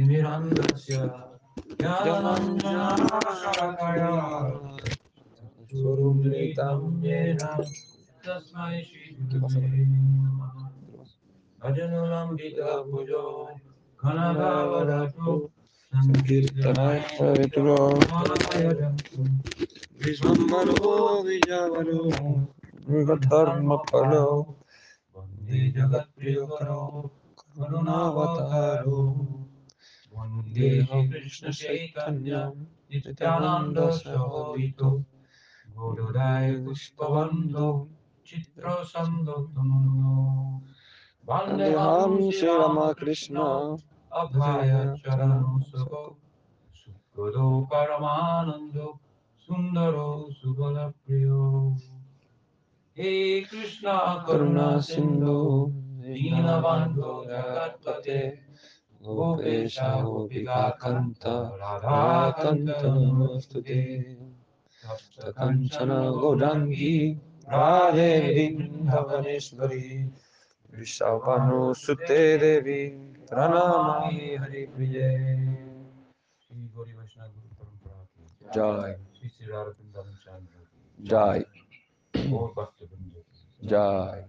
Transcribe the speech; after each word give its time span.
तिमिरन्धस्य 0.00 0.96
ज्ञानञ्जनाशरकया 1.80 2.84
चक्षुरुन्मिलितं 5.38 6.80
येन 7.04 7.42
तस्मै 8.24 8.78
श्रीगुरुवे 8.86 9.82
भजनुलम्बितभुजो 11.60 13.24
घनगावदतु 13.98 15.34
सङ्कीर्तनाय 15.92 16.98
पवित्रो 17.18 17.76
विस्मरो 20.00 20.94
विजवरो 21.28 22.00
मृगधर्मफलो 22.88 24.26
वंदे 25.14 25.60
जगत्प्रियकरो 25.76 26.82
करुणावतारो 27.54 28.98
Vandeho 30.12 30.96
Krishna-chaitanyam 31.10 32.66
Nityananda 32.90 33.92
Sahavito 33.94 35.04
Gaudadaya 35.74 36.58
Puspavando 36.64 37.88
Chitrasando 38.26 39.48
Tamuno 39.54 40.62
Vandeham 41.26 42.32
Shri 42.32 42.48
Ramakrishna 42.48 43.78
Abhaya 44.12 44.96
Charano 45.02 45.62
Sako 45.70 46.16
Sukhado 46.74 47.68
Paramanando 47.70 48.98
Sundaro 49.46 50.28
Subala 50.42 50.92
Priyo 51.06 51.78
Hey 52.94 53.44
Krishna 53.44 54.24
Karuna 54.26 54.82
Sindhu 54.82 55.72
Deenabandho 56.02 57.24
Jagatpate 57.30 58.49
गोपेशा 59.00 59.90
गोपिकान्त 60.02 61.24
राधाकान्तमस्तु 61.62 63.58
ते 63.68 63.80
कञ्चन 65.38 65.90
गौराङ्गी 66.20 66.96
राधे 67.48 68.12
भवनेश्वरी 68.90 69.86
विशापानुसुते 70.70 72.22
জয় 78.54 78.94
জয় 80.98 81.42
জয় 83.62 84.20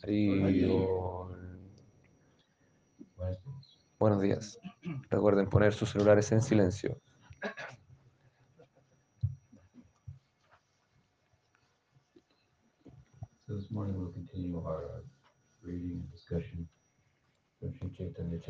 Hari 0.00 0.22
Buenos 3.98 4.22
días. 4.22 4.58
Recuerden 5.10 5.48
poner 5.48 5.72
sus 5.72 5.90
celulares 5.90 6.32
en 6.32 6.42
silencio. 6.42 7.00
Morning 13.70 13.96
we'll 13.98 14.12
continue 14.12 14.58
our 14.58 15.04
reading 15.62 16.00
and 16.00 16.10
discussion 16.12 16.68
Chaitanya 17.60 18.40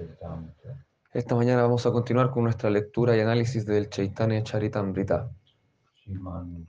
Esta 1.13 1.35
mañana 1.35 1.63
vamos 1.63 1.85
a 1.85 1.91
continuar 1.91 2.31
con 2.31 2.45
nuestra 2.45 2.71
lectura 2.71 3.17
y 3.17 3.21
análisis 3.21 3.67
del 3.67 3.89
Chaitanya 3.89 4.43
Charitamrita. 4.45 5.31
Shriman 5.95 6.67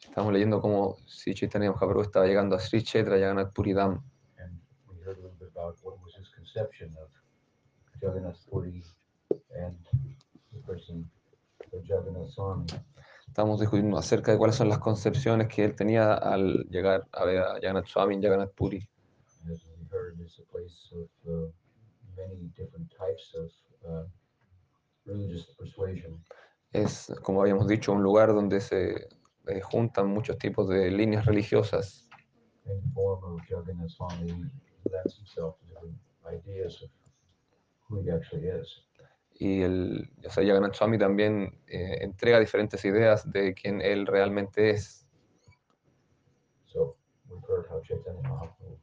Estamos 0.00 0.32
leyendo 0.32 0.60
cómo 0.60 0.96
si 1.06 1.34
Chaitanya 1.34 1.70
Mahaprabhu 1.70 2.02
estaba 2.02 2.26
llegando 2.26 2.56
a 2.56 2.58
Sri 2.58 2.82
Chetra 2.82 3.18
Jagannath 3.18 3.52
Puri 3.52 3.72
Dham. 3.72 4.02
and 4.38 4.58
we 4.88 4.96
heard 5.04 5.18
a 5.18 5.22
little 5.22 5.36
bit 5.38 5.48
about 5.54 5.76
what 5.82 5.96
was 6.02 6.14
his 6.16 6.28
conception 6.34 6.88
of 7.02 7.08
Jagannath 8.00 8.38
Puri 8.50 8.82
and 9.54 9.76
the 10.52 10.58
person 10.66 11.08
of 11.72 11.82
Jagannath 11.84 12.30
Swami. 12.30 12.66
Estamos 13.28 13.60
discutiendo 13.60 13.96
acerca 13.96 14.32
de 14.32 14.38
cuáles 14.38 14.56
son 14.56 14.68
las 14.68 14.78
concepciones 14.78 15.48
que 15.48 15.64
él 15.64 15.74
tenía 15.74 16.14
al 16.14 16.66
llegar 16.68 17.08
a 17.12 17.24
ver 17.24 17.38
a 17.38 17.54
Jagannath 17.54 17.86
Swami 17.86 18.16
en 18.16 18.22
Jagannath 18.22 18.54
Puri. 18.54 18.86
Es, 26.72 27.12
como 27.22 27.42
habíamos 27.42 27.68
dicho, 27.68 27.92
un 27.92 28.02
lugar 28.02 28.28
donde 28.28 28.60
se 28.60 29.08
eh, 29.46 29.60
juntan 29.60 30.08
muchos 30.08 30.38
tipos 30.38 30.68
de 30.68 30.90
líneas 30.90 31.26
religiosas. 31.26 32.08
Y 39.34 39.62
el 39.62 40.08
sea, 40.28 40.44
Jagannath 40.44 40.74
Swami 40.74 40.98
también 40.98 41.58
eh, 41.66 41.98
entrega 42.00 42.38
diferentes 42.38 42.84
ideas 42.84 43.30
de 43.30 43.54
quién 43.54 43.80
él 43.80 44.06
realmente 44.06 44.70
es. 44.70 45.06
So 46.66 46.96
we've 47.28 47.42
heard 47.48 47.66
how 47.68 47.80
Chaitanya 47.82 48.22
Mahaprabhu 48.22 48.78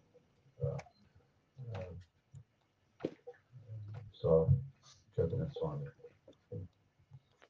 uh, 0.61 0.77
uh, 1.73 1.93
saw 4.11 4.49
Jagannath 5.15 5.53
Swami. 5.53 5.85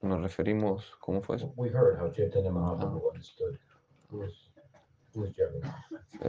Nos 0.02 0.22
referimos, 0.22 0.96
¿cómo 1.00 1.22
fue 1.22 1.36
eso? 1.36 1.54
We 1.58 1.70
heard 1.70 2.00
how 2.00 2.10
Chaitanya 2.12 2.52
Mahaprabhu 2.52 3.10
understood 3.10 3.60
who 4.10 4.24
is, 4.24 4.34
who 5.14 5.26
is 5.26 5.36
Jagannath. 5.36 5.76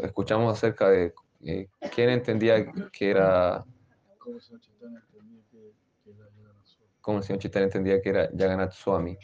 Escuchamos 0.02 0.52
acerca 0.52 0.88
de 0.90 1.14
eh, 1.44 1.68
quién 1.94 2.10
entendía 2.10 2.66
que 2.90 3.10
era, 3.10 3.64
Como 4.18 4.36
el 4.36 4.42
señor 4.42 4.60
entendía 4.64 5.22
que, 5.22 5.70
era 5.70 5.86
Jagannath 6.26 6.64
Swami. 6.64 6.98
cómo 7.00 7.18
el 7.18 7.24
señor 7.24 7.40
Chaitanya 7.40 7.64
entendía 7.66 8.02
que 8.02 8.08
era 8.10 8.28
Jagannath 8.36 8.72
Swami. 8.72 9.16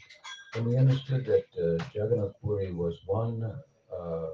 And 0.54 0.66
we 0.66 0.76
understood 0.76 1.26
that 1.26 1.44
uh, 1.60 1.84
Jagannath 1.92 2.40
Puri 2.40 2.72
was 2.72 2.98
one 3.06 3.42
uh, 3.92 4.28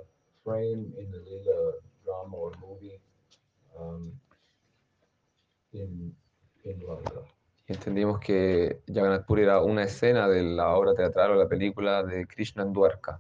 frame 0.45 0.93
in 0.99 1.11
the 1.11 1.19
Leela 1.19 1.73
drama 2.05 2.37
or 2.37 2.53
movie 2.61 3.01
um, 3.79 4.13
in, 5.73 6.15
in 6.65 6.81
Ladakh. 6.81 7.27
Entendimos 7.73 8.21
que 8.21 8.83
Jagannath 8.87 9.25
era 9.39 9.61
una 9.63 9.85
escena 9.85 10.29
de 10.29 10.43
la 10.43 10.77
obra 10.77 10.95
teatral 10.95 11.31
o 11.31 11.35
la 11.37 11.49
película 11.49 12.03
de 12.03 12.27
Krishna 12.27 12.65
en 12.65 12.73
Dwarka. 12.73 13.19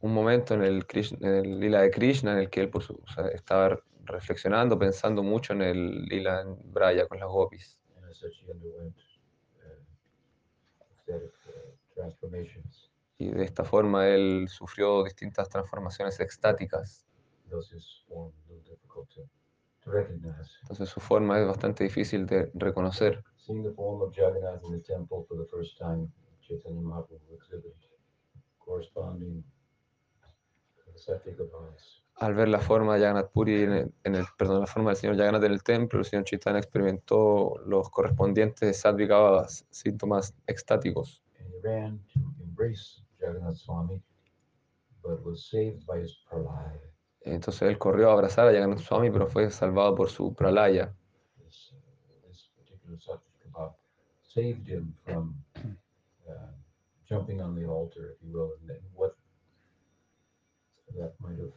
Un 0.00 0.14
momento 0.14 0.54
en 0.54 0.62
el, 0.62 0.86
Krishna- 0.86 1.18
en 1.28 1.34
el 1.34 1.60
lila 1.60 1.82
de 1.82 1.90
Krishna 1.90 2.32
en 2.32 2.38
el 2.38 2.50
que 2.50 2.60
él 2.62 2.70
por 2.70 2.82
su- 2.82 2.94
o 3.00 3.08
sea, 3.12 3.28
estaba 3.28 3.78
reflexionando, 4.04 4.78
pensando 4.78 5.22
mucho 5.22 5.52
en 5.52 5.62
el 5.62 6.02
lila 6.06 6.40
en 6.42 6.56
Braya 6.72 7.06
con 7.06 7.20
las 7.20 7.28
gopis. 7.28 7.78
Uh, 11.06 11.14
uh, 11.14 11.20
transformations. 11.94 12.79
Y 13.20 13.28
de 13.28 13.44
esta 13.44 13.64
forma 13.64 14.08
él 14.08 14.46
sufrió 14.48 15.04
distintas 15.04 15.46
transformaciones 15.50 16.18
extáticas. 16.20 17.06
Entonces 20.62 20.88
su 20.88 21.00
forma 21.00 21.38
es 21.38 21.46
bastante 21.46 21.84
difícil 21.84 22.24
de 22.24 22.50
reconocer. 22.54 23.22
Al 32.14 32.34
ver 32.34 32.48
la 32.48 32.58
forma 32.58 32.94
de 32.94 33.00
Jagannath 33.00 33.32
Puri, 33.32 33.62
en 33.62 33.72
el, 33.72 33.92
en 34.04 34.14
el- 34.14 34.26
perdón, 34.38 34.60
la 34.60 34.66
forma 34.66 34.90
del 34.90 34.96
señor 34.96 35.16
Jagannath 35.18 35.44
en 35.44 35.52
el 35.52 35.62
templo, 35.62 35.98
el 35.98 36.06
señor 36.06 36.24
Chaitanya 36.24 36.58
experimentó 36.58 37.58
los 37.66 37.90
correspondientes 37.90 38.80
sadvikavas, 38.80 39.66
síntomas 39.68 40.34
extáticos. 40.46 41.22
And 41.38 41.52
he 41.52 41.60
ran 41.62 41.98
to 42.14 42.20
embrace 42.42 43.02
Jagannath 43.20 43.58
Swami, 43.58 44.02
but 45.02 45.22
was 45.24 45.48
saved 45.50 45.86
by 45.86 45.98
his 45.98 46.16
pralaya. 46.28 46.80
Entonces 47.22 47.62
él 47.62 47.78
corrió 47.78 48.10
a 48.10 48.14
abrazar 48.14 48.48
a 48.48 48.52
Jagannath 48.52 48.80
Swami, 48.80 49.10
pero 49.10 49.26
fue 49.26 49.50
salvado 49.50 49.94
por 49.94 50.08
su 50.08 50.34
pralaya. 50.34 50.94
This, 51.38 51.74
uh, 51.74 52.28
this 52.28 52.48
particular 52.56 52.98
subject 52.98 53.46
about 53.46 53.76
saved 54.22 54.66
him 54.68 54.94
from 55.04 55.34
uh, 55.56 56.52
jumping 57.08 57.40
on 57.40 57.54
the 57.54 57.66
altar, 57.66 58.14
if 58.14 58.22
you 58.22 58.32
will, 58.32 58.52
and 58.68 58.78
what 58.94 59.16
that 60.96 61.12
might 61.20 61.38
have 61.38 61.52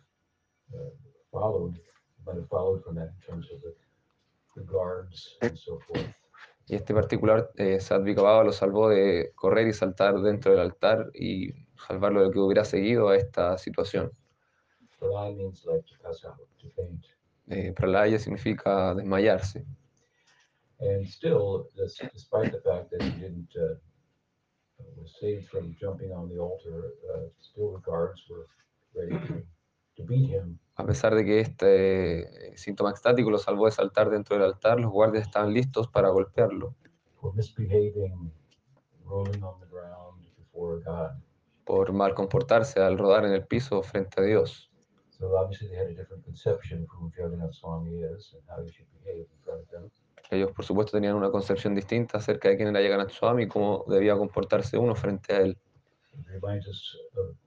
uh, 0.76 0.90
followed, 1.32 1.80
might 2.26 2.36
have 2.36 2.50
followed 2.50 2.84
from 2.84 2.96
that 2.96 3.14
in 3.16 3.34
terms 3.34 3.48
of 3.54 3.62
the, 3.62 3.74
the 4.56 4.64
guards 4.64 5.36
and 5.42 5.58
so 5.58 5.80
forth. 5.88 6.06
Y 6.68 6.76
este 6.76 6.94
particular 6.94 7.52
eh, 7.56 7.80
Sadvikavava 7.80 8.44
lo 8.44 8.52
salvó 8.52 8.90
de 8.90 9.32
correr 9.36 9.68
y 9.68 9.74
saltar 9.74 10.20
dentro 10.22 10.52
del 10.52 10.62
altar 10.62 11.12
y 11.14 11.52
salvarlo 11.88 12.22
de 12.22 12.26
lo 12.28 12.32
que 12.32 12.40
hubiera 12.40 12.64
seguido 12.64 13.10
a 13.10 13.18
esta 13.18 13.58
situación. 13.58 14.12
Eh, 17.50 17.74
pralaya 17.74 18.18
significa 18.18 18.96
desmayarse. 18.96 19.66
And 20.80 21.06
still, 21.06 21.68
des- 21.76 21.98
despite 22.14 22.52
the 22.52 22.62
fact 22.62 22.90
that 22.92 23.02
he 23.02 23.12
didn't, 23.20 23.50
uh, 23.56 23.78
from 25.50 25.76
jumping 25.80 26.12
on 26.12 26.30
the 26.30 26.38
altar, 26.40 26.94
uh, 27.14 27.30
still 27.40 27.74
the 27.74 27.82
guards 27.82 28.22
were 28.30 28.48
ready 28.94 29.18
to 29.96 30.04
beat 30.04 30.30
him. 30.30 30.60
A 30.76 30.86
pesar 30.86 31.14
de 31.16 31.24
que 31.24 31.40
este 31.40 32.52
eh, 32.54 32.58
síntoma 32.58 32.90
extático 32.90 33.30
lo 33.30 33.38
salvó 33.38 33.66
de 33.66 33.72
saltar 33.72 34.10
dentro 34.10 34.36
del 34.36 34.46
altar, 34.46 34.80
los 34.80 34.92
guardias 34.92 35.28
estaban 35.28 35.54
listos 35.54 35.88
para 35.88 36.10
golpearlo 36.10 36.76
por 41.66 41.94
mal 41.94 42.14
comportarse 42.14 42.80
al 42.82 42.98
rodar 42.98 43.26
en 43.26 43.32
el 43.32 43.46
piso 43.46 43.82
frente 43.84 44.22
a 44.22 44.24
Dios. 44.24 44.70
Ellos, 50.32 50.52
por 50.52 50.66
supuesto, 50.66 50.92
tenían 50.98 51.16
una 51.16 51.30
concepción 51.30 51.76
distinta 51.76 52.18
acerca 52.18 52.50
de 52.50 52.58
quién 52.58 52.70
era 52.70 52.82
Jagannath 52.82 53.12
Swami 53.12 53.44
y 53.44 53.48
cómo 53.48 53.86
debía 53.88 54.18
comportarse 54.18 54.78
uno 54.78 54.96
frente 54.96 55.34
a 55.34 55.42
él. 55.42 55.58
It 56.16 56.28
reminds 56.28 56.68
us 56.68 56.96
of, 57.16 57.30
of 57.30 57.36
the 57.36 57.43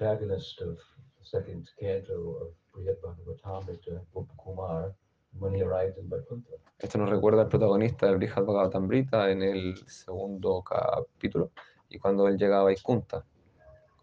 protagonist 0.00 0.62
of 0.62 0.78
the 1.18 1.24
second 1.24 1.68
canto 1.78 2.36
of 2.40 2.48
Brihad 2.72 2.96
Bhagavatamrita, 3.04 4.00
Kumar, 4.42 4.94
when 5.38 5.54
he 5.54 5.62
arrived 5.62 5.98
in 5.98 6.08
Vaikuntha. 6.08 6.56
Esto 6.78 6.98
nos 6.98 7.10
recuerda 7.10 7.42
al 7.42 7.48
protagonista 7.48 8.06
del 8.06 8.16
Brihad 8.16 8.44
Bhagavatamrita 8.44 9.30
en 9.30 9.42
el 9.42 9.76
segundo 9.86 10.62
capítulo 10.62 11.50
y 11.90 11.98
cuando 11.98 12.26
él 12.28 12.38
llegaba 12.38 12.62
a 12.62 12.64
Vaikunta. 12.64 13.22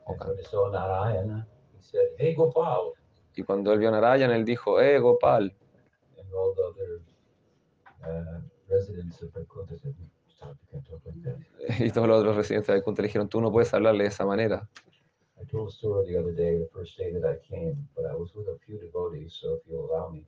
And 0.07 0.19
when 0.19 0.37
he 0.37 0.43
saw 0.43 0.69
Narayana, 0.71 1.47
he 1.75 1.81
said, 1.83 2.09
Hey 2.19 2.35
Y 3.35 3.43
cuando 3.43 3.73
él 3.73 3.79
vio 3.79 3.89
a 3.89 3.91
Narayan, 3.91 4.31
él 4.31 4.45
dijo, 4.45 4.79
¡Eh, 4.79 4.99
Gopal! 4.99 5.53
and 6.17 6.33
all 6.33 6.53
the 6.55 6.63
other 6.63 7.01
uh, 8.03 8.39
residents 8.69 9.21
of. 9.21 9.29
Y 11.79 11.91
todos 11.91 12.07
los 12.07 12.19
otros 12.19 12.35
residentes 12.35 12.67
de 12.67 12.73
Vaikunta 12.73 13.01
le 13.01 13.07
dijeron, 13.07 13.27
tú 13.27 13.41
no 13.41 13.51
puedes 13.51 13.73
hablarle 13.73 14.03
de 14.03 14.09
esa 14.09 14.25
manera. 14.25 14.67
I 15.39 15.43
told 15.51 15.69
a 15.69 15.71
story 15.71 16.11
the 16.11 16.19
other 16.19 16.33
day, 16.33 16.57
the 16.57 16.69
first 16.73 16.97
day 16.97 17.11
that 17.11 17.23
I 17.23 17.37
came, 17.47 17.87
but 17.95 18.05
I 18.05 18.15
was 18.15 18.33
with 18.33 18.47
a 18.47 18.57
few 18.65 18.79
devotees, 18.79 19.33
so 19.39 19.55
if 19.55 19.61
you'll 19.67 19.85
allow 19.89 20.09
me, 20.09 20.25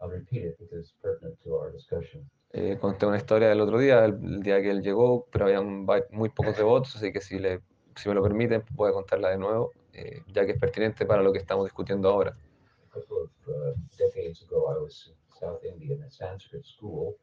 I'll 0.00 0.08
repeat 0.08 0.44
it 0.44 0.56
because 0.58 0.78
it's 0.78 0.94
pertinent 1.02 1.36
to 1.44 1.56
our 1.56 1.70
discussion. 1.72 2.28
Eh, 2.52 2.78
conté 2.80 3.04
una 3.04 3.16
historia 3.18 3.48
del 3.48 3.60
otro 3.60 3.78
día, 3.78 4.04
el, 4.04 4.14
el 4.14 4.42
día 4.42 4.62
que 4.62 4.70
él 4.70 4.82
llegó, 4.82 5.26
pero 5.30 5.46
había 5.46 5.60
muy 5.60 6.28
pocos 6.30 6.56
devotos, 6.56 6.96
así 6.96 7.12
que 7.12 7.20
si, 7.20 7.38
le, 7.38 7.60
si 7.96 8.08
me 8.08 8.14
lo 8.14 8.22
permiten, 8.22 8.64
voy 8.74 8.90
a 8.90 8.92
contarla 8.92 9.30
de 9.30 9.38
nuevo, 9.38 9.72
eh, 9.92 10.22
ya 10.32 10.46
que 10.46 10.52
es 10.52 10.58
pertinente 10.58 11.04
para 11.04 11.22
lo 11.22 11.32
que 11.32 11.38
estamos 11.38 11.66
discutiendo 11.66 12.08
ahora. 12.08 12.34
A 12.86 12.90
couple 12.90 13.18
of 13.24 13.30
uh, 13.48 13.74
decades 13.98 14.42
ago, 14.42 14.72
I 14.72 14.78
was 14.78 15.08
in 15.08 15.14
South 15.38 15.62
India 15.64 15.94
in 15.94 16.02
a 16.02 16.10
Sanskrit 16.10 16.64
school. 16.64 17.16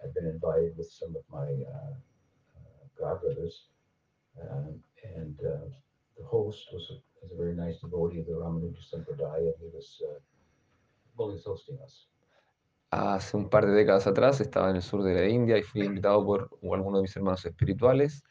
I'd 0.00 0.14
been 0.14 0.26
invited 0.26 0.76
with 0.76 0.90
some 0.90 1.16
of 1.16 1.24
my 1.28 1.50
uh, 1.64 1.94
uh, 2.54 2.84
godbrothers, 3.00 3.64
um, 4.40 4.80
and 5.02 5.36
uh, 5.44 5.66
the 6.18 6.24
host 6.24 6.68
was 6.72 6.90
a, 6.90 6.96
was 7.22 7.32
a 7.32 7.36
very 7.36 7.54
nice 7.54 7.78
devotee 7.80 8.20
of 8.20 8.26
the 8.26 8.32
Ramanuja 8.32 8.82
Sampradaya, 8.90 9.54
and 9.54 9.54
he 9.60 9.68
was 9.72 10.02
uh, 10.04 10.18
was 11.16 11.44
hosting 11.44 11.78
us. 11.84 12.06
Hace 12.90 13.36
un 13.36 13.50
par 13.50 13.66
de 13.66 13.72
décadas 13.72 14.06
atrás 14.06 14.40
estaba 14.40 14.70
en 14.70 14.76
el 14.76 14.82
sur 14.82 15.02
de 15.02 15.14
la 15.14 15.28
India 15.28 15.58
y 15.58 15.62
fui 15.62 15.82
invitado 15.84 16.24
por 16.24 16.58
algunos 16.62 17.00
de 17.00 17.02
mis 17.02 17.16
hermanos 17.16 17.44
espirituales. 17.44 18.24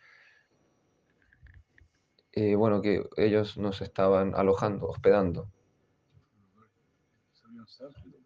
Eh, 2.31 2.55
bueno, 2.55 2.81
que 2.81 3.07
ellos 3.17 3.57
nos 3.57 3.81
estaban 3.81 4.33
alojando, 4.35 4.87
hospedando. 4.87 5.47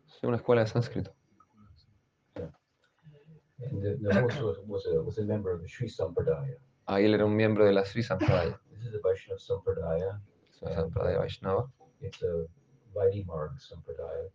Es 0.08 0.24
una 0.24 0.38
escuela 0.38 0.62
de 0.62 0.68
sánscrito. 0.68 1.14
Ahí 6.86 7.06
él 7.06 7.14
era 7.14 7.26
un 7.26 7.36
miembro 7.36 7.66
de 7.66 7.74
la 7.74 7.86
Sri 7.86 8.04
Sampradaya, 8.04 8.61
This 8.82 8.88
is 8.88 8.94
the 8.94 9.08
Vaishnava 9.08 9.40
Sampradaya. 9.40 10.20
es 10.50 10.62
una 10.64 10.74
Sampradaya 10.74 11.20
Vaishnava, 11.20 11.72
It's 12.00 12.24
a 12.24 12.48
Vaidimarg 12.96 13.60
Sampradaya. 13.60 14.28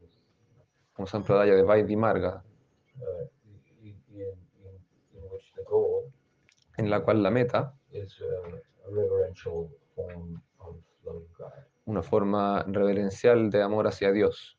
un 0.98 1.06
Sampradaya 1.08 1.56
de 1.56 1.64
Vaidhi 1.64 1.96
Marga, 1.96 2.44
uh, 3.00 3.26
in, 3.82 3.96
in, 4.14 4.38
in 5.14 5.22
which 5.32 5.52
the 5.56 5.64
goal 5.64 6.12
en 6.78 6.88
la 6.88 7.00
cual 7.00 7.24
la 7.24 7.30
meta, 7.30 7.72
is 7.90 8.20
a 8.20 8.88
reverential 8.88 9.68
form 9.96 10.40
of 10.60 10.76
love 11.04 11.26
God, 11.36 11.64
una 11.86 12.02
forma 12.02 12.62
reverencial 12.68 13.50
de 13.50 13.62
amor 13.62 13.88
hacia 13.88 14.12
Dios, 14.12 14.56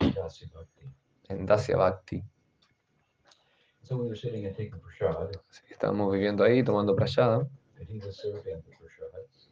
Bhakti. 0.00 0.90
en 1.28 1.46
Dasya 1.46 1.76
Bhakti. 1.76 2.24
So 3.84 3.96
we 3.96 4.08
were 4.08 4.16
sitting 4.16 4.44
and 4.44 4.56
taking 4.56 4.80
Así 5.50 5.62
que 5.68 5.74
estábamos 5.74 6.12
viviendo 6.12 6.42
ahí, 6.42 6.64
tomando 6.64 6.96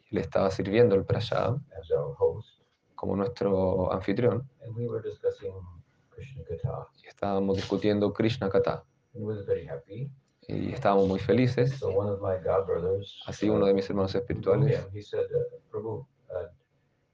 le 0.09 0.21
estaba 0.21 0.51
sirviendo 0.51 0.95
el 0.95 1.05
host, 2.17 2.61
como 2.95 3.15
nuestro 3.15 3.91
anfitrión, 3.91 4.49
y 7.01 7.07
estábamos 7.07 7.57
discutiendo 7.57 8.13
Krishna 8.13 8.49
Kata, 8.49 8.83
And 9.15 9.21
he 9.21 9.27
was 9.27 9.45
very 9.45 9.67
happy. 9.67 10.09
y 10.47 10.73
estábamos 10.73 11.07
muy 11.07 11.19
felices. 11.19 11.81
Así 13.25 13.49
uno 13.49 13.65
de 13.65 13.73
mis 13.73 13.89
hermanos 13.89 14.13
espirituales 14.15 14.79
uh, 14.79 15.69
Prabhu, 15.69 16.07
uh, 16.29 16.47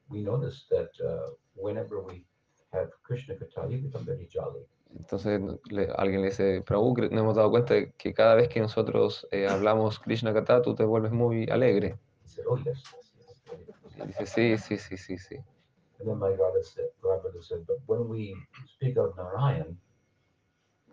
we 0.10 0.22
noticed 0.22 0.70
that 0.70 0.90
uh, 1.02 1.32
whenever 1.56 2.02
we 2.02 2.26
have 2.72 2.90
Krishna 3.04 3.36
Katha, 3.36 3.70
you 3.70 3.80
become 3.80 4.06
very 4.06 4.28
jolly. 4.28 4.66
Entonces 4.98 5.40
le- 5.70 5.92
alguien 5.96 6.22
le 6.22 6.28
dice, 6.28 6.62
Prabhu, 6.66 6.94
nos 6.98 7.12
hemos 7.12 7.36
dado 7.36 7.52
cuenta 7.52 7.74
de 7.76 7.92
que 7.94 8.14
cada 8.14 8.36
vez 8.36 8.48
que 8.50 8.60
nosotros 8.60 9.28
eh, 9.32 9.48
hablamos 9.48 10.00
Krishna 10.00 10.34
Kata, 10.34 10.62
tú 10.62 10.74
te 10.76 10.84
vuelves 10.84 11.12
muy 11.12 11.50
alegre. 11.50 11.98
He 12.24 12.28
said, 12.28 12.46
oh, 12.48 12.58
yes, 12.58 12.84
yes, 12.84 13.14
yes. 13.18 13.44
very 13.46 13.64
good." 13.66 14.04
Y 14.04 14.08
dice, 14.08 14.26
sí, 14.26 14.58
sí, 14.58 14.78
sí, 14.78 14.98
sí, 14.98 15.18
sí. 15.18 15.38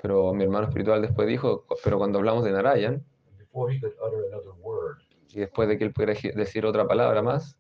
Pero 0.03 0.33
mi 0.35 0.45
hermano 0.45 0.67
espiritual 0.67 1.03
después 1.03 1.27
dijo, 1.29 1.65
"Cu- 1.67 1.77
pero 1.83 1.99
cuando 1.99 2.19
hablamos 2.19 2.45
de 2.45 2.53
Narayan, 2.53 3.05
y 5.29 5.39
después 5.41 5.69
de 5.69 5.79
que 5.79 5.85
él 5.85 5.93
pudiera 5.93 6.15
decir 6.35 6.67
otra 6.67 6.87
palabra 6.87 7.23
más, 7.23 7.57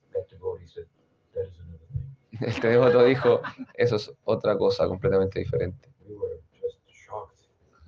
este 2.41 2.69
devoto 2.69 3.03
dijo, 3.05 3.41
eso 3.75 3.97
es 3.97 4.13
otra 4.25 4.57
cosa 4.59 4.87
completamente 4.87 5.39
diferente. 5.41 5.91
We 6.07 6.15
were 6.15 6.41
just 6.61 6.79
shocked, 6.89 7.41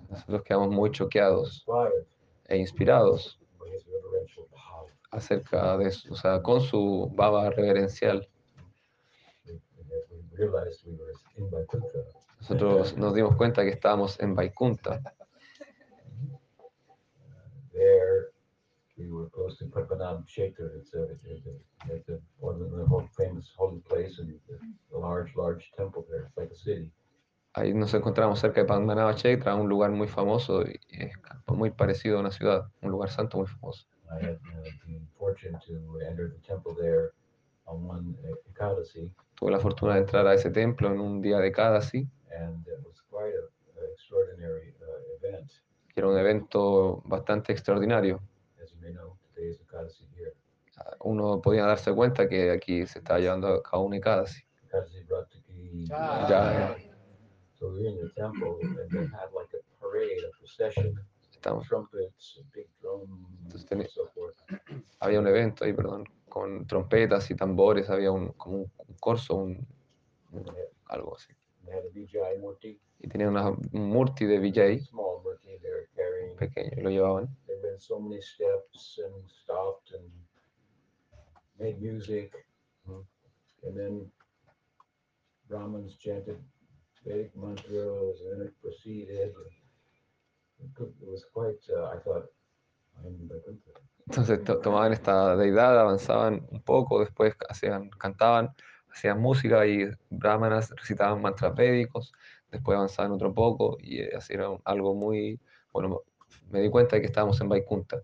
Nosotros 0.09 0.43
quedamos 0.43 0.71
muy 0.71 0.91
choqueados 0.91 1.67
e 2.47 2.57
inspirados 2.57 3.39
acerca 5.11 5.77
de 5.79 5.89
eso, 5.89 6.13
o 6.13 6.17
sea, 6.17 6.43
con 6.43 6.61
su 6.61 7.11
baba 7.15 7.51
reverencial. 7.51 8.29
Nosotros 12.41 12.97
nos 12.97 13.15
dimos 13.15 13.37
cuenta 13.37 13.63
que 13.65 13.71
estábamos 13.71 14.19
en 14.21 14.35
Vaikunta. 14.35 15.01
There, 17.73 18.31
we 18.97 19.09
were 19.09 19.29
close 19.31 19.59
to 19.59 19.67
Padmanabh 19.67 20.25
Kshetra. 20.27 20.71
It's 20.77 20.95
a, 20.95 21.03
it's 21.25 21.47
a, 21.47 21.93
it's 21.93 22.09
a, 22.09 22.19
one 22.41 22.61
of 22.63 22.71
the 22.73 22.85
whole 22.87 23.09
famous 23.17 23.53
holy 23.57 23.81
place 23.81 24.19
and 24.19 24.35
a 24.95 24.99
large, 24.99 25.35
large 25.37 25.71
temple 25.77 26.07
there. 26.09 26.23
It's 26.23 26.37
like 26.37 26.51
a 26.51 26.57
city. 26.57 26.91
Ahí 27.59 27.75
nos 27.75 27.93
encontramos 27.93 28.39
cerca 28.39 28.61
de 28.61 28.67
Padmanabha 28.69 29.15
Kshetra, 29.15 29.57
un 29.57 29.69
lugar 29.69 29.91
muy 29.91 30.07
famoso 30.07 30.63
y 30.63 30.79
es 30.91 31.13
muy 31.49 31.71
parecido 31.73 32.19
a 32.19 32.21
una 32.21 32.31
ciudad, 32.31 32.69
un 32.83 32.93
lugar 32.93 33.11
santo 33.11 33.39
muy 33.39 33.49
famoso. 33.49 33.85
I 34.09 34.25
had 34.25 34.39
the 34.87 35.01
fortune 35.19 35.59
to 35.67 35.99
enter 36.09 36.31
the 36.31 36.39
temple 36.47 36.75
there 36.81 37.11
on 37.67 37.85
one 37.85 38.17
Ekadasi, 38.49 39.13
Tuve 39.35 39.51
la 39.51 39.59
fortuna 39.59 39.95
de 39.95 40.01
entrar 40.01 40.25
a 40.29 40.35
ese 40.35 40.51
templo 40.51 40.89
en 40.89 41.01
un 41.01 41.21
día 41.21 41.39
de 41.41 41.51
Kadasi, 41.51 42.09
and 42.31 42.65
it 42.69 42.79
was 42.87 43.03
quite 43.11 43.35
an 43.35 43.85
extraordinary 43.93 44.73
uh, 44.81 45.27
event. 45.27 45.51
era 45.97 46.07
un 46.07 46.17
evento 46.17 47.03
bastante 47.07 47.53
extraordinario. 47.53 48.21
As 48.63 48.71
you 48.71 48.79
may 48.81 48.93
know, 48.93 49.19
today 49.35 49.49
is 49.49 49.61
Ekadasi 49.61 50.07
here. 50.17 50.33
Uno 51.01 51.41
podía 51.43 51.67
darse 51.67 51.93
cuenta 51.93 52.29
que 52.29 52.53
aquí 52.53 52.87
se 52.87 53.01
estaba 53.01 53.19
llevando 53.19 53.49
a 53.49 53.63
cabo 53.65 53.83
un 53.85 53.95
Ekadasi. 53.95 54.45
Ekadasi 54.65 55.03
Brataki. 55.03 55.89
Ah, 55.91 56.27
Ya, 56.31 56.88
So 57.59 57.69
we 57.69 57.83
were 57.83 57.89
in 57.89 57.97
the 57.97 58.11
temple, 58.17 58.59
and 58.63 58.91
they 58.91 59.07
had 59.17 59.33
like 59.35 59.51
a 59.55 59.63
parade, 59.81 60.23
a 60.25 60.31
procession, 60.39 60.95
estamos, 61.33 61.67
trumpets, 61.67 62.39
big 62.55 62.67
drums, 62.81 63.09
Entonces 63.45 63.71
and 63.73 63.89
so 63.91 64.07
forth. 64.15 64.37
había 65.01 65.19
un 65.19 65.27
evento 65.27 65.65
ahí, 65.65 65.73
perdón, 65.73 66.05
con 66.29 66.67
trompetas 66.67 67.31
y 67.31 67.35
tambores, 67.35 67.89
había 67.91 68.13
un, 68.13 68.29
como 68.33 68.59
un, 68.59 68.73
un 68.87 68.95
corso, 69.01 69.35
un, 69.37 69.67
And 70.33 70.45
they 70.45 70.53
had, 70.53 70.69
algo 71.01 71.17
así. 71.17 71.33
they 71.65 71.73
had 71.75 71.85
a 71.85 71.91
Vijay 71.91 72.39
Murti, 72.39 72.79
Y 73.01 73.09
tenía 73.09 73.29
una, 73.29 73.49
un 73.51 73.89
murti 73.91 74.25
de 74.27 74.39
Vijay 74.39 74.81
small 74.81 75.21
Murti 75.25 75.59
they 75.61 75.71
were 75.71 75.89
carrying. 75.97 76.37
pequeño 76.37 76.71
y 76.77 76.83
lo 76.83 76.91
llevaban. 76.91 77.29
There 77.47 77.61
been 77.63 77.81
so 77.81 77.99
many 77.99 78.21
steps 78.21 79.01
and 79.05 79.29
stopped 79.31 79.93
and 79.95 80.05
made 81.59 81.81
music. 81.81 82.33
Hmm. 82.87 83.01
And 83.65 83.77
then 83.77 84.13
Brahmins 85.49 85.97
chanted 85.97 86.39
Vedic 87.05 87.35
mantras 87.37 88.21
and 88.33 88.43
it 88.43 88.53
proceeded. 88.61 89.33
It 90.61 90.71
was 91.07 91.25
quite, 91.33 91.61
uh, 91.71 91.93
I 91.95 91.99
thought, 92.01 92.27
I'm. 93.05 93.31
Entonces 94.09 94.43
to- 94.45 94.61
tomaban 94.61 94.93
esta 94.93 95.37
deidad, 95.37 95.79
avanzaban 95.79 96.47
un 96.51 96.63
poco, 96.63 97.01
después 97.01 97.37
hacían, 97.49 97.91
cantaban, 97.91 98.51
hacían 98.91 99.21
música 99.21 99.67
y 99.67 99.89
brahmanas 100.11 100.71
recitaban 100.71 101.21
mantras 101.21 101.55
védicos, 101.55 102.13
después 102.51 102.77
avanzaban 102.77 103.13
otro 103.13 103.33
poco 103.35 103.77
y 103.81 104.01
eh, 104.01 104.11
así 104.17 104.33
era 104.33 104.49
un- 104.49 104.63
algo 104.65 104.95
muy, 104.95 105.39
bueno, 105.73 106.01
me 106.51 106.61
di 106.61 106.71
cuenta 106.71 106.97
de 106.97 107.03
que 107.03 107.07
estábamos 107.09 107.39
en 107.43 107.51
Vaikunta. 107.51 108.01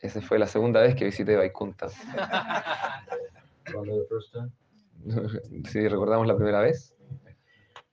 Esa 0.00 0.20
fue 0.22 0.38
la 0.38 0.46
segunda 0.46 0.80
vez 0.80 0.94
que 0.94 1.04
visité 1.04 1.36
Vaikunta. 1.36 1.88
Remember 5.04 5.32
the 5.32 5.38
first 5.38 5.50
time? 5.50 5.64
Si 5.70 5.88
recordamos 5.88 6.26
la 6.26 6.36
primera 6.36 6.60
vez, 6.60 6.94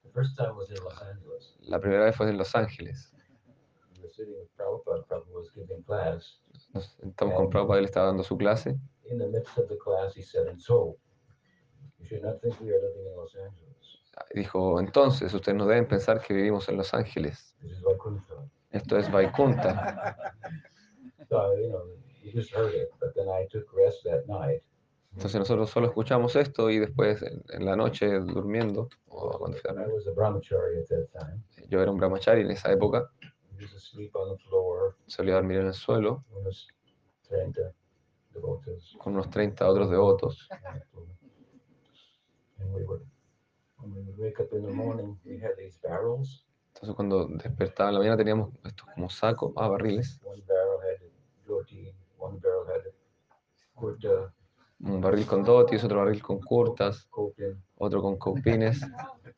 The 0.02 0.10
first 0.10 0.36
time 0.36 0.52
was 0.56 0.70
in 0.70 0.76
Los 0.84 1.02
Angeles. 1.02 1.56
la 1.62 1.80
primera 1.80 2.04
vez 2.04 2.16
fue 2.16 2.28
en 2.30 2.38
Los 2.38 2.54
Ángeles. 2.54 3.10
Nos 6.72 6.96
sentamos 7.00 7.34
con 7.34 7.50
Prabhupada, 7.50 7.78
él 7.80 7.84
estaba 7.86 8.06
dando 8.06 8.22
su 8.22 8.36
clase 8.36 8.76
In 9.10 9.18
the 9.18 9.26
midst 9.28 9.58
of 9.58 9.68
the 9.68 9.76
class, 9.78 10.14
he 10.16 10.22
said, 10.22 10.46
and 10.48 10.58
so, 10.60 10.96
you 11.98 12.06
should 12.06 12.22
not 12.22 12.40
think 12.40 12.58
we 12.60 12.70
are 12.70 12.80
living 12.80 13.06
in 13.06 13.16
Los 13.16 13.34
Angeles. 13.36 14.00
y 14.32 14.40
dijo, 14.40 14.78
entonces 14.80 15.34
ustedes 15.34 15.58
no 15.58 15.66
deben 15.66 15.86
pensar 15.88 16.20
que 16.20 16.34
vivimos 16.34 16.68
en 16.68 16.76
Los 16.76 16.94
Ángeles. 16.94 17.56
Esto 18.70 18.96
es 18.98 19.10
Vaikunta. 19.10 20.16
Entonces 25.14 25.38
nosotros 25.38 25.70
solo 25.70 25.86
escuchamos 25.86 26.34
esto 26.36 26.70
y 26.70 26.78
después 26.80 27.22
en, 27.22 27.42
en 27.50 27.64
la 27.64 27.76
noche 27.76 28.18
durmiendo, 28.20 28.88
o 29.06 29.38
cuando 29.38 29.56
fui 29.58 29.70
a 29.70 29.74
dormir, 29.74 29.94
yo 31.68 31.80
era 31.80 31.90
un 31.90 31.96
brahmachari 31.98 32.42
en 32.42 32.50
esa 32.50 32.72
época, 32.72 33.08
solía 35.06 35.34
dormir 35.34 35.58
en 35.58 35.66
el 35.68 35.74
suelo 35.74 36.24
Unos 36.32 36.68
30 37.28 37.72
devotees. 38.32 38.96
con 38.98 39.14
unos 39.14 39.30
30 39.30 39.68
otros 39.68 39.88
devotos. 39.90 40.48
And 42.58 42.72
we 42.74 42.82
would, 42.84 43.02
when 43.78 43.94
we 43.94 44.02
would 44.02 44.18
wake 44.18 44.40
up 44.40 44.52
in 44.52 44.62
the 44.62 44.72
morning, 44.72 45.16
we 45.24 45.38
had 45.38 45.56
these 45.56 45.78
barrels. 45.82 46.44
Entonces 46.74 46.96
cuando 46.96 47.28
despertaba 47.28 47.90
en 47.90 47.94
la 47.94 48.00
mañana 48.00 48.16
teníamos 48.16 48.50
estos 48.64 48.88
como 48.94 49.08
sacos, 49.08 49.52
ah, 49.56 49.68
barriles, 49.68 50.20
Un 54.80 55.00
barril 55.00 55.26
con 55.26 55.44
dotis, 55.44 55.82
otro 55.84 55.98
barril 55.98 56.22
con 56.22 56.40
curtas, 56.40 57.08
otro 57.76 58.02
con 58.02 58.16
copines. 58.18 58.80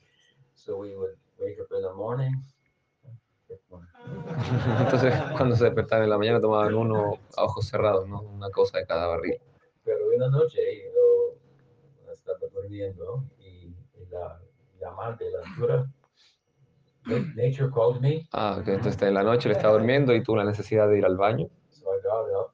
Entonces 4.81 5.15
cuando 5.37 5.57
se 5.57 5.65
despertaban 5.65 6.05
en 6.05 6.11
la 6.11 6.19
mañana 6.19 6.41
tomaban 6.41 6.75
uno 6.75 7.19
a 7.37 7.45
ojos 7.45 7.67
cerrados, 7.69 8.09
¿no? 8.09 8.21
una 8.23 8.51
cosa 8.51 8.79
de 8.79 8.87
cada 8.87 9.07
barril. 9.07 9.39
Pero 9.85 10.13
en 10.13 10.21
la 10.21 10.29
noche 10.29 10.61
yo 10.85 12.13
estaba 12.13 12.39
durmiendo 12.53 13.25
y, 13.39 13.75
y 13.95 14.07
la 14.11 14.41
llamada 14.81 15.17
de 15.17 15.31
la 15.31 15.39
altura, 15.41 15.87
na- 17.05 17.33
nature 17.37 17.71
called 17.73 18.01
me, 18.01 18.29
Ah, 18.33 18.61
entonces 18.67 19.01
en 19.03 19.15
la 19.15 19.23
noche 19.23 19.49
le 19.49 19.55
estaba 19.55 19.75
durmiendo 19.75 20.15
y 20.15 20.23
tuvo 20.23 20.37
la 20.37 20.45
necesidad 20.45 20.89
de 20.89 20.99
ir 20.99 21.05
al 21.05 21.17
baño, 21.17 21.49
so 21.71 21.85
I 21.95 22.01
got 22.03 22.47
up. 22.47 22.53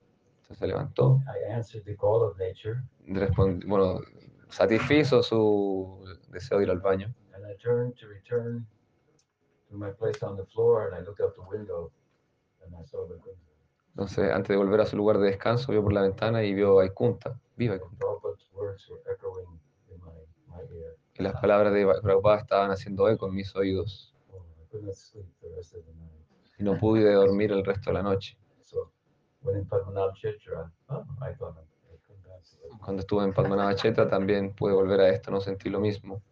Entonces 0.52 0.58
se 0.58 0.66
levantó, 0.66 1.20
I 1.26 1.52
answered 1.52 1.84
the 1.84 1.96
call 1.96 2.22
of 2.22 2.36
nature, 2.38 2.82
respond- 3.06 3.64
bueno, 3.66 4.00
satisfizo 4.48 5.22
su 5.22 6.04
deseo 6.28 6.58
de 6.58 6.64
ir 6.64 6.70
al 6.70 6.80
baño. 6.80 7.14
and 7.34 7.44
I 7.46 7.56
turned 7.56 7.94
to 7.98 8.06
return 8.08 8.66
to 9.68 9.76
my 9.76 9.90
place 9.90 10.22
on 10.22 10.36
the 10.36 10.44
floor, 10.46 10.86
and 10.86 10.94
I 10.94 11.00
looked 11.00 11.20
out 11.20 11.34
the 11.34 11.42
window, 11.42 11.90
and 12.64 12.74
I 12.74 12.84
saw 12.84 13.06
the 13.06 13.18
Entonces, 13.94 14.32
antes 14.32 14.48
de 14.48 14.56
volver 14.56 14.80
a 14.80 14.86
su 14.86 14.96
lugar 14.96 15.18
de 15.18 15.26
descanso, 15.26 15.70
vio 15.70 15.82
por 15.82 15.92
la 15.92 16.02
ventana 16.02 16.42
y 16.42 16.54
vio 16.54 16.72
a 16.72 16.74
Vaikunta, 16.84 17.38
viva 17.56 17.74
ear. 17.74 17.82
Y 21.14 21.22
las 21.22 21.38
palabras 21.40 21.74
de 21.74 21.86
Prabhupada 22.02 22.38
estaban 22.38 22.70
haciendo 22.70 23.08
eco 23.08 23.26
en 23.28 23.34
mis 23.34 23.54
oídos. 23.54 24.14
Oh. 24.30 24.46
Y 26.58 26.64
no 26.64 26.78
pude 26.78 27.12
dormir 27.12 27.52
el 27.52 27.64
resto 27.64 27.90
de 27.90 27.94
la 27.94 28.02
noche. 28.02 28.38
Padmanabh 29.68 30.14
it. 30.24 30.40
Cuando 32.80 33.00
estuve 33.00 33.24
en 33.24 33.32
Padmanabhacheta 33.32 34.08
también 34.08 34.54
pude 34.54 34.72
volver 34.72 35.00
a 35.00 35.08
esto, 35.10 35.30
no 35.30 35.40
sentí 35.40 35.68
lo 35.70 35.80
mismo. 35.80 36.22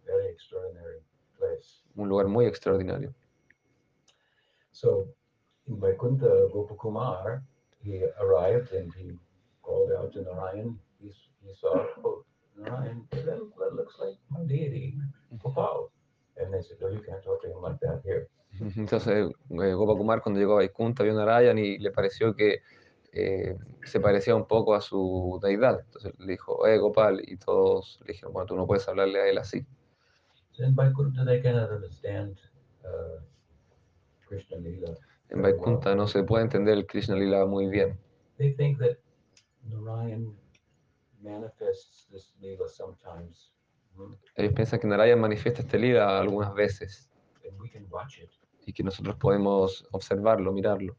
Un 1.96 2.08
lugar 2.08 2.28
muy 2.28 2.46
extraordinario. 2.46 3.12
So 4.72 5.08
in 5.66 5.78
Vaikuntha, 5.78 6.48
Gopakumar, 6.52 7.42
he 7.82 8.04
arrived 8.18 8.72
and 8.72 8.92
he 8.94 9.12
called 9.62 9.92
out 9.92 10.12
to 10.12 10.22
Narayan. 10.22 10.78
He, 11.00 11.12
he 11.42 11.54
saw, 11.54 11.84
oh, 12.04 12.24
Narayan, 12.56 13.06
that, 13.10 13.26
that 13.26 13.74
looks 13.74 13.98
like 13.98 14.16
my 14.30 14.40
deity, 14.46 14.96
Gopal. 15.42 15.90
And 16.36 16.54
they 16.54 16.62
said, 16.62 16.78
no, 16.80 16.88
you 16.88 17.02
can't 17.06 17.22
talk 17.22 17.42
to 17.42 17.48
him 17.48 17.60
like 17.60 17.78
that 17.80 18.00
here. 18.04 18.28
Entonces, 18.76 19.30
eh, 19.50 19.72
Gopakumar 19.74 20.22
cuando 20.22 20.40
llegó 20.40 20.54
a 20.54 20.56
Vaikunta 20.56 21.04
vio 21.04 21.12
a 21.12 21.16
Narayan 21.16 21.58
y 21.58 21.78
le 21.78 21.90
pareció 21.90 22.34
que 22.34 22.62
eh, 23.12 23.56
se 23.84 24.00
parecía 24.00 24.34
un 24.36 24.46
poco 24.46 24.74
a 24.74 24.80
su 24.80 25.38
deidad. 25.42 25.80
Entonces 25.80 26.14
le 26.18 26.32
dijo, 26.32 26.66
eh, 26.66 26.78
Gopal, 26.78 27.20
y 27.26 27.36
todos 27.36 28.00
le 28.04 28.12
dijeron, 28.12 28.32
bueno, 28.32 28.46
tú 28.46 28.56
no 28.56 28.66
puedes 28.66 28.88
hablarle 28.88 29.20
a 29.20 29.28
él 29.28 29.38
así. 29.38 29.66
Uh. 32.82 33.20
En 35.30 35.42
Vaikunta 35.42 35.94
no 35.94 36.06
se 36.06 36.22
puede 36.22 36.44
entender 36.44 36.78
el 36.78 36.86
Krishna 36.86 37.16
Lila 37.16 37.46
muy 37.46 37.66
bien. 37.68 37.98
They 38.36 38.54
think 38.54 38.78
that 38.78 38.96
Narayan 39.64 40.34
manifests 41.20 42.06
this 42.10 42.34
Lila 42.40 42.68
sometimes, 42.68 43.52
Ellos 44.34 44.52
piensan 44.54 44.80
que 44.80 44.86
Narayan 44.86 45.20
manifiesta 45.20 45.62
este 45.62 45.78
lila 45.78 46.20
algunas 46.20 46.54
veces 46.54 47.10
y 48.66 48.72
que 48.72 48.82
nosotros 48.82 49.16
podemos 49.16 49.86
observarlo, 49.90 50.52
mirarlo. 50.52 50.96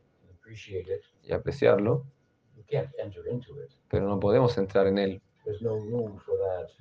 Y 1.24 1.31
apreciarlo, 1.31 2.05
pero 3.89 4.08
no 4.08 4.20
podemos 4.20 4.58
entrar 4.58 4.88
en 4.88 4.98
él. 4.98 5.22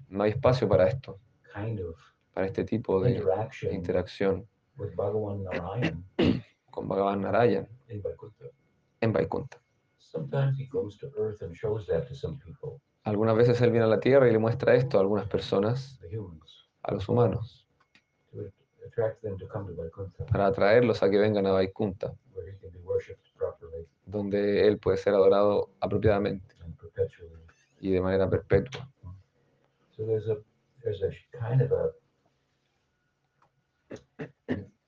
No 0.09 0.23
hay 0.23 0.31
espacio 0.33 0.69
para 0.69 0.89
esto, 0.89 1.19
para 2.33 2.47
este 2.47 2.65
tipo 2.65 3.00
de 3.00 3.23
interacción 3.71 4.47
con 6.71 6.89
Bhagavan 6.89 7.21
Narayan 7.21 7.69
en 9.00 9.12
Vaikunta. 9.12 9.61
Algunas 13.05 13.37
veces 13.37 13.61
él 13.61 13.71
viene 13.71 13.87
a 13.87 13.89
la 13.89 14.00
tierra 14.00 14.29
y 14.29 14.33
le 14.33 14.39
muestra 14.39 14.75
esto 14.75 14.99
a 14.99 15.00
algunas 15.00 15.27
personas, 15.27 15.99
a 16.83 16.93
los 16.93 17.09
humanos, 17.09 17.67
para 20.31 20.47
atraerlos 20.47 21.03
a 21.03 21.11
que 21.11 21.19
vengan 21.19 21.47
a 21.47 21.53
Vaikunta, 21.53 22.15
donde 24.07 24.67
él 24.67 24.79
puede 24.79 24.97
ser 24.99 25.15
adorado 25.15 25.71
apropiadamente 25.81 26.55
y 27.81 27.91
de 27.93 28.01
manera 28.01 28.29
perpetua. 28.29 28.89
So 29.97 30.07
there's 30.07 30.29
a 30.29 30.37
there's 30.83 31.03
a 31.03 31.11
sh- 31.13 31.29
kind 31.33 31.61
of 31.61 31.73
a 31.73 31.93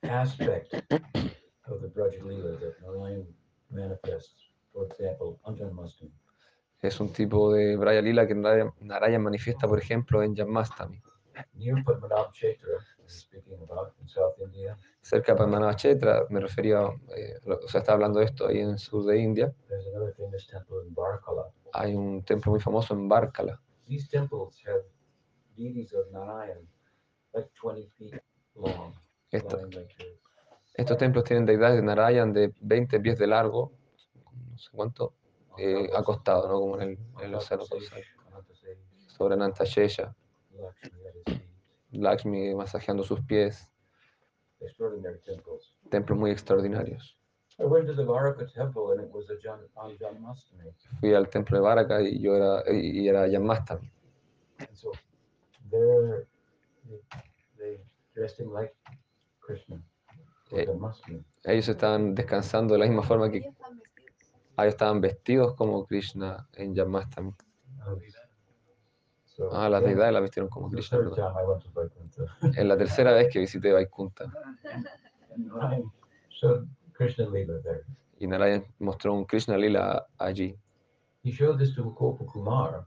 aspect 0.03 0.75
of 1.67 1.81
the 1.81 1.89
Braj 1.89 2.19
Leela 2.23 2.59
that 2.61 2.75
Narayan 2.83 3.27
manifests. 3.71 4.51
For 4.73 4.87
example, 4.87 5.39
Anjanmastami. 5.45 6.13
Es 6.81 6.99
un 6.99 7.13
tipo 7.13 7.53
de 7.53 7.77
Braya 7.77 8.03
Lila 8.03 8.27
que 8.27 8.35
Narayan, 8.35 8.73
Narayan 8.81 9.23
manifiesta, 9.23 9.69
por 9.69 9.79
ejemplo, 9.79 10.23
en 10.23 10.35
Janmastami. 10.35 11.01
Cerca 15.03 15.33
de 15.33 15.39
Padmanabhachetra, 15.39 16.27
me 16.31 16.41
refería, 16.41 16.81
eh, 17.17 17.35
o 17.47 17.69
sea, 17.69 17.81
estaba 17.81 17.95
hablando 17.95 18.21
de 18.21 18.27
esto 18.27 18.47
ahí 18.47 18.59
en 18.61 18.71
el 18.71 18.79
sur 18.79 19.05
de 19.05 19.19
India, 19.19 19.53
Barkala. 20.91 21.51
hay 21.73 21.95
un 21.95 22.23
templo 22.25 22.53
muy 22.53 22.61
famoso 22.61 22.95
en 22.95 23.09
Bárcala. 23.09 23.61
These 23.87 24.09
temples 24.09 24.63
have 24.67 24.85
deities 25.57 25.93
of 25.93 26.07
Narayan, 26.13 26.69
like 27.35 27.51
20 27.63 27.89
feet 27.99 28.23
long, 28.55 28.95
Esto- 29.31 29.57
lying 29.57 29.71
like 29.75 29.95
this. 29.97 30.19
estos 30.75 30.97
templos 30.99 31.25
tienen 31.25 31.45
deidades 31.47 31.77
de 31.77 31.83
Narayan 31.83 32.33
de 32.33 32.53
20 32.61 33.01
pies 33.01 33.19
de 33.19 33.27
largo, 33.27 33.73
no 34.51 34.59
sé 34.59 34.71
cuánto, 34.73 35.15
eh, 35.59 35.91
acostado, 35.95 36.49
¿no? 36.49 36.61
Como 36.61 36.77
en 36.77 36.83
el, 36.83 36.99
en 37.19 37.25
el 37.25 37.35
océano 37.35 37.65
sobre 39.09 39.35
Anantashesha, 39.35 40.15
Lakshmi 41.93 42.55
masajeando 42.55 43.05
sus 43.05 43.21
pies, 43.23 43.69
Extraordinary 44.61 45.19
temples. 45.25 45.75
templos 45.91 46.19
muy 46.19 46.31
extraordinarios. 46.31 47.17
I 47.59 47.65
went 47.65 47.87
to 47.87 47.95
the 47.95 48.05
Varaka 48.05 48.47
temple 48.53 48.93
and 48.93 49.01
it 49.03 49.11
was 49.13 49.29
a 49.31 49.35
Jan, 49.43 49.61
on 49.75 49.97
Janmastami. 49.99 50.73
Fui 51.01 51.15
al 51.15 51.29
templo 51.29 51.59
de 51.59 51.63
Baraka 51.63 52.01
y 52.01 52.19
yo 52.21 52.35
era, 52.37 52.63
y 52.73 53.07
era 53.09 53.29
Janmastami. 53.29 53.91
And 54.59 54.69
so 54.75 54.91
they're 55.71 56.27
they 57.59 57.79
dressed 58.15 58.39
him 58.41 58.53
like 58.53 58.75
Krishna. 59.41 59.77
Or 60.51 60.61
Eh. 60.61 61.23
Ellos 61.45 61.69
estaban 61.69 62.15
descansando 62.15 62.75
de 62.75 62.81
la 62.81 62.87
misma 62.87 63.03
forma 63.03 63.31
que 63.31 63.39
Ellos 63.39 63.53
están 63.55 63.81
vestidos. 63.81 64.33
ah, 64.57 64.67
estaban 64.67 65.01
vestidos 65.01 65.55
como 65.57 65.85
Krishna 65.87 66.47
en 66.55 66.75
Janmashtami. 66.75 67.33
So 67.85 67.97
Ah, 69.53 69.69
las 69.69 69.83
deidades 69.83 70.13
las 70.13 70.23
vistieron 70.23 70.51
como 70.51 70.71
Krishna. 70.71 70.99
Vaikuntha. 70.99 72.39
En 72.61 72.69
la 72.69 72.77
tercera 72.77 73.13
vez 73.13 73.29
que 73.33 73.39
visité 73.41 73.73
Vaikunta 73.73 74.33
y 78.19 78.27
Narayan 78.27 78.65
mostró 78.79 79.15
un 79.15 79.25
Krishna 79.25 79.57
Lila 79.57 80.07
allí. 80.19 80.57
He 81.25 81.31
showed 81.31 81.59
this 81.59 81.75
to 81.75 81.85
Gopakumar, 81.85 82.87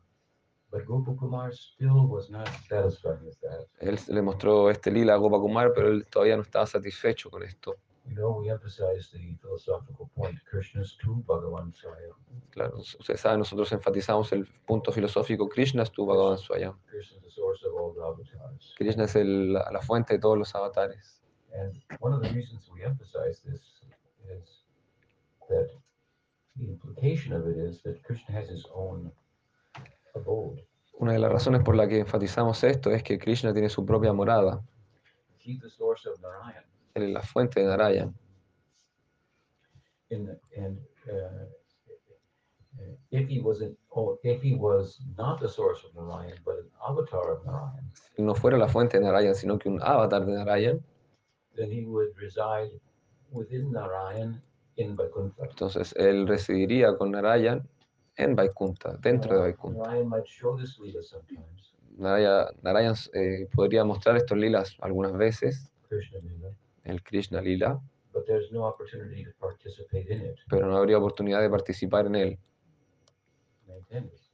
but 0.72 0.86
Gopakumar 0.86 1.54
still 1.54 2.08
was 2.08 2.30
not 2.30 2.48
satisfied 2.68 3.22
with 3.22 3.38
that. 3.42 3.68
Él 3.80 3.98
le 4.08 4.22
mostró 4.22 4.70
este 4.70 4.92
lila 4.92 5.14
a 5.14 5.18
Gopakumar, 5.18 5.74
pero 5.74 5.90
él 5.90 6.06
todavía 6.08 6.36
no 6.36 6.44
estaba 6.44 6.66
satisfecho 6.66 7.30
con 7.30 7.44
esto. 7.44 7.75
You 8.08 8.14
know, 8.16 8.38
we 8.40 8.50
emphasize 8.52 9.10
the 9.12 9.36
philosophical 9.42 10.10
point. 10.16 10.38
Krishna's 10.50 10.96
to 11.02 11.24
Bhagavan 11.28 11.74
Swayam. 11.74 12.16
Claro, 12.52 12.78
ustedes 12.78 13.20
saben, 13.22 13.40
nosotros 13.40 13.72
enfatizamos 13.72 14.32
el 14.32 14.46
punto 14.68 14.92
filosófico 14.92 15.50
Krishna 15.50 15.82
es 15.84 15.92
tu 15.92 16.06
Bhagavan 16.06 16.38
Swayam. 16.38 16.78
Krishna 16.88 17.18
is 17.18 17.24
the 17.24 17.32
source 17.32 17.64
of 17.66 17.74
all 17.74 17.94
the 17.94 18.02
avatars. 18.04 18.74
Krishna 18.78 19.06
es 19.06 19.16
el- 19.16 19.54
la, 19.54 19.72
la 19.72 19.82
fuente 19.82 20.14
de 20.14 20.20
todos 20.20 20.38
los 20.38 20.54
avatares. 20.54 21.22
And 21.54 21.82
one 22.00 22.14
of 22.14 22.22
the 22.22 22.30
reasons 22.30 22.70
we 22.72 22.84
emphasize 22.84 23.42
this 23.44 23.62
is 24.30 24.64
that 25.50 25.70
the 26.58 26.66
implication 26.68 27.34
of 27.34 27.48
it 27.48 27.58
is 27.58 27.82
that 27.84 28.04
Krishna 28.04 28.36
has 28.36 28.50
his 28.50 28.66
own 28.74 29.12
abode. 30.14 30.64
Una 31.00 31.14
de 31.14 31.20
las 31.20 31.32
razones 31.32 31.64
por 31.64 31.76
la 31.76 31.88
que 31.88 32.00
enfatizamos 32.00 32.64
esto 32.64 32.92
es 32.92 33.02
que 33.04 33.18
Krishna 33.18 33.52
tiene 33.52 33.70
su 33.70 33.84
propia 33.86 34.14
morada. 34.14 34.62
He's 35.40 35.60
the 35.62 35.70
source 35.70 36.08
of 36.08 36.20
Narayan. 36.22 36.64
La 36.96 37.22
fuente 37.22 37.60
de 37.60 37.68
Narayan. 37.68 38.16
And 40.12 40.30
uh, 41.10 41.46
if 43.12 43.28
he 43.28 43.40
wasn't, 43.42 43.78
or 43.90 44.18
if 44.24 44.42
he 44.42 44.56
was 44.56 45.00
not 45.18 45.42
the 45.42 45.50
source 45.50 45.84
of 45.84 45.94
Narayan, 45.94 46.38
but 46.46 46.56
an 46.60 46.70
avatar 46.88 47.32
of 47.32 47.46
Narayan, 47.46 47.92
Si 48.16 48.22
no 48.22 48.34
fuera 48.34 48.58
la 48.58 48.68
fuente 48.70 48.98
de 48.98 49.04
Narayan, 49.04 49.36
sino 49.36 49.58
que 49.58 49.70
un 49.70 49.82
avatar 49.82 50.25
de 50.25 50.32
Narayan, 50.34 50.82
then 51.58 51.70
he 51.72 51.86
would 51.86 52.16
reside 52.18 52.72
within 53.32 53.72
Narayan 53.74 54.42
in 54.78 54.96
Vaikuntha. 54.96 55.46
entonces 55.50 55.94
él 55.98 56.25
residiría 56.28 56.98
con 56.98 57.12
Narayan 57.12 57.68
en 58.18 58.36
Vaikunta, 58.36 58.96
dentro 59.02 59.34
de 59.36 59.40
Vaikunta. 59.42 59.84
Narayan 59.84 60.08
might 60.10 60.25
show 60.28 60.56
this 60.58 60.80
Leela 60.80 61.04
sometimes, 61.04 61.74
Naraya- 61.98 62.52
Narayan 62.62 62.96
eh, 63.14 63.48
podría 63.54 63.84
mostrar 63.84 64.16
estos 64.16 64.38
lilas 64.38 64.78
algunas 64.82 65.12
veces, 65.18 65.70
Krishna 65.90 66.20
el 66.86 67.01
Krishna 67.04 67.42
lila, 67.42 67.80
but 68.13 68.25
there's 68.25 68.51
no 68.51 68.63
opportunity 68.63 69.24
to 69.24 69.32
participate 69.39 70.08
in 70.10 70.22
it. 70.22 70.39
pero 70.50 70.68
no 70.68 70.77
habría 70.77 70.98
oportunidad 70.98 71.42
de 71.42 71.50
participar 71.50 72.06
en 72.08 72.15
él. 72.15 72.39
¿Me 73.68 73.75
entiendes? 73.77 74.32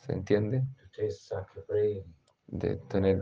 ¿Se 0.00 0.12
entiende? 0.12 0.60
To 0.60 0.88
taste 1.02 1.28
Sakya 1.28 1.62
Prem, 1.66 2.04
De 2.46 2.76
tener 2.88 3.18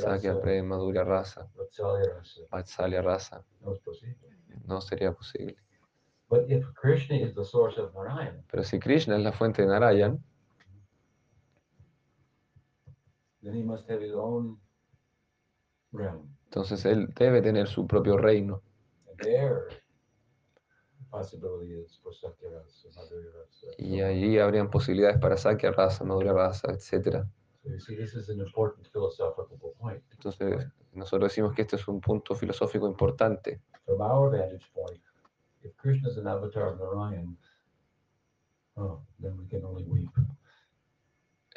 Sakya 0.00 0.40
Prem, 0.40 0.66
Madhurya 0.66 1.04
Rasa, 1.04 1.46
Vatsalya 1.56 2.14
Rasa, 2.14 2.40
Vatsalya 2.50 3.02
Rasa, 3.02 3.44
no 3.60 3.72
es 3.74 3.80
posible. 3.80 4.16
no 4.64 4.80
sería 4.80 5.12
posible. 5.12 5.56
But 6.28 6.50
if 6.50 6.64
Krishna 6.74 7.16
is 7.16 7.34
the 7.34 7.44
source 7.44 7.78
of 7.78 7.92
Narayan, 7.94 8.42
Pero 8.50 8.64
si 8.64 8.78
Krishna 8.80 9.16
es 9.16 9.22
la 9.22 9.32
fuente 9.32 9.62
de 9.62 9.68
Narayan, 9.68 10.18
then 13.42 13.54
he 13.54 13.62
must 13.62 13.88
have 13.88 14.00
his 14.00 14.14
own 14.14 14.58
realm. 15.92 16.35
Entonces 16.46 16.84
él 16.86 17.12
debe 17.14 17.42
tener 17.42 17.68
su 17.68 17.86
propio 17.86 18.16
reino. 18.16 18.62
Y 23.78 24.00
allí 24.00 24.38
habrían 24.38 24.70
posibilidades 24.70 25.18
para 25.18 25.36
Sakya 25.36 25.72
Rasa, 25.72 26.04
Madhurya 26.04 26.32
Rasa, 26.32 26.72
etc. 26.72 27.24
Entonces 30.12 30.68
nosotros 30.92 31.30
decimos 31.30 31.54
que 31.54 31.62
este 31.62 31.76
es 31.76 31.88
un 31.88 32.00
punto 32.00 32.34
filosófico 32.34 32.86
importante. 32.86 33.60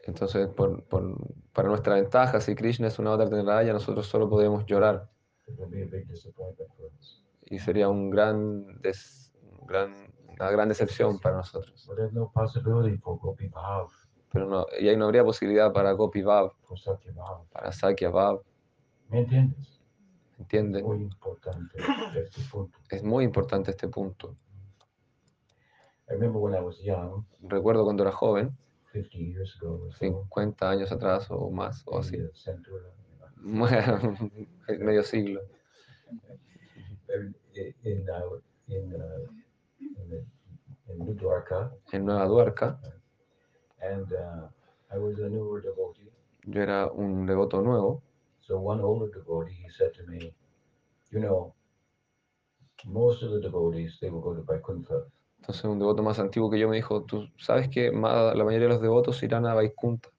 Entonces, 0.09 0.47
por, 0.49 0.83
por- 0.85 1.15
para 1.53 1.69
nuestra 1.69 1.95
ventaja, 1.95 2.41
si 2.41 2.55
Krishna 2.55 2.87
es 2.87 2.97
un 2.99 3.07
avatar 3.07 3.29
de 3.29 3.43
Narayan, 3.43 3.73
nosotros 3.75 4.07
solo 4.07 4.29
podemos 4.29 4.65
llorar. 4.65 5.09
It 5.47 5.57
will 5.57 5.69
be 5.69 5.83
a 5.83 5.85
big 5.85 6.07
disappointment 6.07 6.69
for 6.75 6.87
us. 6.99 7.23
Y 7.45 7.59
sería 7.59 7.87
un 7.89 8.09
gran 8.09 8.81
des- 8.81 9.31
un 9.59 9.67
gran, 9.67 10.13
una 10.27 10.51
gran 10.51 10.67
decepción 10.69 11.19
para 11.19 11.37
nosotros. 11.37 11.87
Pero 14.31 14.45
no, 14.47 14.65
y 14.79 14.87
ahí 14.87 14.97
no 14.97 15.05
habría 15.05 15.23
posibilidad 15.23 15.71
para 15.73 15.91
Gopi 15.93 16.21
Bhav, 16.21 16.53
para 17.51 17.71
Sakya 17.71 18.09
Bhav, 18.09 18.41
¿Me 19.09 19.19
entiendes? 19.21 19.79
¿entienden? 20.37 20.85
Muy 20.85 21.01
importante 21.01 21.77
este 22.15 22.41
punto. 22.51 22.77
Es 22.89 23.03
muy 23.03 23.23
importante 23.25 23.71
este 23.71 23.87
punto. 23.87 24.35
I 26.07 26.13
remember 26.13 26.39
when 26.41 26.53
I 26.55 26.59
was 26.61 26.79
young, 26.81 27.23
Recuerdo 27.41 27.83
cuando 27.83 28.03
era 28.03 28.11
joven, 28.11 28.55
50 28.93 29.17
years 29.17 29.55
ago 29.57 29.81
or 29.83 29.91
so, 29.91 29.97
50 29.99 30.69
años 30.69 30.91
atrás 30.91 31.27
o 31.29 31.49
más, 31.51 31.83
o 31.85 31.99
así, 31.99 32.17
medio 34.79 35.03
siglo, 35.03 35.41
en 41.91 42.05
Nueva 42.05 42.27
Duarca, 42.27 42.79
and 43.81 44.11
uh, 44.13 44.47
I 44.91 44.97
was 44.97 45.19
a 45.19 45.29
newer 45.29 45.61
devotee. 45.61 46.11
yo 46.45 46.61
era 46.61 46.91
un 46.91 47.25
devoto 47.25 47.61
nuevo, 47.61 48.01
So 48.49 48.57
one 48.57 48.81
older 48.81 49.11
devotee, 49.13 49.53
he 49.61 49.69
said 49.69 49.93
to 49.93 50.03
me, 50.07 50.33
you 51.11 51.19
know, 51.19 51.53
most 52.83 53.21
of 53.21 53.29
the 53.29 53.39
devotees, 53.39 53.99
they 54.01 54.09
will 54.09 54.21
go 54.21 54.33
to 54.33 54.41
Vaikuntha. 54.41 55.05
Entonces 55.39 55.63
un 55.65 55.79
devoto 55.79 56.03
más 56.03 56.19
antiguo 56.19 56.49
que 56.49 56.59
yo 56.59 56.69
me 56.69 56.75
dijo, 56.75 57.03
tú 57.03 57.27
sabes 57.37 57.69
que 57.69 57.91
la 57.91 58.43
mayoría 58.43 58.67
de 58.67 58.73
los 58.73 58.81
devotos 58.81 59.21
irán 59.23 59.45
a 59.45 59.53
Vaikunta. 59.53 60.09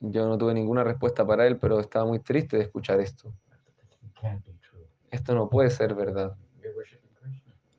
Yo 0.00 0.28
no 0.28 0.36
tuve 0.38 0.54
ninguna 0.54 0.84
respuesta 0.84 1.26
para 1.26 1.46
él, 1.46 1.58
pero 1.58 1.80
estaba 1.80 2.04
muy 2.04 2.20
triste 2.20 2.56
de 2.56 2.64
escuchar 2.64 3.00
esto. 3.00 3.32
Esto 5.10 5.34
no 5.34 5.48
puede 5.48 5.70
ser 5.70 5.94
verdad. 5.94 6.36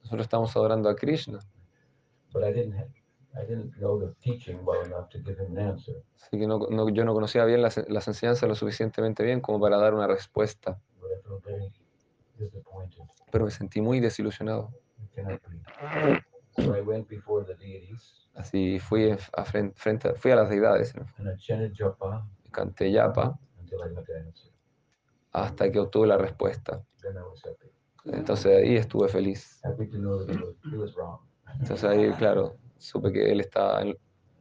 Nosotros 0.03 0.21
estamos 0.25 0.55
adorando 0.55 0.89
a 0.89 0.95
Krishna. 0.95 1.39
But 2.31 2.43
I 2.43 2.53
didn't 2.53 2.73
have, 2.73 2.89
I 3.33 3.45
didn't 3.47 3.75
know 3.77 3.99
the 3.99 4.13
teaching 4.21 4.59
well 4.65 4.83
enough 4.85 5.09
to 5.09 5.19
give 5.19 5.39
him 5.41 5.57
an 5.57 5.69
answer. 5.69 5.95
Así 6.21 6.37
que 6.37 6.47
no, 6.47 6.59
no- 6.69 6.89
yo 6.89 7.05
no 7.05 7.13
conocía 7.13 7.45
bien 7.45 7.61
las, 7.61 7.77
las 7.89 8.07
enseñanzas 8.07 8.47
lo 8.49 8.55
suficientemente 8.55 9.23
bien 9.23 9.41
como 9.41 9.59
para 9.59 9.77
dar 9.77 9.93
una 9.93 10.07
respuesta, 10.07 10.79
pero 13.31 13.45
me 13.45 13.51
sentí 13.51 13.81
muy 13.81 13.99
desilusionado. 13.99 14.71
Así 18.35 18.79
fui 18.79 19.11
a 19.11 19.45
fren- 19.45 19.73
frente, 19.75 20.09
a- 20.09 20.15
fui 20.15 20.31
a 20.31 20.35
las 20.35 20.49
deidades, 20.49 20.93
japa 21.77 22.27
canté 22.51 22.91
yapa 22.91 23.37
hasta 25.31 25.71
que 25.71 25.79
obtuve 25.79 26.07
la 26.07 26.17
respuesta. 26.17 26.81
Entonces 28.05 28.57
ahí 28.57 28.75
estuve 28.75 29.07
feliz. 29.09 29.61
Entonces 31.59 31.83
ahí, 31.83 32.11
claro, 32.13 32.55
supe 32.77 33.11
que 33.11 33.31
él 33.31 33.39
estaba 33.41 33.83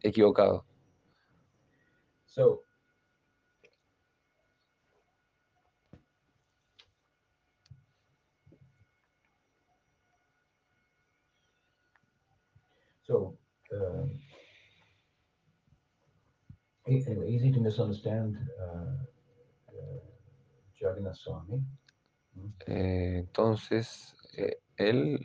equivocado. 0.02 0.64
So 2.26 2.63
So, 13.14 13.38
um, 13.72 14.10
e- 16.88 17.04
anyway, 17.06 17.30
easy 17.30 17.52
to 17.52 17.60
misunderstand 17.60 18.36
uh, 18.60 18.96
Jagannath 20.80 21.16
Swami. 21.18 21.62
Eh, 22.66 23.18
entonces, 23.18 24.16
eh, 24.36 24.58
él 24.76 25.20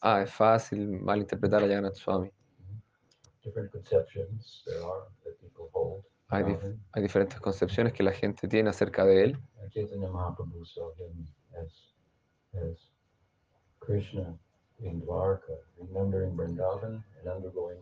ah, 0.00 0.22
es 0.22 0.30
fácil 0.32 1.00
malinterpretar 1.00 1.64
a 1.64 1.66
Jagannath 1.66 1.96
Swami. 1.96 2.30
Different 3.42 3.72
conceptions 3.72 4.62
there 4.64 4.84
are 4.84 5.08
that 5.24 5.40
people 5.40 5.68
hold. 5.74 6.04
Hay, 6.30 6.44
dif- 6.44 6.78
diferentes 6.94 7.40
concepciones 7.40 7.92
que 7.92 8.04
la 8.04 8.12
gente 8.12 8.46
tiene 8.46 8.70
acerca 8.70 9.04
de 9.04 9.24
él. 9.24 9.38
And 9.60 9.68
Chaitanya 9.72 10.08
Mahaprabhu 10.08 10.64
saw 10.64 10.92
him 10.94 11.26
as, 11.60 11.72
as 12.54 12.78
Krishna 13.80 14.38
in 14.82 15.00
Dwarka, 15.00 15.54
remembering 15.78 16.36
Vrindavan 16.36 17.02
and 17.18 17.28
undergoing 17.28 17.78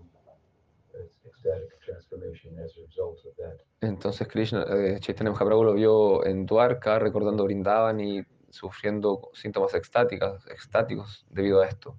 ec- 0.94 1.12
ecstatic 1.26 1.80
transformation 1.84 2.58
as 2.58 2.72
a 2.76 2.82
result 2.86 3.18
of 3.26 3.34
that. 3.36 3.58
Entonces 3.80 4.28
Krishna, 4.28 4.64
eh, 4.68 4.98
Chaitanya 5.00 5.30
Mahaprabhu 5.32 5.64
lo 5.64 5.74
vio 5.74 6.24
en 6.26 6.46
Dwarka 6.46 6.98
recordando 6.98 7.44
Brindavan 7.44 8.00
y 8.00 8.22
sufriendo 8.50 9.30
síntomas 9.32 9.74
extáticas, 9.74 10.46
extáticos 10.48 11.24
debido 11.30 11.60
a 11.60 11.66
esto. 11.68 11.98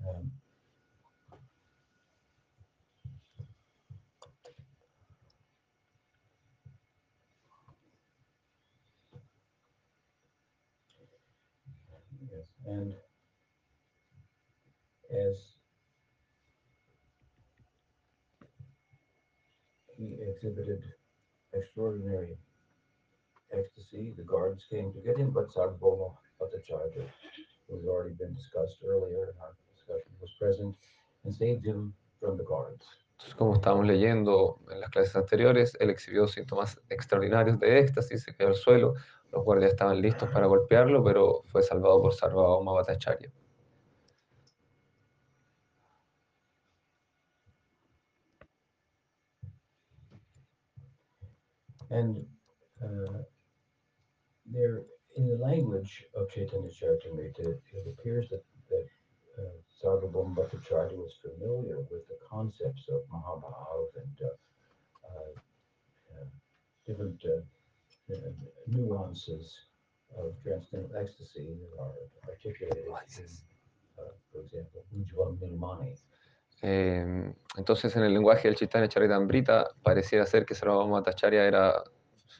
Um, 0.00 0.32
Yes, 12.30 12.46
and 12.66 12.94
as 15.12 15.36
he 19.96 20.18
exhibited 20.22 20.82
extraordinary 21.52 22.36
ecstasy, 23.52 24.14
the 24.16 24.22
guards 24.22 24.64
came 24.70 24.92
to 24.92 25.00
get 25.00 25.18
him, 25.18 25.30
but 25.30 25.48
Sarvabhauma 25.48 26.16
Bhattacharya, 26.40 27.04
who 27.68 27.76
has 27.76 27.86
already 27.86 28.14
been 28.14 28.34
discussed 28.34 28.78
earlier 28.84 29.24
in 29.30 29.36
our 29.40 29.54
discussion, 29.74 30.12
was 30.20 30.30
present 30.40 30.74
and 31.24 31.34
saved 31.34 31.64
him 31.64 31.94
from 32.18 32.36
the 32.36 32.44
guards. 32.44 32.86
Como 33.36 33.54
estábamos 33.54 33.86
leyendo 33.86 34.58
en 34.70 34.80
las 34.80 34.90
clases 34.90 35.14
anteriores, 35.14 35.76
él 35.78 35.90
exhibió 35.90 36.26
síntomas 36.26 36.80
extraordinarios 36.88 37.60
de 37.60 37.78
éxtasis, 37.78 38.24
se 38.24 38.34
cayó 38.34 38.48
al 38.48 38.56
suelo, 38.56 38.94
los 39.30 39.44
guardias 39.44 39.72
estaban 39.72 40.02
listos 40.02 40.28
para 40.30 40.46
golpearlo, 40.46 41.04
pero 41.04 41.42
fue 41.46 41.62
salvado 41.62 42.02
por 42.02 42.14
Sarvabhauma 42.14 42.72
Bhattacharya. 42.72 43.30
And 51.92 52.24
uh, 52.82 53.18
there, 54.46 54.82
in 55.16 55.28
the 55.28 55.36
language 55.36 56.04
of 56.16 56.30
Chaitanya 56.30 56.70
Charitamrita, 56.70 57.58
it 57.74 57.86
appears 57.86 58.30
that, 58.30 58.42
that 58.70 58.86
uh, 59.38 59.56
Sarvabhauma 59.78 60.34
Bhattacharya 60.34 60.96
was 60.96 61.18
familiar 61.20 61.80
with 61.90 62.08
the 62.08 62.18
concepts 62.30 62.88
of 62.88 63.02
Mahabhav 63.12 63.88
and 63.96 64.18
uh, 64.22 64.28
uh, 65.10 65.32
uh, 66.14 66.24
different 66.86 67.22
uh, 67.26 68.16
nuances 68.66 69.54
of 70.18 70.32
transcendental 70.42 70.96
ecstasy 70.96 71.46
that 71.60 71.82
are 71.82 71.92
articulated 72.28 72.86
in, 72.86 72.92
uh, 73.98 74.08
for 74.32 74.40
example, 74.40 74.84
Ujjval 74.96 75.38
Nirmani. 75.38 75.96
Eh, 76.62 77.34
entonces, 77.56 77.94
en 77.96 78.04
el 78.04 78.14
lenguaje 78.14 78.48
del 78.48 78.56
Chaitanya 78.56 78.88
Charitamrita, 78.88 79.68
pareciera 79.82 80.24
ser 80.26 80.46
que 80.46 80.54
Sarvabhauma 80.54 81.02
era 81.32 81.82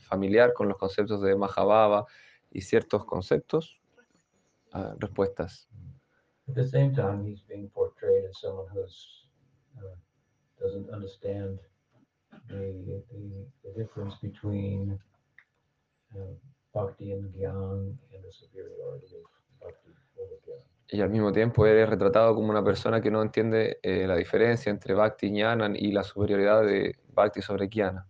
familiar 0.08 0.52
con 0.52 0.68
los 0.68 0.78
conceptos 0.78 1.20
de 1.22 1.34
Mahabhava 1.36 2.06
y 2.50 2.60
ciertos 2.60 3.04
conceptos. 3.04 3.82
Ah, 4.72 4.94
respuestas. 4.98 5.68
At 6.48 6.54
the 6.54 6.66
same 6.66 6.94
time, 6.94 7.24
he's 7.26 7.42
being 7.46 7.68
portrayed 7.68 8.24
as 8.24 8.40
someone 8.40 8.66
who's 8.72 9.26
uh, 9.76 9.94
doesn't 10.58 10.88
understand 10.90 11.58
the, 12.48 12.72
the 12.86 13.46
the 13.62 13.72
difference 13.76 14.14
between 14.22 14.98
uh, 16.16 16.32
bhakti 16.72 17.12
and 17.12 17.32
gyan 17.34 17.96
and 18.12 18.24
the 18.24 18.32
superiority 18.32 19.06
of 19.16 19.28
bhakti 19.60 19.90
over. 20.18 20.41
Y 20.92 21.00
al 21.00 21.08
mismo 21.08 21.32
tiempo 21.32 21.66
él 21.66 21.78
es 21.78 21.88
retratado 21.88 22.34
como 22.34 22.50
una 22.50 22.62
persona 22.62 23.00
que 23.00 23.10
no 23.10 23.22
entiende 23.22 23.78
eh, 23.82 24.06
la 24.06 24.14
diferencia 24.14 24.68
entre 24.68 24.92
Bhakti 24.92 25.28
y 25.28 25.40
Jnana 25.40 25.72
y 25.74 25.90
la 25.90 26.04
superioridad 26.04 26.66
de 26.66 26.94
Bhakti 27.14 27.40
sobre 27.40 27.70
Jnana. 27.70 28.06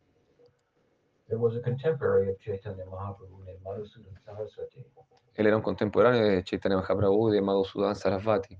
Él 5.35 5.47
era 5.47 5.57
un 5.57 5.62
contemporáneo 5.62 6.25
de 6.25 6.42
Chaitanya 6.42 6.77
Mahaprabhu 6.79 7.31
y 7.31 7.35
de 7.37 7.40
Madhusudan 7.40 7.95
Sarasvati. 7.95 8.59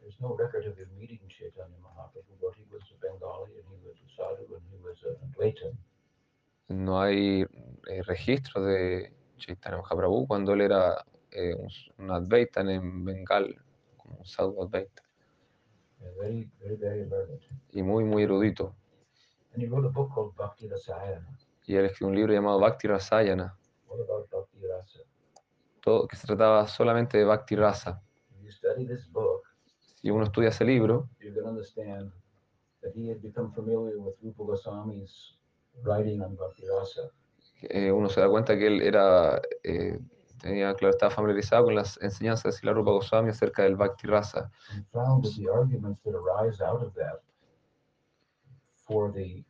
There's 0.00 0.18
no 0.20 0.34
record 0.34 0.66
of 0.66 0.78
him 0.78 0.88
meeting 0.98 1.20
Chaitanya 1.28 1.76
Mahaprabhu, 1.82 2.32
but 2.40 2.54
he 2.56 2.64
was 2.72 2.82
a 2.90 2.96
Bengali 2.98 3.52
and 3.60 3.68
he 3.68 3.86
was 3.86 3.98
a 4.00 4.08
sadhu 4.16 4.54
and 4.54 4.64
he 4.70 4.78
was 4.82 4.96
an 5.04 5.16
Advaitin. 5.28 5.76
No 6.68 7.02
hay 7.02 7.42
eh, 7.42 8.02
registro 8.06 8.64
de 8.64 9.12
Chaitanya 9.36 9.76
Mahaprabhu 9.76 10.26
cuando 10.26 10.54
él 10.54 10.62
era 10.62 11.04
eh, 11.32 11.54
un, 11.98 12.10
Advaita 12.10 12.60
en 12.60 13.04
Bengal, 13.04 13.54
como 13.96 14.18
un 14.18 14.24
sadhu 14.26 14.62
Advaita, 14.62 15.02
and 16.00 16.16
very, 16.16 16.50
very, 16.60 16.76
very 16.76 17.04
learned. 17.08 17.40
y 17.72 17.82
muy, 17.82 18.04
muy 18.04 18.22
erudito. 18.22 18.74
And 19.54 19.62
he 19.62 19.68
wrote 19.68 19.86
a 19.86 19.90
book 19.90 20.12
called 20.14 20.34
Bhakti 20.36 20.68
Rasayana. 20.68 21.26
Y 21.66 21.74
él 21.76 21.86
escribió 21.86 22.08
un 22.08 22.14
libro 22.16 22.32
llamado 22.32 22.58
Bhakti 22.60 22.86
Rasayana, 22.88 23.56
What 23.88 24.00
about 24.00 24.30
Bhakti 24.30 24.58
Rasa? 24.66 25.00
todo, 25.82 26.06
que 26.06 26.16
se 26.16 26.26
trataba 26.26 26.66
solamente 26.68 27.18
de 27.18 27.24
Bhakti 27.24 27.56
Rasa. 27.56 28.00
If 28.38 28.44
you 28.44 28.50
study 28.52 28.86
this 28.86 29.06
book, 29.10 29.42
Si 30.00 30.10
uno 30.10 30.24
estudia 30.24 30.50
ese 30.50 30.64
libro, 30.64 31.08
you're 31.20 31.32
going 31.34 31.44
to 31.44 31.50
understand 31.50 32.12
that 32.82 32.92
he 32.94 33.08
had 33.10 33.20
become 33.20 33.52
familiar 33.52 33.98
with 33.98 34.14
Rupa 34.22 34.44
Goswami's 34.44 35.34
writing 35.82 36.22
on 36.22 36.36
Bhakti 36.36 36.64
Rasa. 36.66 37.10
eh, 37.62 37.90
uno 37.90 38.08
se 38.08 38.20
da 38.20 38.28
cuenta 38.28 38.56
que 38.56 38.68
él 38.68 38.80
era, 38.82 39.42
eh, 39.64 39.98
tenía, 40.38 40.74
claro, 40.74 40.90
estaba 40.90 41.10
familiarizado 41.10 41.64
con 41.64 41.74
las 41.74 41.98
enseñanzas 42.00 42.44
de 42.44 42.52
Srila 42.52 42.72
Rupa 42.72 42.92
Goswami 42.92 43.30
acerca 43.30 43.62
del 43.64 43.76
Bhakti 43.76 44.06
Rasa 44.06 44.50
and 44.72 44.84
found 44.92 45.24
that 45.24 45.34
the 45.36 45.48
arguments 45.48 46.00
that 46.04 46.14
arise 46.14 46.60
out 46.60 46.82
of 46.82 46.94
that 46.94 47.20
for 48.86 49.12
the 49.12 49.44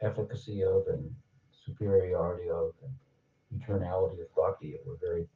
efficacy 0.00 0.62
of 0.62 0.86
and 0.88 1.10
superiority 1.64 2.50
of 2.50 2.74
and 2.82 2.94
eternality 3.60 4.20
of 4.20 4.34
bhakti 4.34 4.76
were 4.84 4.96
very 5.00 5.26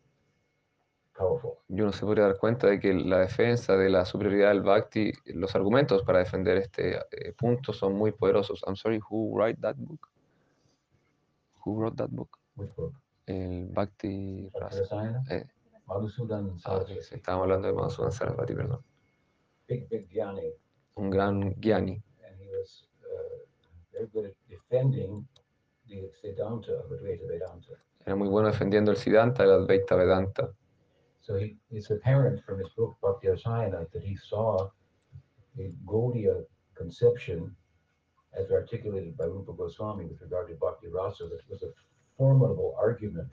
powerful. 1.17 1.59
y 1.69 1.81
uno 1.81 1.93
se 1.93 2.05
podría 2.05 2.25
dar 2.27 2.39
cuenta 2.39 2.67
de 2.67 2.79
que 2.79 2.93
la 2.93 3.21
defensa 3.21 3.77
de 3.77 3.89
la 3.89 4.05
superioridad 4.05 4.51
del 4.51 4.63
Bhakti, 4.63 5.13
los 5.27 5.55
argumentos 5.55 6.03
para 6.03 6.19
defender 6.21 6.59
este 6.59 6.97
eh, 6.97 7.33
punto 7.33 7.73
son 7.73 7.95
muy 7.95 8.13
poderosos. 8.13 8.63
I'm 8.67 8.77
sorry, 8.77 9.01
who 9.11 9.37
wrote 9.37 9.61
that 9.61 9.77
book? 9.77 10.09
Who 11.65 11.81
wrote 11.81 11.97
that 11.97 12.11
book? 12.11 12.39
Which 12.57 12.75
book? 12.77 12.95
El 13.27 13.69
Bhakti 13.69 14.51
Rasa. 14.55 15.25
Eh, 15.31 15.47
ah, 15.89 16.85
sí, 16.87 17.15
estábamos 17.15 17.45
hablando 17.45 17.69
de 17.69 17.75
Madhusudan 17.75 18.13
Sarasvati, 18.13 18.55
perdón. 18.55 18.85
Un 20.95 21.11
gran 21.11 21.55
Gyani. 21.61 22.03
and 22.25 22.41
he 22.41 22.49
was 22.49 22.87
uh. 23.03 23.47
Era 28.05 28.17
muy 28.17 28.29
bueno 28.29 28.49
defendiendo 28.49 28.91
el 28.93 28.97
Siddhanta 28.97 29.43
del 29.43 29.53
Advaita 29.53 29.97
Vedanta. 29.97 30.53
So 31.21 31.37
he, 31.37 31.57
it's 31.71 31.91
apparent 31.91 32.45
from 32.45 32.61
his 32.61 32.69
book 32.77 32.97
Bhakti 33.03 33.29
Rasayana 33.29 33.91
that 33.93 34.03
he 34.03 34.17
saw 34.17 34.71
the 35.57 35.73
Gaudiya 35.85 36.45
conception 36.75 37.57
as 38.39 38.53
articulated 38.53 39.17
by 39.17 39.25
Rupa 39.25 39.53
Goswami 39.53 40.05
with 40.05 40.21
regard 40.21 40.49
to 40.49 40.55
Bhakti 40.55 40.87
Rasa 40.89 41.25
that 41.25 41.41
was 41.49 41.63
a 41.65 41.73
formidable 42.17 42.75
argument. 42.79 43.31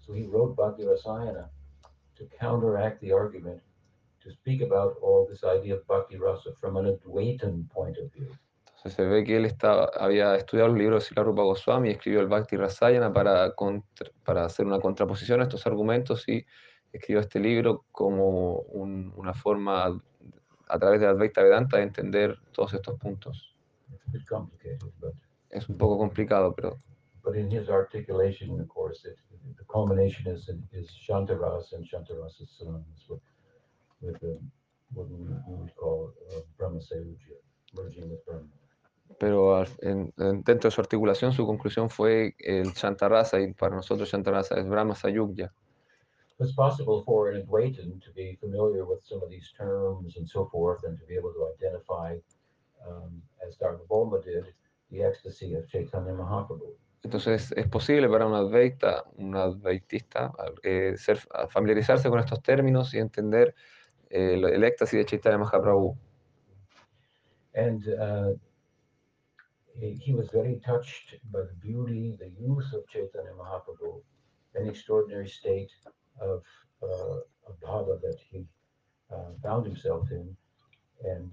So 0.00 0.12
he 0.14 0.26
wrote 0.26 0.56
Bhakti 0.56 0.84
Rasayana 0.84 1.48
to 2.16 2.24
counteract 2.38 3.00
the 3.00 3.12
argument, 3.12 3.60
to 4.22 4.30
speak 4.30 4.62
about 4.62 4.96
all 5.02 5.26
this 5.28 5.42
idea 5.44 5.74
of 5.74 5.86
Bhakti 5.86 6.16
Rasa 6.16 6.50
from 6.60 6.76
an 6.76 6.86
Advaitin 6.86 7.68
point 7.70 7.96
of 7.98 8.10
view. 8.12 8.28
Entonces 8.76 8.94
se 8.94 9.04
ve 9.04 9.24
que 9.24 9.36
él 9.36 9.44
estaba, 9.44 9.90
había 9.98 10.36
estudiado 10.36 10.68
los 10.68 10.78
libros 10.78 11.02
de 11.04 11.08
Srila 11.08 11.22
Rupa 11.24 11.42
Goswami 11.42 11.88
y 11.88 11.92
escribió 11.92 12.20
el 12.20 12.28
Bhakti 12.28 12.56
Rasayana 12.56 13.12
para, 13.12 13.54
contra- 13.54 14.10
para 14.24 14.44
hacer 14.46 14.64
una 14.66 14.80
contraposición 14.80 15.40
a 15.40 15.42
estos 15.44 15.66
argumentos 15.66 16.26
y 16.26 16.46
escribió 16.90 17.20
este 17.20 17.40
libro 17.40 17.84
como 17.92 18.60
un- 18.60 19.12
una 19.16 19.34
forma 19.34 20.00
a 20.66 20.78
través 20.78 21.00
de 21.00 21.06
Advaita 21.06 21.42
Vedanta 21.42 21.76
de 21.76 21.82
entender 21.82 22.38
todos 22.52 22.72
estos 22.72 22.98
puntos. 22.98 23.54
Es 25.50 25.68
un 25.68 25.76
poco 25.76 25.98
complicado, 25.98 26.54
pero 26.54 26.78
But 27.24 27.36
in 27.36 27.50
his 27.50 27.68
articulation, 27.68 28.58
of 28.60 28.68
course, 28.68 29.04
it, 29.04 29.16
the 29.58 29.64
culmination 29.64 30.26
is 30.28 30.48
is 30.72 30.88
Shantaras 31.06 31.72
and 31.72 31.84
Shantaras 31.84 32.40
is 32.40 32.48
synonymous 32.58 33.04
with 33.08 33.20
with 34.00 34.18
the, 34.20 34.38
what 34.94 35.08
we, 35.10 35.18
we 35.48 35.54
would 35.60 35.76
call 35.76 36.12
uh, 36.34 36.40
Brahma 36.56 36.78
Sayuja, 36.80 37.36
merging 37.74 38.08
with 38.10 38.24
Brahma. 38.26 38.48
pero 39.18 39.54
al- 39.58 39.68
en- 39.82 40.12
en- 40.18 40.42
dentro 40.42 40.68
de 40.68 40.74
su 40.74 40.80
articulación 40.80 41.32
su 41.32 41.44
conclusión 41.44 41.90
fue 41.90 42.34
el 42.38 42.72
Shantarasa 42.72 43.38
y 43.40 43.52
para 43.52 43.76
nosotros 43.76 44.08
Shantarasa 44.08 44.56
es 44.58 44.66
Brahma 44.66 44.94
Sayugya. 44.94 45.50
It's 46.38 46.52
possible 46.54 47.02
for 47.04 47.30
an 47.30 47.42
Advaitin 47.42 48.00
to 48.02 48.10
be 48.14 48.36
familiar 48.40 48.86
with 48.86 49.04
some 49.04 49.22
of 49.22 49.28
these 49.28 49.52
terms 49.58 50.16
and 50.16 50.26
so 50.26 50.46
forth, 50.46 50.84
and 50.84 50.98
to 50.98 51.04
be 51.04 51.14
able 51.14 51.34
to 51.34 51.52
identify, 51.54 52.16
um, 52.88 53.20
as 53.46 53.56
Dharma 53.56 54.22
did, 54.24 54.46
the 54.90 55.02
ecstasy 55.02 55.52
of 55.54 55.68
Chaitanya 55.68 56.12
Mahaprabhu. 56.14 56.72
Entonces 57.02 57.52
es 57.56 57.66
posible 57.68 58.08
para 58.08 58.26
un 58.26 58.34
advaita, 58.34 59.04
un 59.16 59.34
advaitista, 59.34 60.32
eh, 60.62 60.94
ser, 60.96 61.18
familiarizarse 61.48 62.10
con 62.10 62.18
estos 62.18 62.42
términos 62.42 62.92
y 62.92 62.98
entender 62.98 63.54
eh, 64.10 64.34
el, 64.34 64.44
el 64.44 64.64
éxtasis 64.64 64.98
de 64.98 65.06
Chaitanya 65.06 65.38
Mahaprabhu. 65.38 65.96
And 67.54 67.88
uh, 67.88 68.32
he 69.80 70.12
was 70.14 70.30
very 70.30 70.60
touched 70.64 71.16
by 71.32 71.40
the 71.40 71.54
beauty, 71.60 72.16
the 72.18 72.30
youth 72.38 72.72
of 72.74 72.86
Chaitanya 72.88 73.32
Mahaprabhu, 73.32 74.02
an 74.54 74.68
extraordinary 74.68 75.28
state 75.28 75.72
of, 76.20 76.42
uh, 76.82 77.20
of 77.46 77.60
bhava 77.62 78.00
that 78.02 78.18
he 78.30 78.46
uh, 79.12 79.32
found 79.42 79.66
himself 79.66 80.10
in. 80.10 80.36
And 81.04 81.32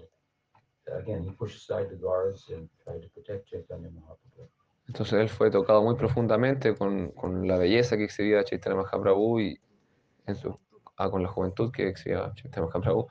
again, 0.92 1.22
he 1.22 1.30
pushed 1.30 1.58
aside 1.58 1.90
the 1.90 1.96
guards 1.96 2.46
and 2.48 2.68
tried 2.82 3.02
to 3.02 3.08
protect 3.08 3.48
Chaitanya 3.50 3.88
Mahaprabhu. 3.88 4.48
Entonces 4.88 5.20
él 5.20 5.28
fue 5.28 5.50
tocado 5.50 5.82
muy 5.82 5.94
profundamente 5.96 6.74
con, 6.74 7.10
con 7.12 7.46
la 7.46 7.58
belleza 7.58 7.96
que 7.96 8.04
exhibía 8.04 8.42
Chaitanya 8.42 8.82
Mahaprabhu 8.82 9.40
y 9.40 9.60
en 10.26 10.34
su, 10.34 10.58
ah, 10.96 11.10
con 11.10 11.22
la 11.22 11.28
juventud 11.28 11.70
que 11.70 11.88
exhibía 11.88 12.32
Chaitanya 12.34 12.66
Mahaprabhu. 12.68 13.06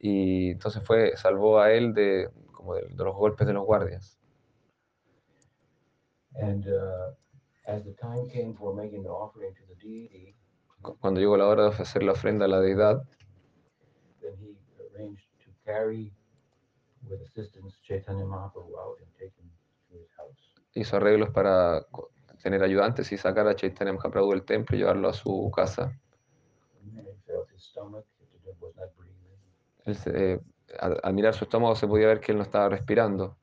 Y 0.00 0.50
entonces 0.52 0.82
fue, 0.84 1.16
salvó 1.16 1.60
a 1.60 1.72
él 1.72 1.92
de, 1.94 2.30
como 2.52 2.74
de, 2.74 2.82
de 2.88 3.04
los 3.04 3.14
golpes 3.14 3.46
de 3.46 3.52
los 3.52 3.64
guardias. 3.64 4.18
And 6.40 6.66
uh, 6.66 7.12
as 7.66 7.84
the 7.84 7.94
time 7.94 8.28
came 8.30 8.54
for 8.54 8.74
making 8.74 9.02
the 9.02 9.10
offering 9.10 9.54
to 9.54 9.62
the 9.68 9.74
deity, 9.76 10.34
Cu- 10.82 10.96
Cuando 10.98 11.20
llegó 11.20 11.36
la 11.36 11.46
hora 11.48 11.64
de 11.64 11.68
ofrecer 11.70 12.02
la 12.04 12.12
ofrenda 12.12 12.44
a 12.44 12.48
la 12.48 12.60
deidad, 12.60 13.02
then 14.22 14.36
he 14.38 14.56
arranged 14.94 15.26
to 15.44 15.50
carry 15.64 16.12
with 17.08 17.20
assistance 17.22 17.74
Chaitanya 17.82 18.24
Mahaprabhu 18.24 18.78
out 18.78 18.98
and 19.00 19.10
take 19.18 19.34
him 19.36 19.50
to 19.90 19.98
his 19.98 20.08
house. 20.16 20.47
Hizo 20.80 20.96
arreglos 20.96 21.30
para 21.30 21.86
tener 22.42 22.62
ayudantes 22.62 23.10
y 23.12 23.18
sacar 23.18 23.46
a 23.48 23.56
Chaitanya 23.56 23.92
Mahaprabhu 23.92 24.30
del 24.30 24.44
templo 24.44 24.76
y 24.76 24.80
llevarlo 24.80 25.08
a 25.08 25.12
su 25.12 25.50
casa. 25.54 25.98
Él 29.84 29.96
eh, 30.06 30.40
al, 30.78 31.00
al 31.02 31.14
mirar 31.14 31.34
su 31.34 31.44
estómago 31.44 31.74
se 31.74 31.86
podía 31.86 32.08
ver 32.08 32.20
que 32.20 32.32
él 32.32 32.38
no 32.38 32.44
estaba 32.44 32.68
respirando. 32.68 33.36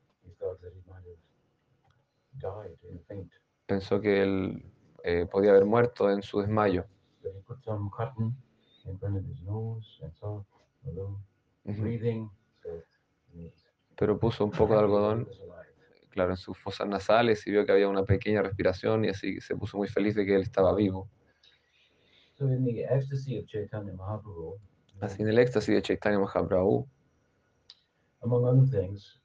Pensó 3.66 4.00
que 4.00 4.22
él 4.22 4.64
eh, 5.02 5.26
podía 5.26 5.50
haber 5.50 5.64
muerto 5.64 6.10
en 6.10 6.22
su 6.22 6.40
desmayo. 6.40 6.84
Pero 13.96 14.18
puso 14.18 14.44
un 14.44 14.50
poco 14.50 14.74
de 14.74 14.80
algodón. 14.80 15.28
Claro, 16.16 16.30
en 16.30 16.38
sus 16.38 16.56
fosas 16.56 16.88
nasales 16.88 17.46
y 17.46 17.50
vio 17.50 17.66
que 17.66 17.72
había 17.72 17.88
una 17.88 18.02
pequeña 18.02 18.40
respiración 18.40 19.04
y 19.04 19.10
así 19.10 19.38
se 19.42 19.54
puso 19.54 19.76
muy 19.76 19.86
feliz 19.86 20.14
de 20.14 20.24
que 20.24 20.34
él 20.34 20.40
estaba 20.40 20.74
vivo. 20.74 21.10
So 22.38 22.46
in 22.46 22.64
the 22.64 22.84
ecstasy 22.84 23.38
of 23.38 23.46
Chaitanya 23.46 23.92
Mahaprabhu, 23.92 24.58
Así 25.00 25.22
en 25.22 25.28
el 25.28 25.38
éxtasis 25.38 25.74
de 25.74 25.82
Chaitanya 25.82 26.18
Mahaprabhu, 26.18 26.88
among 28.22 28.44
other 28.46 28.66
things, 28.66 29.20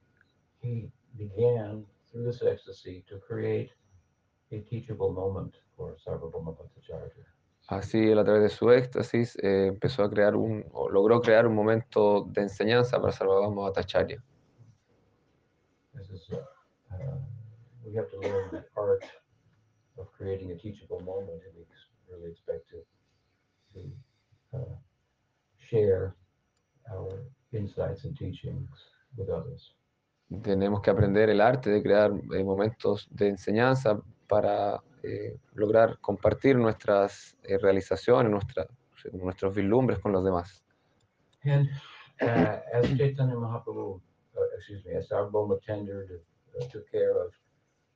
he 0.62 0.92
began 1.18 1.86
through 2.10 2.26
this 2.30 2.42
ecstasy 2.44 3.06
to 3.08 3.20
create 3.20 3.72
a 4.52 4.60
teachable 4.70 5.14
moment 5.14 5.56
for 5.78 5.96
Sarvabhauma 6.06 6.54
Bhattacharya. 6.58 7.26
así 7.68 8.00
él 8.12 8.20
a 8.20 8.26
través 8.26 8.44
de 8.44 8.50
su 8.50 8.70
éxtasis 8.70 9.38
eh, 9.42 9.68
empezó 9.68 10.04
a 10.04 10.10
crear 10.10 10.36
un, 10.36 10.66
o 10.74 10.90
logró 10.90 11.22
crear 11.22 11.48
un 11.48 11.56
momento 11.56 12.26
de 12.34 12.42
enseñanza 12.42 13.00
para 13.00 13.14
Sarvabhauma 13.14 13.62
Bhattacharya. 13.70 14.22
This 15.94 16.10
is, 16.10 16.30
uh, 16.32 16.61
uh, 16.94 17.18
we 17.86 17.94
have 17.96 18.10
to 18.12 18.18
learn 18.20 18.50
the 18.52 18.64
art 18.76 19.04
of 19.98 20.08
creating 20.18 20.52
a 20.52 20.56
teachable 20.56 21.00
moment 21.02 21.42
if 21.48 21.54
we 21.56 21.64
really 22.10 22.30
expect 22.32 22.70
to, 22.70 22.78
to 23.74 23.80
uh, 24.58 24.76
share 25.70 26.16
our 26.92 27.10
insights 27.54 28.04
and 28.06 28.18
teachings 28.18 28.70
with 29.18 29.30
others. 29.30 29.74
Tenemos 30.44 30.82
que 30.82 30.90
aprender 30.92 31.30
el 31.30 31.42
arte 31.42 31.70
de 31.70 31.84
crear 31.84 32.12
eh, 32.34 32.44
momentos 32.44 33.06
de 33.12 33.28
enseñanza 33.28 34.00
para 34.28 34.82
eh, 35.04 35.38
lograr 35.56 35.98
compartir 36.00 36.56
nuestras 36.56 37.36
eh, 37.44 37.58
realizaciones, 37.58 38.32
nuestra- 38.32 38.68
nuestros 39.12 39.54
vislumbres 39.54 40.00
con 40.00 40.14
los 40.14 40.24
demás. 40.24 40.64
And 41.44 41.68
uh, 42.22 42.60
as 42.74 42.86
Chaitanya 42.98 43.36
Mahaprabhu, 43.36 44.00
uh, 44.38 44.56
excuse 44.58 44.86
me, 44.86 44.96
as 44.96 45.10
Sarvabhauma 45.10 45.60
tendered, 45.66 46.12
uh, 46.12 46.20
took 46.72 46.92
care 46.92 47.12
of 47.12 47.32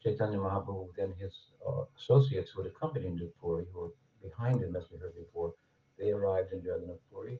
Chaitanya 0.01 0.37
Mahaprabhu, 0.37 0.89
then 0.95 1.13
his 1.19 1.33
uh, 1.67 1.83
associates 1.99 2.51
who 2.51 2.61
had 2.61 2.71
accompanied 2.71 3.19
him 3.19 3.31
Puri, 3.41 3.65
who 3.73 3.79
were 3.79 3.93
behind 4.21 4.61
him, 4.61 4.75
as 4.75 4.83
we 4.91 4.97
heard 4.99 5.15
before, 5.15 5.53
they 5.97 6.11
arrived 6.11 6.53
in 6.53 6.59
Jagannath 6.59 6.99
Puri, 7.11 7.39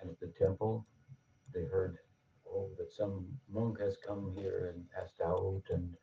and 0.00 0.10
at 0.10 0.20
the 0.20 0.32
temple, 0.38 0.86
they 1.52 1.64
heard, 1.64 1.98
oh, 2.48 2.70
that 2.78 2.92
some 2.96 3.26
monk 3.52 3.80
has 3.80 3.96
come 4.06 4.32
here 4.36 4.72
and 4.74 4.90
passed 4.90 5.20
out, 5.24 5.62
and 5.70 5.94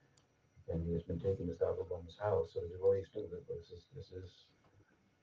and 0.70 0.86
he 0.86 0.92
has 0.92 1.04
been 1.04 1.20
taken 1.20 1.48
to 1.48 1.54
Sarvabhauma's 1.54 2.18
house. 2.20 2.50
So 2.54 2.60
the 2.60 2.68
devotees 2.76 3.08
knew 3.16 3.28
that 3.32 3.48
this 3.48 3.72
is 3.72 3.84
this 3.96 4.12
is 4.12 4.30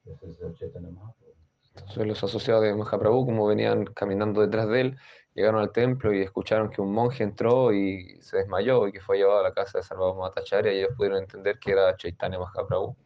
this 0.07 0.23
is 0.23 0.41
uh, 0.43 0.51
Chaitanya 0.59 0.89
Mahaprabhu. 0.89 1.37
Entonces, 1.75 2.07
los 2.07 2.23
asociados 2.23 2.63
de 2.63 2.75
Mahaprabhu, 2.75 3.27
como 3.27 3.47
venían 3.47 3.85
caminando 3.87 4.41
detrás 4.41 4.69
de 4.69 4.81
él, 4.81 4.99
llegaron 5.35 5.61
al 5.61 5.73
templo 5.73 6.13
y 6.15 6.23
escucharon 6.23 6.71
que 6.71 6.81
un 6.81 6.93
monje 6.93 7.25
entró 7.25 7.73
y 7.73 8.19
se 8.21 8.37
desmayó 8.37 8.87
y 8.87 8.93
que 8.93 9.01
fue 9.01 9.19
llevado 9.19 9.41
a 9.41 9.43
la 9.43 9.53
casa 9.53 9.79
de 9.79 9.85
Sarvabhauma 9.85 10.29
Bhattacharya 10.29 10.73
y 10.73 10.79
ellos 10.79 10.93
pudieron 10.97 11.19
entender 11.19 11.59
que 11.59 11.73
era 11.73 11.97
Chaitanya 11.97 12.39
Mahaprabhu. 12.39 12.97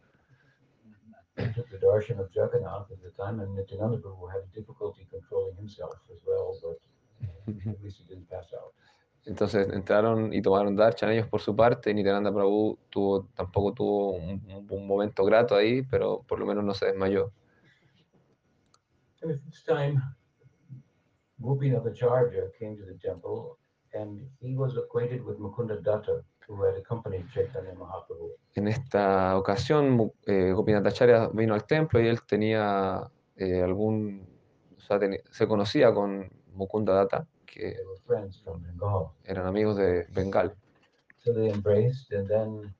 Entonces 9.24 9.68
entraron 9.72 10.32
y 10.32 10.42
tomaron 10.42 10.74
darshan 10.74 11.10
ellos 11.10 11.28
por 11.28 11.40
su 11.40 11.54
parte. 11.54 11.92
Nityananda 11.92 12.32
Prabhu 12.32 12.78
tuvo, 12.90 13.26
tampoco 13.34 13.72
tuvo 13.72 14.12
un 14.12 14.86
momento 14.86 15.24
grato 15.24 15.54
ahí, 15.54 15.82
pero 15.82 16.22
por 16.26 16.38
lo 16.38 16.46
menos 16.46 16.64
no 16.64 16.74
se 16.74 16.86
desmayó. 16.86 17.32
And 19.22 19.32
at 19.32 19.38
this 19.46 19.62
time, 19.64 20.02
Gopinathacharya 21.42 22.50
came 22.58 22.76
to 22.76 22.84
the 22.84 22.98
temple, 23.02 23.58
and 23.94 24.20
he 24.40 24.54
was 24.56 24.76
acquainted 24.76 25.24
with 25.24 25.38
Mukunda 25.38 25.82
Datta, 25.82 26.22
who 26.46 26.62
had 26.64 26.76
accompanied 26.76 27.26
Chaitanya 27.32 27.74
Mahaprabhu. 27.74 28.30
En 28.56 28.68
esta 28.68 29.36
ocasión, 29.36 30.12
eh, 30.26 30.52
Gopinathacharya 30.52 31.28
vino 31.32 31.54
al 31.54 31.64
templo 31.66 32.00
y 32.00 32.08
él 32.08 32.22
tenía 32.26 33.08
eh, 33.36 33.62
algún, 33.62 34.26
o 34.76 34.80
sea, 34.80 34.98
teni- 34.98 35.22
se 35.30 35.46
conocía 35.46 35.92
con 35.94 36.28
Mukunda 36.54 36.94
Datta, 36.94 37.26
que 37.46 37.72
They 37.74 37.84
were 37.86 38.00
friends 38.06 38.40
from 38.42 38.62
Bengal. 38.62 39.10
eran 39.24 39.46
amigos 39.46 39.76
de 39.76 40.06
Bengal. 40.12 40.54
So 41.24 41.32
they 41.32 41.50
embraced, 41.50 42.12
and 42.12 42.26
then 42.28 42.74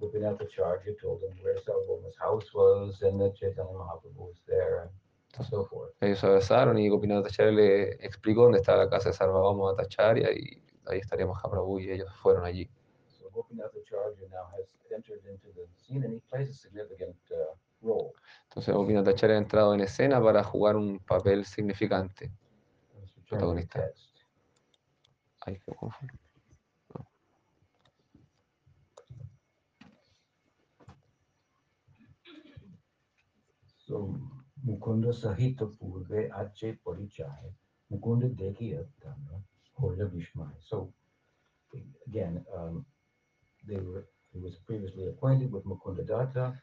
Gopinathacharya 0.00 0.96
told 1.00 1.20
them 1.20 1.36
where 1.42 1.56
Sarvabhauma's 1.60 2.16
house 2.18 2.52
was, 2.54 3.02
and 3.02 3.20
that 3.20 3.34
Chaitanya 3.36 3.72
Mahaprabhu 3.72 4.16
was 4.28 4.40
there, 4.48 4.82
and. 4.82 4.90
Ellos 6.00 6.18
se 6.18 6.26
abrazaron 6.26 6.78
y 6.78 6.88
Gopinathacharya 6.88 7.52
le 7.52 7.82
explicó 8.04 8.42
dónde 8.44 8.58
estaba 8.58 8.84
la 8.84 8.90
casa 8.90 9.08
de 9.08 9.14
Sarvabhauma 9.14 9.72
Bhattacharya 9.72 10.30
y 10.32 10.62
ahí 10.86 10.98
estaría 10.98 11.26
Mahaprabhu 11.26 11.80
y 11.80 11.90
ellos 11.90 12.12
fueron 12.22 12.44
allí. 12.44 12.68
So 13.08 13.30
Gopinathacharya 13.30 14.28
now 14.30 14.46
has 14.52 14.68
entered 14.94 15.24
into 15.26 15.48
the 15.52 15.66
scene, 15.82 16.04
and 16.04 16.14
he 16.14 16.20
plays 16.30 16.48
a 16.50 16.54
significant 16.54 17.16
uh, 17.30 17.56
role. 17.82 18.12
Entonces 18.48 18.74
Gopinathacharya 18.74 19.36
ha 19.36 19.38
entrado 19.38 19.74
en 19.74 19.80
escena 19.80 20.22
para 20.22 20.44
jugar 20.44 20.76
un 20.76 20.98
papel 21.00 21.44
significante. 21.44 22.30
Protagonista. 23.28 23.84
Ay, 25.46 25.58
qué 25.64 25.74
confuso. 25.74 26.12
So 33.86 34.08
Mukunda 34.66 35.12
Sahita 35.12 35.66
Purve 35.78 36.30
Ache 36.32 36.78
Parichai, 36.84 37.52
Mukunda 37.92 38.28
Deki 38.28 38.74
Attanga, 38.74 39.42
Hola 39.74 40.06
Vishmai. 40.06 40.52
So 40.60 40.92
again, 42.06 42.44
um, 42.56 42.84
they 43.66 43.76
were, 43.76 44.06
he 44.32 44.38
was 44.38 44.56
previously 44.66 45.08
acquainted 45.08 45.52
with 45.52 45.64
Mukunda 45.64 46.06
Datta, 46.06 46.60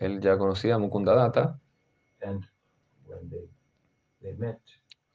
Él 0.00 0.20
ya 0.22 0.38
conocía 0.38 0.76
a 0.76 0.78
Mukunda 0.78 1.14
Datta 1.14 1.58
and 2.22 2.46
when 3.06 3.28
they, 3.28 3.48
they 4.22 4.32
met, 4.34 4.60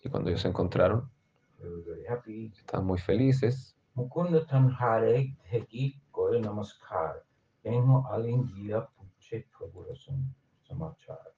y 0.03 0.09
cuando 0.09 0.29
ellos 0.29 0.41
se 0.41 0.47
encontraron 0.47 1.09
they 1.59 1.67
were 1.69 1.81
very 1.81 2.05
happy. 2.07 2.51
estaban 2.55 2.85
muy 2.85 2.99
felices. 2.99 3.75
Mukunda 3.95 4.45
Tanhare 4.45 5.35
Heki 5.51 5.99
Kore 6.11 6.39
Namaskar, 6.41 7.23
Enho 7.63 8.05
Alingia 8.11 8.87
Puche 8.95 9.45
Prabhurasam 9.51 10.33
Samachar. 10.67 11.34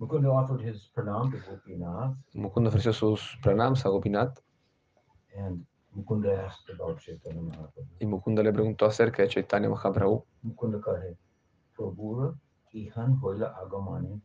Mukunda 0.00 0.28
offered 0.30 0.60
his 0.60 0.90
pranam 0.94 1.30
to 1.30 1.38
Gopinath, 1.38 2.16
Mukunda 2.34 2.68
ofreció 2.68 2.92
sus 2.92 3.20
pranams 3.42 3.84
a 3.86 3.88
Gopinath 3.88 4.42
and 5.36 5.64
Mukunda 5.96 6.44
asked 6.44 6.68
about 6.68 7.00
Chaitanya 7.00 7.40
Mahaprabhu. 7.40 7.88
y 8.00 8.06
Mukunda 8.06 8.42
le 8.42 8.52
preguntó 8.52 8.84
acerca 8.84 9.22
de 9.22 9.28
Chaitanya 9.28 9.70
Mahaprabhu. 9.70 10.22
Mukunda 10.42 10.80
kahe, 10.80 11.16
Prabhura 11.74 12.34
ihan 12.74 13.18
hoila 13.22 13.54
agamane, 13.56 14.20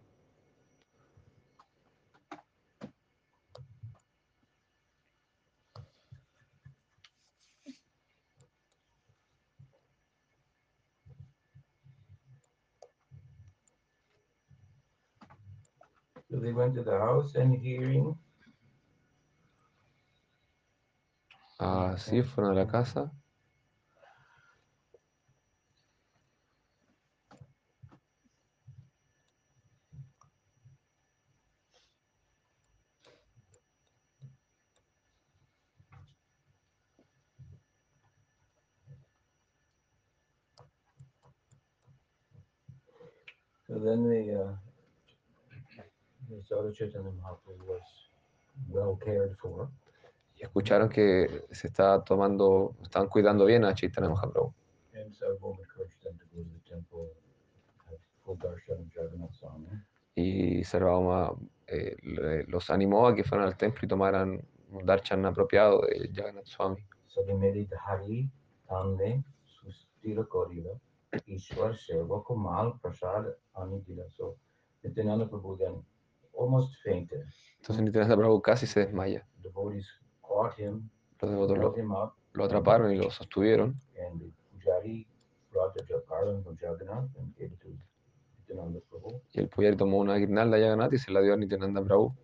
So 16.30 16.40
they 16.40 16.52
went 16.52 16.74
to 16.74 16.82
the 16.82 16.98
house 16.98 17.34
and 17.36 17.54
hearing. 17.60 18.16
Así 21.58 22.22
fueron 22.22 22.52
a 22.52 22.54
la 22.54 22.66
casa 22.66 23.12
So 43.66 43.78
then 43.78 44.08
they, 44.08 44.30
uh, 44.34 44.52
Chaitanya 46.72 47.10
Mahaprabhu 47.10 47.66
was 47.66 47.82
well 48.68 48.96
cared 48.96 49.36
for. 49.38 49.68
y 50.36 50.42
escucharon 50.42 50.88
que 50.88 51.46
se 51.50 51.68
estaba 51.68 52.02
tomando, 52.04 52.74
estaban 52.82 53.08
cuidando 53.08 53.44
bien 53.44 53.64
a 53.64 53.74
Chaitanya 53.74 54.10
Mahaprabhu. 54.10 54.52
And 54.94 55.12
Sarvabhauma 55.12 55.60
encouraged 55.60 56.02
them 56.02 56.18
to 56.18 56.24
go 56.34 56.42
to 56.42 56.48
the 56.50 56.70
temple, 56.70 57.08
have 57.86 57.98
full 58.24 58.36
darshan 58.36 58.80
of 58.80 58.90
Jagannath 58.92 59.34
Swami. 59.34 59.66
Y 60.16 60.62
eh, 61.66 62.44
los 62.46 62.70
animó 62.70 63.08
a 63.08 63.14
que 63.14 63.24
fueran 63.24 63.46
al 63.46 63.56
templo 63.56 63.80
y 63.84 63.88
tomaran 63.88 64.40
un 64.70 64.86
darshan 64.86 65.24
apropiado 65.24 65.82
de 65.82 66.10
Jagannath 66.12 66.46
Swami. 66.46 66.80
So 67.08 67.22
they 67.24 67.34
made 67.34 67.56
it 67.56 67.70
Hari, 67.76 68.28
Tamne, 68.68 69.24
Sustira 69.44 70.26
Korila, 70.26 70.78
Ishwar 71.26 71.76
Seva, 71.76 72.24
Kumal, 72.24 72.80
Prasad, 72.80 73.26
Anidila. 73.56 74.08
So 74.16 74.36
Nityananda 74.82 75.26
Prabhu 75.26 75.58
then 75.58 75.82
almost 76.44 76.74
fainted. 76.84 77.24
Entonces 77.60 77.82
Nityananda 77.84 78.16
Prabhu 78.16 78.40
casi 78.42 78.66
se 78.66 78.80
desmaya. 78.80 79.26
Devotees 79.42 79.86
caught 80.22 80.58
him, 80.58 80.90
Los 81.20 81.30
devotos 81.30 81.56
lo, 81.58 81.68
held 81.68 81.78
him 81.78 81.92
up, 81.92 82.12
lo 82.34 82.44
atraparon 82.44 82.92
y 82.92 82.96
lo 82.96 83.10
sostuvieron. 83.10 83.74
and 83.98 84.20
the 84.20 84.30
Pujari 84.52 85.06
brought 85.50 85.74
the 85.74 85.82
garland 86.08 86.44
from 86.44 86.56
Jagannath 86.56 87.08
and 87.18 87.34
gave 87.36 87.52
it 87.52 87.60
to 87.60 87.68
Nityananda 88.38 88.80
Prabhu. 88.90 89.20
Y 89.32 89.40
el 89.40 89.48
puyari 89.48 89.76
tomó 89.76 89.98
una 89.98 90.16
guirnalda 90.16 90.58
Jagannath 90.58 90.92
y 90.92 90.98
se 90.98 91.10
la 91.10 91.20
dio 91.22 91.34
a 91.34 91.36
Nityananda 91.36 91.82
Prabhu. 91.82 92.14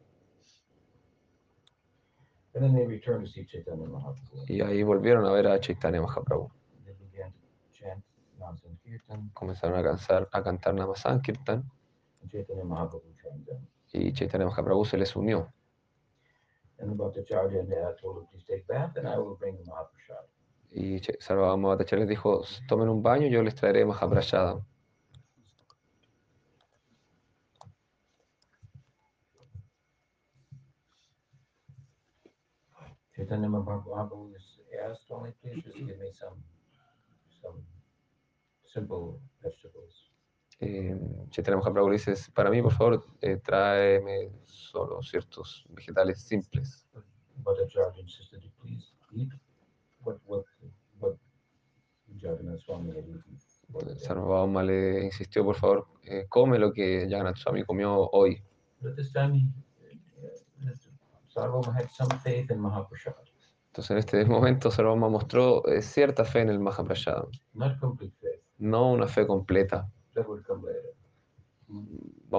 And 2.52 2.64
then 2.64 2.74
they 2.74 2.84
returned 2.84 3.24
to 3.26 3.30
see 3.32 3.46
Chaitanya 3.46 3.86
Mahaprabhu. 3.86 4.44
Y 4.48 4.60
ahí 4.60 4.82
volvieron 4.82 5.24
a 5.24 5.32
ver 5.32 5.46
a 5.46 5.60
Chaitanya 5.60 6.00
Mahaprabhu. 6.02 6.50
They 6.84 6.94
began 6.94 7.30
to 7.32 7.78
chant 7.78 8.04
Comenzaron 9.34 9.78
a, 9.78 9.82
cansar, 9.82 10.28
a 10.32 10.42
cantar 10.42 10.74
Namasankirtan 10.74 11.62
Chaitanya 12.30 12.64
Mahaprabhu 12.64 13.14
joined 13.22 13.46
them. 13.46 13.66
Y 13.92 14.12
Chaitanya 14.12 14.46
Mahaprabhu 14.46 14.84
se 14.84 14.96
les 14.96 15.14
unió. 15.16 15.52
Y 20.72 21.00
Sarvabhauma 21.18 21.76
les 21.76 22.08
dijo, 22.08 22.42
tomen 22.68 22.88
un 22.88 23.02
baño, 23.02 23.26
yo 23.26 23.42
les 23.42 23.54
traeré 23.54 23.84
Mahaprasada. 23.84 24.64
Chaitanya 33.14 33.48
Mahaprabhu 33.48 34.34
is 34.34 34.60
asked 34.82 35.10
only, 35.10 35.32
please 35.42 35.62
just 35.62 35.76
give 35.76 35.98
me 35.98 36.10
some, 36.18 36.42
some 37.42 37.62
simple 38.72 39.20
vegetables. 39.42 40.09
Eh, 40.60 40.94
Mahaprabhu 41.56 41.88
le 41.88 41.96
dice, 41.96 42.14
para 42.34 42.50
mí, 42.50 42.60
por 42.60 42.72
favor, 42.72 43.04
eh, 43.22 43.38
tráeme 43.38 44.30
solo 44.44 45.02
ciertos 45.02 45.64
vegetales 45.70 46.20
simples. 46.22 46.86
Bhattacharya 47.42 48.00
insisted, 48.02 48.42
please 48.60 48.92
eat 49.12 49.32
what, 50.04 50.18
what, 50.26 50.44
what 50.98 51.16
Jagannath 52.20 52.60
Swami 52.60 52.90
had 52.90 53.08
eaten. 53.08 53.38
for 53.72 53.82
the 53.84 53.94
day." 53.94 54.04
Sarvabhauma 54.04 54.62
le 54.62 55.04
insistió, 55.04 55.44
por 55.44 55.56
favor, 55.56 55.86
eh, 56.04 56.26
come 56.28 56.58
lo 56.58 56.72
que 56.72 57.06
Jagannath 57.08 57.38
Swami 57.38 57.64
comió 57.64 58.10
hoy. 58.12 58.42
But 58.82 58.96
this 58.96 59.12
time, 59.12 59.34
he, 59.34 59.48
uh, 60.66 60.72
Sarvabhauma 61.28 61.72
had 61.74 61.88
some 61.90 62.10
faith 62.20 62.50
in 62.50 62.60
Mahaprasad, 62.60 63.14
Entonces, 63.68 63.90
en 63.92 63.98
este 63.98 64.24
momento, 64.26 64.70
Sarvabhauma 64.70 65.08
mostró 65.08 65.64
eh, 65.66 65.80
cierta 65.80 66.24
fe 66.26 66.40
en 66.40 66.50
el 66.50 66.58
Mahaprasada, 66.60 67.26
not 67.54 67.78
complete 67.80 68.14
faith. 68.20 68.42
no 68.58 68.90
una 68.92 69.06
fe 69.06 69.26
completa. 69.26 69.88
That 70.14 70.26
would. 70.26 70.44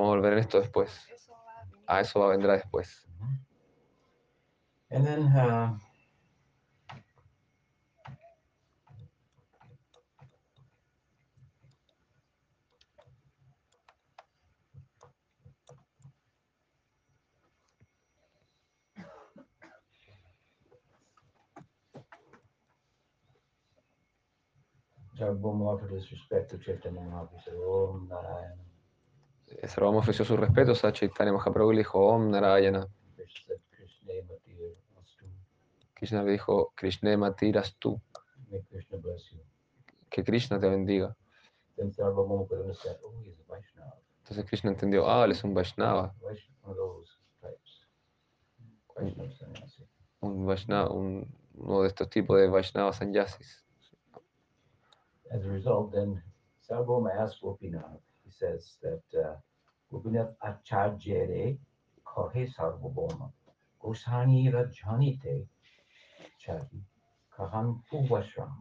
Vamos 0.01 0.13
a 0.13 0.15
volver 0.15 0.33
en 0.33 0.39
esto 0.39 0.59
después. 0.59 0.89
Eso 1.13 1.31
va 1.31 1.97
a 1.97 2.01
eso 2.01 2.19
va 2.19 2.29
vendrá 2.29 2.53
después. 2.53 3.07
And 4.89 5.05
then, 5.05 5.27
uh, 5.27 5.77
offered 25.67 25.91
his 25.91 26.11
respect 26.11 26.49
to 26.49 26.57
Chaitanya 26.57 27.01
Mahaprabhu. 27.01 28.70
Sarvabhauma 29.67 29.99
ofreció 29.99 30.25
sus 30.25 30.39
respetos 30.39 30.83
a 30.85 30.91
Chaitanya 30.91 31.33
Mahaprabhu 31.33 31.71
y 31.71 31.75
le 31.75 31.79
dijo, 31.81 31.99
Om 31.99 32.31
Narayana. 32.31 32.87
Krishna 35.93 36.23
le 36.23 36.31
dijo, 36.31 36.71
Krishna 36.75 37.15
Matiras 37.17 37.75
tú, 37.77 38.01
que 40.09 40.23
Krishna 40.23 40.59
te 40.59 40.67
bendiga. 40.67 41.15
Entonces 44.17 44.45
Krishna 44.45 44.71
entendió, 44.71 45.07
ah, 45.09 45.25
él 45.25 45.31
es 45.31 45.43
un 45.43 45.53
Vaishnava, 45.53 46.13
un 50.21 50.45
Vaishnava, 50.45 50.89
un- 50.91 51.27
uno 51.55 51.81
de 51.81 51.87
estos 51.87 52.09
tipos 52.09 52.39
de 52.39 52.47
Vaishnava 52.47 52.93
sannyasis. 52.93 53.63
As 55.31 55.43
a 55.45 55.47
result, 55.49 55.91
then 55.93 56.21
Sarvabhauma 56.61 57.11
asked 57.13 57.41
Gopinath, 57.41 58.01
says 58.41 58.77
that 58.81 59.37
Gopinath 59.91 60.33
Acharyere 60.49 61.57
Kahe 62.05 62.43
Sarvabhauma 62.55 63.29
Gosani 63.83 64.51
Rajanite 64.55 65.45
Chari 66.43 66.81
Kahan 67.37 67.79
Purvashram. 67.91 68.53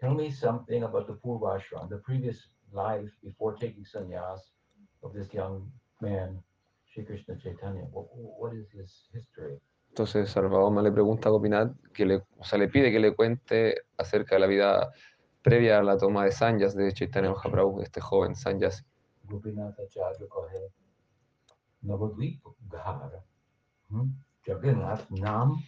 Tell 0.00 0.14
me 0.14 0.30
something 0.30 0.82
about 0.82 1.06
the 1.06 1.14
Purvashram, 1.14 1.88
the 1.88 1.98
previous 1.98 2.48
life 2.72 3.10
before 3.22 3.54
taking 3.54 3.84
sannyas 3.84 4.40
of 5.02 5.14
this 5.14 5.32
young 5.32 5.70
man, 6.00 6.42
Shri 6.90 7.04
Krishna 7.04 7.36
Chaitanya. 7.36 7.84
What, 7.92 8.06
what 8.12 8.52
is 8.54 8.66
his 8.72 8.90
history? 9.14 9.58
Entonces 9.90 10.30
Sarvabhauma 10.30 10.82
le 10.82 10.90
pregunta 10.90 11.28
a 11.28 11.32
Gopinath, 11.32 11.72
que 11.94 12.04
le, 12.04 12.22
o 12.38 12.44
sea, 12.44 12.58
le 12.58 12.68
pide 12.68 12.90
que 12.90 12.98
le 12.98 13.14
cuente 13.14 13.76
acerca 13.96 14.34
de 14.34 14.40
la 14.40 14.46
vida 14.46 14.92
previa 15.42 15.78
a 15.78 15.82
la 15.82 15.96
toma 15.96 16.24
de 16.24 16.32
sanyas 16.32 16.74
de 16.74 16.92
Chaitanya 16.92 17.30
Mahaprabhu, 17.30 17.80
este 17.80 18.00
joven 18.00 18.34
sanyasi. 18.34 18.82
Jagannath 24.46 25.10
Nam 25.10 25.62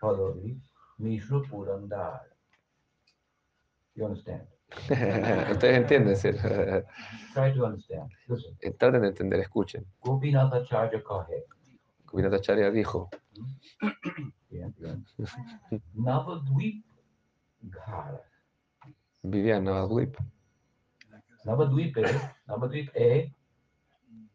Padavi 0.00 0.60
Mishra 0.98 1.40
Purandar. 1.42 2.20
You 3.94 4.06
understand? 4.06 4.46
Ustedes 5.52 5.76
entienden, 5.76 6.16
¿sí? 6.16 6.30
Try 7.34 7.52
to 7.54 7.64
understand. 7.64 8.10
Listen. 8.26 8.56
Eh, 8.60 8.70
Traten 8.72 9.02
de 9.02 9.08
entender, 9.08 9.40
escuchen. 9.40 9.86
Gopinath 10.00 10.52
Acharya 10.54 11.02
Kahe. 11.02 11.44
Dijo, 12.72 13.08
Bien, 14.50 14.74
bien. 14.78 15.04
Navadvip 15.94 16.84
Ghara. 17.62 18.22
vivía 19.22 19.56
en 19.56 19.64
Navadvip. 19.64 20.16
Navadvip 21.44 21.96
A, 22.96 23.32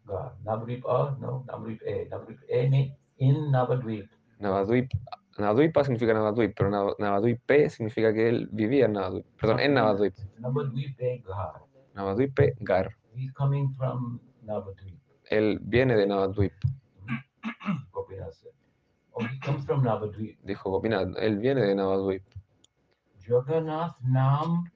God. 0.06 0.32
Navadvip 0.46 0.84
A, 0.86 1.16
no, 1.20 1.44
Navadvip 1.48 1.82
A. 1.86 2.08
Navadvip 2.10 2.40
A 2.50 2.70
mean 2.70 2.96
in 3.18 3.52
Navadvip. 3.52 4.08
Navadvip, 4.40 4.90
Navadvipa 5.38 5.84
significa 5.84 6.14
Navadvip, 6.14 6.54
pero 6.56 6.70
Nav- 6.70 6.96
Navadvipe 7.00 7.70
significa 7.70 8.14
que 8.14 8.30
él 8.30 8.50
vivía 8.52 8.86
en 8.86 8.94
Navadvip. 8.94 9.26
Perdón, 9.40 9.60
en 9.60 9.74
Navadvip. 9.74 10.14
Navadvip 10.40 11.00
A, 11.02 11.22
God. 11.26 11.62
Navadvipe 11.96 12.54
Gar. 12.60 12.96
He's 13.14 13.32
coming 13.34 13.74
from 13.76 14.20
Navadvip, 14.46 15.00
Él 15.30 15.60
viene 15.62 15.96
de 15.96 16.06
Navadvip, 16.08 16.54
Gopinath 17.92 18.34
said. 18.34 18.52
Oh, 19.14 19.24
he 19.26 19.40
comes 19.40 19.66
from 19.66 19.84
Navadvip. 19.84 20.38
dijo 20.44 20.70
Gopinath. 20.70 21.18
Él 21.18 21.40
viene 21.40 21.62
de 21.62 21.76
Navadvip. 21.76 22.24
Jagannath 23.28 23.96
Nam 24.04 24.72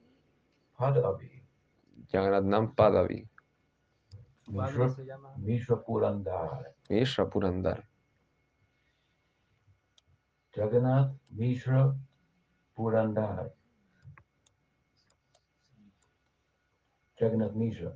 Padavi. 0.78 1.31
Jagannath 2.12 2.44
Nam 2.44 2.74
Padavi. 2.74 3.26
Se 4.44 5.04
llama 5.04 5.34
Mishra 5.38 5.82
Purandar. 5.82 6.74
Mishra 6.90 7.28
Purandar. 7.30 7.84
Jagannath 10.54 11.12
Mishra 11.30 11.94
Purandar. 12.76 13.50
Jagannath 17.18 17.54
Mishra. 17.54 17.92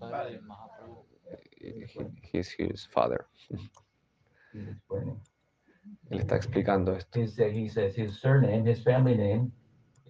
Mahaprabhu. 0.00 1.04
He- 1.56 1.86
He's 2.22 2.50
his 2.50 2.84
father. 2.86 3.26
He's 4.52 4.68
explaining. 4.68 5.20
Él 6.10 6.20
está 6.20 6.36
explicando 6.36 6.94
esto. 6.94 7.18
His, 7.20 7.36
he 7.36 7.68
says 7.68 7.94
his 7.94 8.18
surname, 8.20 8.64
his 8.66 8.82
family 8.82 9.14
name 9.16 9.52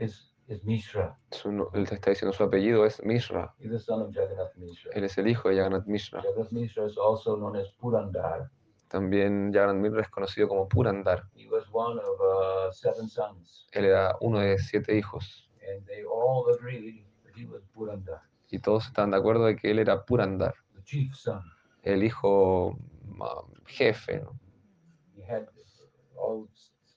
is, 0.00 0.27
is 0.48 0.64
Mishra. 0.64 1.16
Su 1.30 1.50
él 1.74 1.86
está 1.90 2.10
diciendo 2.10 2.32
su 2.32 2.42
apellido 2.42 2.84
es 2.86 3.02
Mishra. 3.04 3.54
He's 3.58 3.70
the 3.70 3.78
son 3.78 4.02
of 4.02 4.14
Jagannath 4.14 4.54
Mishra. 4.56 4.90
Él 4.94 5.04
es 5.04 5.16
el 5.18 5.28
hijo 5.28 5.48
de 5.48 5.56
Jagannath 5.56 5.86
Mishra. 5.86 6.22
Jagannath 6.22 6.52
Mishra 6.52 6.86
is 6.86 6.96
also 6.98 7.36
known 7.36 7.56
as 7.56 7.70
Purandar. 7.74 8.50
También 8.88 9.52
Jagannath 9.52 9.76
Mishra 9.82 10.00
es 10.02 10.08
conocido 10.08 10.48
como 10.48 10.66
Purandar. 10.68 11.24
He 11.34 11.46
was 11.48 11.64
one 11.72 11.98
of 12.00 12.20
uh, 12.20 12.72
seven 12.72 13.08
sons, 13.08 13.68
Él 13.72 13.84
era 13.84 14.16
uno 14.20 14.38
de 14.40 14.58
siete 14.58 14.96
hijos. 14.96 15.48
and 15.70 15.84
they 15.86 16.02
all 16.04 16.46
agreed 16.54 17.04
that 17.24 17.34
he 17.36 17.44
was 17.44 17.62
Purandar, 17.74 18.22
Y 18.50 18.58
todos 18.58 18.86
están 18.86 19.10
de 19.10 19.18
acuerdo 19.18 19.44
de 19.44 19.56
que 19.56 19.70
él 19.70 19.78
era 19.78 20.06
Purandar, 20.06 20.54
the 20.74 20.82
chief 20.84 21.14
son. 21.14 21.42
el 21.82 22.02
hijo 22.02 22.78
jefe. 23.66 24.20
¿no? 24.20 24.32
He 25.14 25.22
had 25.30 25.46
all 26.16 26.48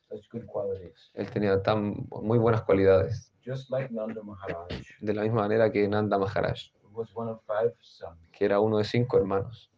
such 0.07 0.29
good 0.31 0.45
qualities, 0.45 1.11
Él 1.13 1.29
tenía 1.29 1.61
tan 1.61 2.07
muy 2.09 2.37
buenas 2.39 2.61
cualidades. 2.63 3.30
Just 3.43 3.69
like 3.71 3.91
Nanda 3.91 4.21
Maharaj, 4.23 4.71
De 5.01 5.13
la 5.13 5.23
misma 5.23 5.41
manera 5.41 5.71
que 5.71 5.87
Nanda 5.87 6.17
Maharaj, 6.17 6.69
was 6.93 7.09
one 7.15 7.29
of 7.29 7.39
five 7.47 7.71
sons, 7.81 8.17
que 8.31 8.45
era 8.45 8.59
uno 8.59 8.77
de 8.77 8.83
cinco 8.83 9.17
hermanos. 9.17 9.69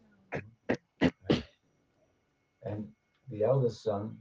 and 2.64 2.88
the 3.30 3.42
eldest 3.42 3.82
son 3.82 4.16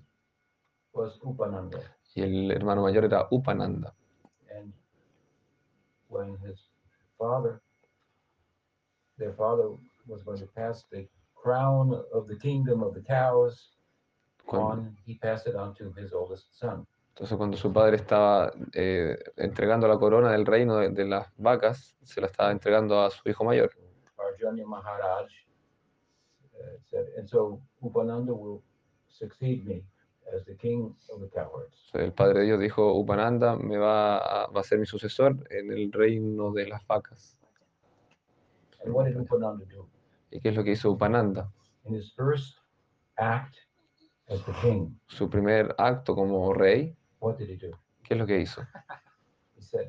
was 0.93 1.19
Upananda. 1.23 1.79
Y 2.15 2.21
el 2.23 2.51
hermano 2.51 2.83
mayor 2.83 3.05
era 3.05 3.27
Upananda. 3.31 3.93
And 4.55 4.71
when 6.09 6.37
his 6.45 6.59
father, 7.17 7.61
their 9.17 9.33
father 9.33 9.69
was 10.07 10.21
going 10.23 10.39
to 10.39 10.47
pass 10.47 10.83
the 10.91 11.07
crown 11.35 11.93
of 12.13 12.27
the 12.27 12.35
kingdom 12.37 12.83
of 12.83 12.93
the 12.93 13.01
cows 13.01 13.69
Cuando- 14.45 14.83
on, 14.83 14.97
he 15.05 15.15
passed 15.15 15.47
it 15.47 15.55
on 15.55 15.73
to 15.75 15.91
his 15.93 16.13
oldest 16.13 16.57
son. 16.59 16.85
Entonces 17.13 17.37
cuando 17.37 17.57
su 17.57 17.71
padre 17.71 17.97
estaba 17.97 18.51
eh, 18.73 19.15
entregando 19.37 19.87
la 19.87 19.99
corona 19.99 20.31
del 20.31 20.47
reino 20.47 20.77
de, 20.77 20.89
de 20.89 21.05
las 21.05 21.27
vacas, 21.37 21.95
se 22.01 22.19
la 22.19 22.25
estaba 22.25 22.51
entregando 22.51 23.01
a 23.01 23.11
su 23.11 23.29
hijo 23.29 23.43
mayor. 23.43 23.71
Arjuna 24.17 24.65
Maharaj 24.65 25.29
uh, 26.53 26.79
said, 26.89 27.05
and 27.17 27.29
so 27.29 27.61
Upananda 27.83 28.33
will 28.33 28.63
succeed 29.07 29.63
me 29.67 29.83
as 30.35 30.43
the 30.45 30.55
king 30.55 30.95
of 31.11 31.21
the 31.21 31.29
cowards. 31.29 31.91
El 31.93 32.13
padre 32.13 32.39
de 32.39 32.45
Dios 32.45 32.59
dijo, 32.59 32.93
Upananda 32.93 33.57
me 33.57 33.77
va 33.77 34.17
a, 34.17 34.47
va 34.47 34.61
a 34.61 34.63
ser 34.63 34.79
mi 34.79 34.87
sucesor 34.87 35.35
en 35.51 35.71
el 35.71 35.91
reino 35.91 36.51
de 36.51 36.67
las 36.67 36.83
vacas. 36.87 37.37
And 38.83 38.91
what 38.91 39.05
did 39.05 39.17
Upananda 39.17 39.65
do? 39.65 39.87
¿Y 40.31 40.39
qué 40.39 40.49
es 40.49 40.55
lo 40.55 40.63
que 40.63 40.71
hizo 40.71 40.89
Upananda? 40.89 41.51
In 41.85 41.93
his 41.93 42.11
first 42.13 42.57
act 43.17 43.55
as 44.29 44.43
the 44.45 44.53
king, 44.61 44.99
Su 45.07 45.29
primer 45.29 45.75
acto 45.77 46.15
como 46.15 46.53
rey, 46.53 46.95
what 47.23 47.37
did 47.37 47.49
he 47.49 47.55
do? 47.57 47.71
¿qué 48.03 48.13
es 48.15 48.19
lo 48.19 48.25
que 48.25 48.39
hizo? 48.41 48.61
He 49.55 49.61
said, 49.61 49.87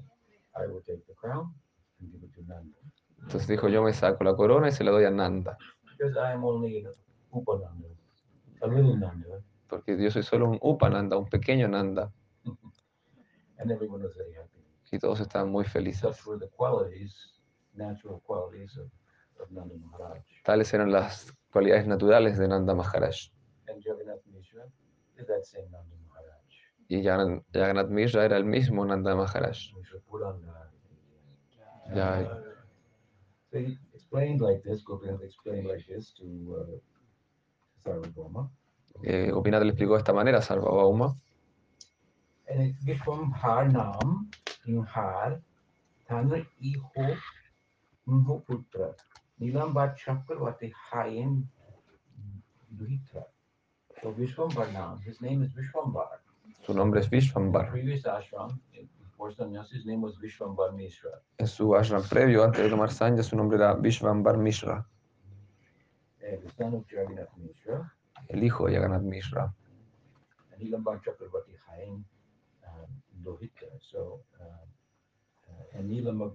I 0.54 0.66
will 0.66 0.82
take 0.82 1.04
the 1.06 1.14
crown 1.14 1.52
and 2.00 2.12
give 2.12 2.22
it 2.24 2.32
to 2.34 2.42
Nanda. 2.46 2.78
Entonces 3.22 3.48
dijo, 3.48 3.68
yo 3.68 3.82
me 3.82 3.92
saco 3.92 4.22
la 4.24 4.36
corona 4.36 4.68
y 4.68 4.72
se 4.72 4.84
la 4.84 4.90
doy 4.92 5.04
a 5.04 5.10
Nanda, 5.10 5.56
Because 5.98 6.16
I 6.18 6.32
am 6.32 6.44
only 6.44 6.86
Upananda, 7.30 7.88
a 8.62 8.66
little 8.66 8.96
Nanda, 8.96 9.42
porque 9.68 9.96
yo 10.00 10.10
soy 10.10 10.22
solo 10.22 10.48
un 10.48 10.58
Upananda, 10.62 11.16
un 11.16 11.28
pequeño 11.28 11.68
Nanda, 11.68 12.12
and 13.58 13.70
everyone 13.70 14.02
was 14.02 14.14
very 14.16 14.32
happy. 14.34 14.60
y 14.92 14.98
todos 14.98 15.20
estaban 15.20 15.50
muy 15.50 15.64
felices. 15.64 16.00
Such 16.00 16.24
were 16.26 16.38
the 16.38 16.48
qualities, 16.56 17.14
natural 17.74 18.20
qualities 18.24 18.76
of, 18.76 18.86
of 19.40 19.50
Nanda 19.50 19.74
Maharaj. 19.76 20.22
Tales 20.44 20.72
eran 20.72 20.92
las 20.92 21.32
cualidades 21.50 21.86
naturales 21.88 22.38
de 22.38 22.46
Nanda 22.46 22.74
Maharaj. 22.74 23.30
And 23.66 23.82
Jagannath 23.82 24.24
Mishra 24.32 24.66
is 25.16 25.26
that 25.26 25.44
same 25.44 25.64
Nanda 25.72 25.96
Maharaj. 25.96 26.03
Y 26.94 27.02
Jagan- 27.02 27.42
Jagannath 27.52 27.90
Mishra 27.90 28.24
era 28.24 28.36
el 28.36 28.44
mismo 28.44 28.84
Nanda 28.84 29.16
Maharaj. 29.16 29.72
Purana. 30.08 30.70
Ya, 31.92 32.40
explained 33.92 34.40
like 34.40 34.62
this, 34.62 34.82
Gopinath 34.84 35.22
explained 35.22 35.66
like 35.66 35.84
this 35.88 36.12
to 36.18 36.24
uh, 36.58 36.78
Sarvabhauma. 37.84 38.48
eh, 39.02 39.30
Gopinath 39.30 39.62
le 39.62 39.70
explicó 39.70 39.94
de 39.94 39.98
esta 39.98 40.12
manera 40.12 40.38
a 40.38 40.42
Sarvabhauma. 40.42 41.16
And 42.48 42.60
it 42.60 42.74
Vishwam 42.84 43.32
Har 43.32 43.68
Nam 43.68 44.30
Inhar 44.68 45.40
Tanra 46.08 46.46
Iho 46.62 47.16
Nho 48.06 48.42
Putra 48.46 48.94
Nilambar 49.40 49.96
Chakravarti 49.96 50.70
Hayen 50.92 51.48
Duhitra. 52.76 53.24
So 54.00 54.12
Vishwambar 54.12 54.72
Nam, 54.72 55.00
his 55.00 55.20
name 55.20 55.42
is 55.42 55.50
Vishwambar. 55.52 56.06
Su 56.64 56.74
nombre 56.74 57.00
es 57.00 57.10
Vishwambar. 57.10 57.72
En 61.38 61.46
su 61.46 61.74
ashram 61.76 62.02
previo, 62.08 62.44
antes 62.44 62.62
de 62.62 62.70
tomar 62.70 62.92
sanya, 62.92 63.22
su 63.22 63.36
nombre 63.36 63.56
era 63.56 63.74
Vishwambar 63.74 64.38
Mishra, 64.38 64.86
Jagannath 66.20 67.36
Mishra, 67.36 67.94
el 68.28 68.42
hijo 68.42 68.66
de 68.66 68.74
Jagannath 68.74 69.02
Mishra. 69.02 69.54
and 70.54 70.72
Nilambar 70.72 71.00
Chakravarti 71.02 71.56
Hayen 71.68 72.04
um, 72.66 73.02
Lohitra. 73.24 73.68
So, 73.80 74.20
uh, 74.40 74.44
uh, 74.44 75.78
and 75.78 76.08
uh, 76.08 76.30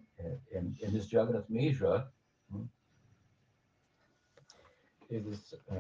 and, 0.56 0.78
and 0.84 0.94
this 0.94 1.12
Jagannath 1.12 1.50
Mishra 1.50 2.08
hmm, 2.52 2.64
is, 5.10 5.54
uh, 5.72 5.76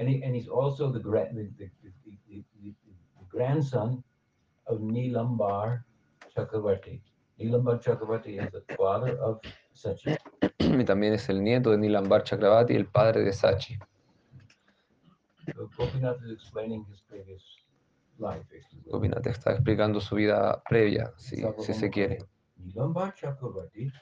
and 0.00 0.08
he, 0.08 0.22
and 0.22 0.34
he's 0.34 0.48
also 0.48 0.90
the 0.90 0.98
grand, 0.98 1.36
the, 1.36 1.42
the, 1.58 1.70
the, 1.84 2.16
the, 2.28 2.42
the, 2.62 2.74
the 3.18 3.26
grandson 3.28 4.02
of 4.66 4.78
Nilambar 4.78 5.84
Chakravarti. 6.34 7.00
Nilambar 7.38 7.82
Chakravarti 7.84 8.42
is 8.42 8.50
the 8.50 8.62
father 8.76 9.18
of 9.18 9.40
Sachi. 9.76 10.16
Y 10.58 10.84
también 10.84 11.12
es 11.12 11.28
el 11.28 11.42
nieto 11.42 11.70
de 11.70 11.76
Nilambar 11.76 12.24
Chakravarti, 12.24 12.74
el 12.74 12.86
padre 12.86 13.24
de 13.24 13.32
Sachi. 13.32 13.78
So 15.54 15.68
Gopinath 15.76 16.22
is 16.24 16.32
explaining 16.32 16.86
his 16.90 17.02
previous 17.02 17.42
life. 18.18 18.44
Gopinath 18.90 19.26
está 19.26 19.52
explicando 19.52 20.00
su 20.00 20.14
vida 20.16 20.62
previa, 20.70 21.12
si, 21.18 21.42
si 21.58 21.74
se 21.74 21.90
quiere. 21.90 22.24
Nilambar 22.58 23.14
Chakravarti, 23.14 23.92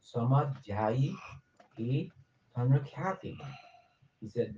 Samadhyayi 0.00 1.12
Tanrakyati. 2.54 3.36
He 4.26 4.30
said, 4.30 4.56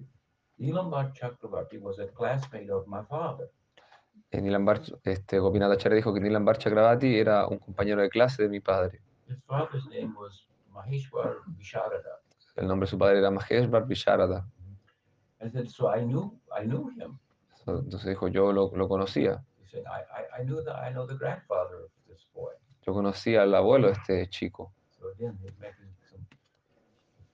Nilambar 0.58 1.12
Chakravarti 1.14 1.78
was 1.78 1.98
a 1.98 2.06
classmate 2.06 2.70
of 2.70 2.86
my 2.86 3.02
father. 3.02 3.50
Eh, 4.32 4.40
Nilambar, 4.40 4.80
este, 5.04 5.38
Gopinath 5.38 5.72
Acharya 5.72 5.96
dijo 5.96 6.14
que 6.14 6.20
Nilambar 6.20 6.56
Chakravarti 6.56 7.18
era 7.18 7.46
un 7.46 7.58
compañero 7.58 8.00
de 8.00 8.08
clase 8.08 8.44
de 8.44 8.48
mi 8.48 8.60
padre. 8.60 9.02
His 9.26 9.36
father's 9.46 9.86
name 9.88 10.14
was 10.16 10.46
Maheshwar 10.72 11.42
Visharada. 11.58 12.22
El 12.56 12.66
nombre 12.66 12.86
de 12.86 12.90
su 12.90 12.98
padre 12.98 13.18
era 13.18 13.30
Maheshwar 13.30 13.86
Visharada. 13.86 14.46
And 15.40 15.52
said, 15.52 15.68
so 15.68 15.88
I 15.88 16.00
knew, 16.00 16.32
I 16.50 16.64
knew 16.64 16.88
him. 16.98 17.18
So, 17.66 17.80
Entonces 17.80 18.08
dijo, 18.08 18.28
yo 18.28 18.50
lo, 18.50 18.70
lo 18.74 18.88
conocía. 18.88 19.44
He 19.62 19.68
said, 19.68 19.84
I, 19.84 20.00
I, 20.00 20.40
I 20.40 20.44
knew 20.44 20.64
I 20.66 20.90
know 20.92 21.06
the 21.06 21.14
grandfather 21.14 21.84
of 21.84 21.90
this 22.08 22.24
boy. 22.34 22.52
Yo 22.86 22.94
conocía 22.94 23.42
al 23.42 23.54
abuelo 23.54 23.88
de 23.88 23.92
este 23.92 24.30
chico. 24.30 24.72
So 24.98 25.10
again, 25.10 25.38
he's 25.42 25.52
making 25.60 25.92
some, 26.10 26.24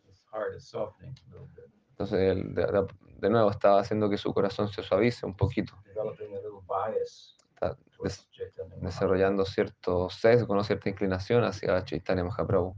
his 0.09 0.19
heart 0.33 0.57
is 0.57 0.67
softening 0.67 1.17
a 1.29 1.33
little 1.33 1.49
bit. 1.55 1.71
Entonces, 1.95 2.19
de, 2.19 2.67
de 2.67 2.87
de 3.21 3.31
nuevo 3.31 3.51
estaba 3.51 3.81
haciendo 3.81 4.11
que 4.11 4.19
su 4.19 4.35
corazón 4.35 4.69
se 4.69 4.83
suavice 4.83 5.25
un 5.25 5.37
poquito, 5.37 5.75
developing 5.87 6.35
a 6.35 6.41
little 6.41 6.61
bias 6.69 7.37
está 7.55 7.77
des- 8.03 8.29
desarrollando 8.83 9.45
cierto 9.45 10.11
sesgo, 10.11 10.55
¿no? 10.55 10.65
cierta 10.65 10.89
inclinación 10.89 11.45
hacia 11.45 11.85
Chaitanya 11.85 12.25
Mahaprabhu. 12.25 12.75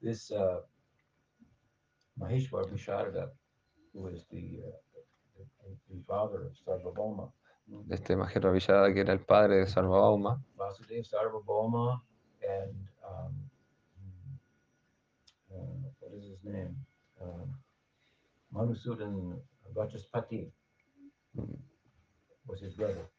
This 0.00 0.30
uh, 0.30 0.62
Maheshwar 2.18 2.66
who 3.92 4.08
is 4.08 4.26
the, 4.30 4.62
uh, 4.66 4.70
the, 5.36 5.76
the 5.90 6.02
father 6.06 6.46
of 6.46 6.56
Sarvabhauma, 6.66 7.30
Este 7.90 8.16
Mahendra 8.16 8.50
Villada, 8.50 8.92
que 8.92 9.00
era 9.00 9.12
el 9.12 9.20
padre 9.20 9.58
de 9.58 9.66
Sarvabhauma, 9.66 10.42
Vasudeva 10.56 11.04
Sarvabhauma, 11.04 12.00
and 12.42 12.88
um, 13.06 13.50
uh, 15.52 15.88
what 16.00 16.12
is 16.14 16.24
his 16.24 16.42
name? 16.42 16.74
Um, 17.20 17.54
Madhusudan 18.54 19.36
Vachaspati 19.74 20.50
was 22.46 22.60
his 22.60 22.74
brother. 22.74 23.10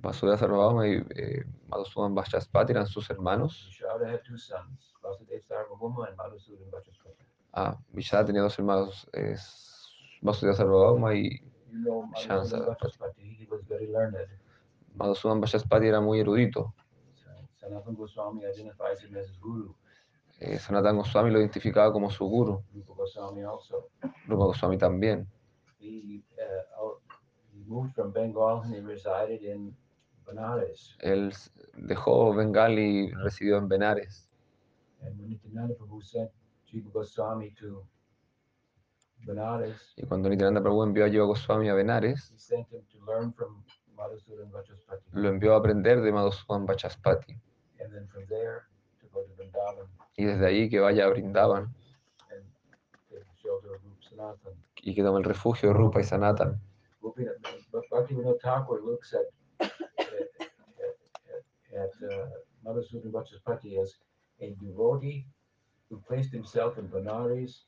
Vasudeva 0.00 0.38
Sarvabhauma 0.38 0.86
y 0.88 1.02
eh, 1.16 1.44
Madhusudan 1.68 2.14
Vachaspati 2.14 2.70
eran 2.70 2.86
sus 2.86 3.08
hermanos. 3.10 3.68
Had 4.06 4.24
two 4.24 4.38
sons, 4.38 4.92
Vasudeva 5.02 5.42
Sarvabhauma 5.42 6.08
and 6.08 6.16
Madhusudan 6.16 6.70
Vachaspati. 6.70 7.24
Ah, 7.52 7.76
Villada 7.92 8.26
tenía 8.26 8.42
dos 8.42 8.56
hermanos, 8.56 9.08
es 9.12 9.90
Vasudeva 10.22 10.54
Sarvabhauma 10.56 11.14
y 11.14 11.42
You 11.72 11.78
know 11.84 12.10
Shan 12.16 12.38
Madhusudan 12.38 12.46
Sarvapati. 12.46 12.80
Vachaspati, 12.80 13.36
he 13.38 13.46
was 13.50 13.62
very 13.68 13.88
learned. 13.88 14.28
Madhusudan 14.96 15.40
Vachaspati 15.40 15.86
era 15.86 16.00
muy 16.00 16.20
erudito. 16.20 16.72
Goswami 17.96 18.44
identifies 18.46 19.02
him 19.02 19.16
as 19.16 19.28
his 19.28 19.36
guru. 19.36 19.74
Eh, 20.42 20.58
Sanatana 20.58 20.96
Goswami 20.96 21.30
lo 21.30 21.38
identificaba 21.38 21.92
como 21.92 22.10
su 22.10 22.26
guru, 22.26 22.64
Rupa 22.72 22.94
Goswami 22.94 23.42
also. 23.42 23.90
Rupa 24.26 24.46
Goswami 24.46 24.78
también. 24.78 25.26
He, 25.78 26.22
uh, 26.80 26.94
he 27.52 27.62
moved 27.66 27.94
from 27.94 28.10
Bengal 28.10 28.62
and 28.62 28.74
he 28.74 28.80
resided 28.80 29.42
in 29.42 29.76
Benares. 30.24 30.96
Él 31.00 31.34
dejó 31.74 32.34
Bengal 32.34 32.78
y 32.78 33.10
residió 33.12 33.58
en 33.58 33.68
Benares. 33.68 34.30
And 35.02 35.18
when 35.18 35.28
Nityananda 35.28 35.74
Prabhu 35.74 36.02
sent 36.02 36.30
Jiva 36.66 36.90
Goswami 36.90 37.50
to 37.60 37.84
Benares, 39.26 39.92
Y 39.98 40.06
cuando 40.06 40.30
Nityananda 40.30 40.62
Prabhu 40.62 40.84
envió 40.84 41.04
a 41.04 41.08
Jiva 41.10 41.26
Goswami 41.26 41.68
a 41.68 41.74
Benares, 41.74 42.30
he 42.30 42.38
sent 42.38 42.66
him 42.72 42.82
to 42.90 42.98
learn 43.04 43.32
from 43.34 43.62
Madhusudan 43.94 44.50
Vachaspati. 44.50 45.04
lo 45.12 45.28
envió 45.28 45.52
a 45.52 45.58
aprender 45.58 46.00
de 46.00 46.12
Madhusudan 46.12 46.66
Vachaspati. 46.66 47.38
And 47.78 47.92
then 47.92 48.08
from 48.08 48.24
there 48.28 48.68
to 49.00 49.06
go 49.12 49.22
to 49.22 49.32
Vrindavan 49.34 49.86
Y 50.20 50.24
desde 50.24 50.46
ahí 50.46 50.68
que 50.68 50.80
vaya 50.80 51.06
a 51.06 51.08
Brindavan 51.08 51.74
y 54.82 54.94
que 54.94 55.02
tome 55.02 55.18
el 55.18 55.24
refugio 55.24 55.72
Rupa 55.72 56.00
y 56.00 56.04
Sanatan. 56.04 56.60
Bhaktivinoda 57.90 58.38
Thakur 58.38 58.82
looks 58.84 59.14
at 59.14 59.26
at, 61.72 61.92
uh, 62.02 62.28
Madhusudan 62.62 63.14
as 63.82 63.94
a 64.42 64.54
devotee 64.60 65.24
who 65.88 65.96
placed 66.06 66.32
himself 66.32 66.76
in 66.76 66.86
Benares 66.88 67.64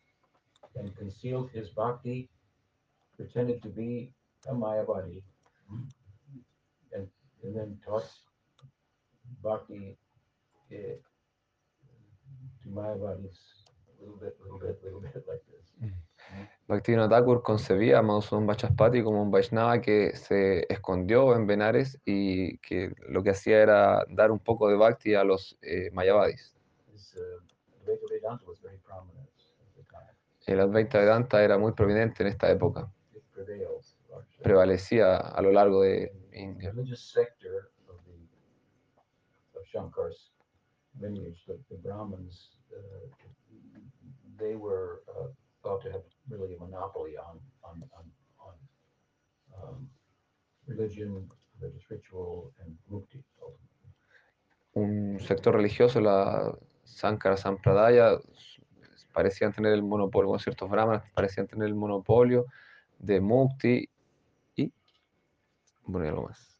and 0.77 0.95
concealed 0.95 1.51
his 1.53 1.71
bhakti, 1.71 2.29
pretended 3.17 3.63
to 3.63 3.71
be 3.71 4.13
a 4.47 4.53
Mayavadi, 4.53 5.23
and, 6.93 7.09
and 7.43 7.57
then 7.57 7.79
taught 7.83 8.11
bhakti 9.43 9.97
uh, 10.71 10.97
to 12.63 12.69
Mayavadis 12.69 13.39
a 13.99 14.05
little 14.05 14.17
bit, 14.17 14.37
little 14.43 14.59
bit, 14.59 14.79
little 14.83 15.01
bit 15.01 15.25
like 15.27 15.43
this. 15.51 15.93
Bhaktivinoda 16.69 17.09
Thakur 17.09 17.43
concebía 17.43 17.99
a 17.99 18.03
Madhusudan 18.03 18.47
Vachaspati 18.47 19.03
como 19.03 19.23
un 19.23 19.31
Vaishnava 19.31 19.81
que 19.81 20.17
se 20.17 20.73
escondió 20.73 21.35
en 21.35 21.47
Benares 21.47 22.01
y 22.05 22.59
que 22.59 22.95
lo 23.09 23.23
que 23.23 23.31
hacía 23.31 23.63
era 23.63 24.05
dar 24.09 24.31
un 24.31 24.39
poco 24.39 24.69
de 24.69 24.77
Bhakti 24.77 25.15
a 25.15 25.25
los 25.25 25.59
eh, 25.61 25.91
Mayavadis. 25.93 26.55
His 26.95 27.17
uh. 27.17 27.53
El 30.47 30.61
Advaita 30.61 30.99
Vedanta 30.99 31.43
era 31.43 31.59
muy 31.59 31.73
prominente 31.73 32.23
en 32.23 32.29
esta 32.29 32.51
época, 32.51 32.91
prevalecía 34.43 35.17
a 35.17 35.43
lo 35.43 35.53
largo 35.53 35.83
de 35.83 36.13
India. 36.33 36.73
Lineage, 41.01 41.43
the, 41.47 41.59
the 41.71 41.77
Brahmins, 41.77 42.51
uh, 42.77 43.09
they 44.39 44.57
were 44.57 45.03
uh, 45.09 45.29
thought 45.63 45.83
to 45.83 45.93
have 45.93 46.03
really 46.29 46.55
a 46.55 46.59
monopoly 46.59 47.17
on 47.17 47.39
on 47.65 47.83
on, 47.99 48.05
on 48.47 48.55
um, 49.57 49.89
religion, 50.67 51.29
religious 51.61 51.85
ritual, 51.91 52.53
and 52.61 52.77
mukti. 52.91 53.23
ultimately. 53.41 53.73
un 54.75 55.21
sector 55.21 55.55
religioso, 55.55 56.01
la 56.01 56.57
Sankara 56.85 57.37
Sampradaya, 57.37 58.19
parecían 59.13 59.53
tener 59.53 59.73
el 59.73 59.83
monopolio, 59.83 60.31
con 60.31 60.41
ciertos 60.41 60.71
brahmanas 60.71 61.05
parecían 61.15 61.47
tener 61.47 61.69
el 61.69 61.75
monopolio 61.75 62.47
de 62.99 63.21
Mukti 63.21 63.89
y, 64.57 64.73
bueno, 65.85 66.07
y 66.07 66.09
algo 66.09 66.29
más. 66.29 66.59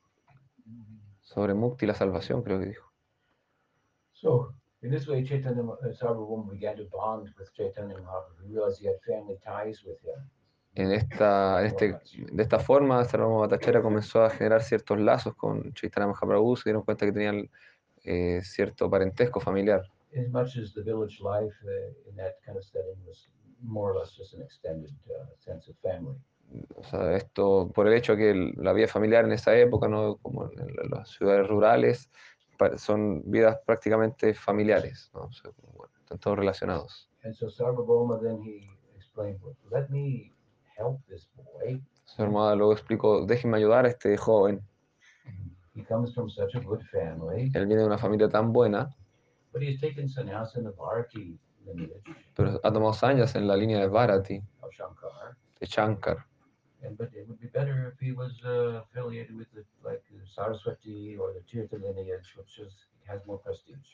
Sobre 1.23 1.55
Mukti 1.55 1.87
la 1.87 1.95
salvación, 1.95 2.43
creo 2.43 2.61
que 2.61 2.67
dijo. 2.67 2.92
So 4.23 4.55
in 4.83 4.91
this 4.91 5.07
way, 5.07 5.25
Chaitanya 5.25 5.63
uh, 5.63 6.45
began 6.51 6.77
to 6.77 6.85
bond 6.93 7.29
with 7.39 7.53
Chaitanya 7.55 7.97
Mahaprabhu. 7.97 8.47
He 8.47 8.53
realized 8.55 8.79
he 8.81 8.87
had 8.87 9.01
family 9.07 9.37
ties 9.45 9.79
with 9.85 10.01
him. 10.03 10.21
En 10.75 10.91
esta, 10.91 11.61
en 11.61 11.67
este, 11.67 12.01
de 12.33 12.43
esta 12.43 12.59
forma, 12.59 13.05
Sarvabhauma 13.05 13.47
Bhattacharya 13.47 13.83
comenzó 13.83 14.25
a 14.25 14.31
generar 14.31 14.63
ciertos 14.63 14.99
lazos 14.99 15.35
con 15.35 15.75
Chaitanya 15.75 16.07
Mahaprabhu, 16.07 16.57
se 16.57 16.63
dieron 16.65 16.83
cuenta 16.83 17.05
que 17.05 17.13
tenían 17.13 17.51
eh, 18.05 18.41
cierto 18.43 18.89
parentesco 18.89 19.39
familiar. 19.39 19.83
as 20.15 20.29
much 20.31 20.57
as 20.57 20.73
the 20.75 20.83
village 20.83 21.21
life 21.21 21.55
uh, 21.65 22.11
in 22.11 22.17
that 22.17 22.35
kind 22.45 22.59
of 22.59 22.65
setting 22.65 22.97
was 23.07 23.29
more 23.63 23.93
or 23.93 23.99
less 23.99 24.13
just 24.17 24.35
an 24.35 24.43
extended 24.43 24.93
uh, 25.11 25.25
sense 25.39 25.69
of 25.69 25.77
family. 25.83 26.17
O 26.77 26.85
sea, 26.85 27.17
esto 27.17 27.71
por 27.75 27.87
el 27.87 27.95
hecho 27.95 28.15
que 28.15 28.53
la 28.57 28.75
vida 28.75 28.87
familiar 28.87 29.25
en 29.25 29.33
esa 29.33 29.57
época, 29.57 29.89
¿no? 29.89 30.19
como 30.19 30.51
en, 30.51 30.91
las 30.91 31.09
ciudades 31.11 31.49
rurales, 31.49 32.11
son 32.77 33.23
vidas 33.25 33.59
prácticamente 33.67 34.35
familiares, 34.35 35.11
¿no? 35.15 35.23
O 35.23 35.33
sea, 35.33 35.51
bueno, 35.75 35.93
están 36.01 36.19
todos 36.19 36.39
relacionados. 36.39 37.11
And 37.25 37.35
so 37.35 37.49
Sarvabhauma 37.49 38.21
then 38.21 38.43
he 38.43 38.69
explained, 38.97 39.41
well, 39.43 39.57
let 39.71 39.89
me 39.91 40.33
help 40.77 41.01
this 41.07 41.29
boy. 41.35 41.81
Su 42.05 42.23
hermana 42.23 42.55
luego 42.57 42.73
explicó, 42.73 43.25
déjenme 43.25 43.59
ayudar 43.59 43.87
a 43.87 43.89
este 43.89 44.17
joven. 44.17 44.61
He 45.75 45.83
comes 45.85 46.13
from 46.15 46.29
such 46.29 46.55
a 46.55 46.61
good 46.61 46.83
family, 46.91 47.51
Él 47.55 47.67
viene 47.67 47.83
de 47.83 47.87
una 47.87 47.97
familia 47.97 48.29
tan 48.29 48.53
buena, 48.53 48.95
but 49.53 49.63
he's 49.63 49.81
taken 49.81 50.09
sannyas 50.09 50.55
in 50.57 50.65
the 50.65 50.71
Bharati 50.71 51.39
lineage 51.65 52.03
pero 52.35 52.61
ha 52.63 52.73
tomado 52.73 52.95
años 53.07 53.35
en 53.35 53.47
la 53.47 53.57
línea 53.57 53.79
de 53.79 53.89
Bharati, 53.89 54.43
of 54.61 54.71
Shankar. 54.73 55.37
de 55.61 55.67
Shankar. 55.67 56.27
And 56.85 56.99
but 56.99 57.11
it 57.15 57.29
would 57.29 57.41
be 57.41 57.47
better 57.49 57.93
if 57.93 58.01
he 58.01 58.13
was 58.13 58.33
uh, 58.45 58.83
affiliated 58.83 59.37
with 59.37 59.51
the 59.55 59.65
like 59.85 60.03
the 60.11 60.21
Saraswati 60.35 61.17
or 61.17 61.33
the 61.33 61.41
Tirtha 61.51 61.81
lineage, 61.81 62.29
which 62.37 62.59
is 62.59 62.73
has 63.07 63.21
more 63.27 63.39
prestige. 63.39 63.89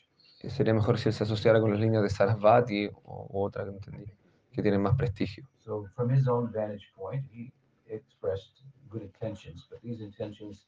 Sería 0.47 0.73
mejor 0.73 0.97
si 0.97 1.09
él 1.09 1.13
se 1.13 1.23
asociara 1.23 1.59
con 1.59 1.71
las 1.71 1.79
líneas 1.79 2.01
de 2.01 2.09
Sarasvati 2.09 2.89
o 3.03 3.27
u 3.29 3.43
otra 3.43 3.63
que 3.65 3.71
entendí, 3.71 4.05
que 4.51 4.61
tienen 4.61 4.81
más 4.81 4.95
prestigio. 4.95 5.47
So 5.65 5.87
from 5.95 6.09
his 6.09 6.27
own 6.27 6.51
vantage 6.51 6.87
point, 6.95 7.25
he 7.31 7.51
expressed 7.87 8.63
good 8.89 9.03
intentions, 9.03 9.67
but 9.69 9.81
these 9.81 10.01
intentions, 10.01 10.65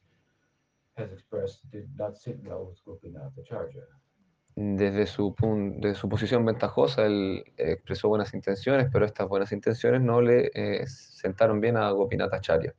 as 0.96 1.10
expressed, 1.12 1.68
did 1.70 1.88
not 1.96 2.16
sit 2.16 2.38
well 2.44 2.66
with 2.66 2.84
Gopinath 2.84 3.36
Acharya. 3.38 3.82
Desde 4.54 5.06
su, 5.06 5.34
desde 5.78 5.94
su 5.94 6.08
posición 6.08 6.44
ventajosa, 6.44 7.06
él 7.06 7.42
expresó 7.56 8.08
buenas 8.08 8.34
intenciones, 8.34 8.88
pero 8.92 9.06
estas 9.06 9.28
buenas 9.28 9.50
intenciones 9.52 10.02
no 10.02 10.20
le 10.20 10.50
eh, 10.54 10.86
sentaron 10.86 11.60
bien 11.60 11.76
a 11.76 11.90
Gopinath 11.90 12.34
Acharya. 12.34 12.74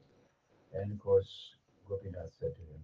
And 0.74 0.94
of 0.94 1.00
course, 1.00 1.58
Gopinath 1.88 2.32
said 2.40 2.54
to 2.56 2.62
him, 2.62 2.82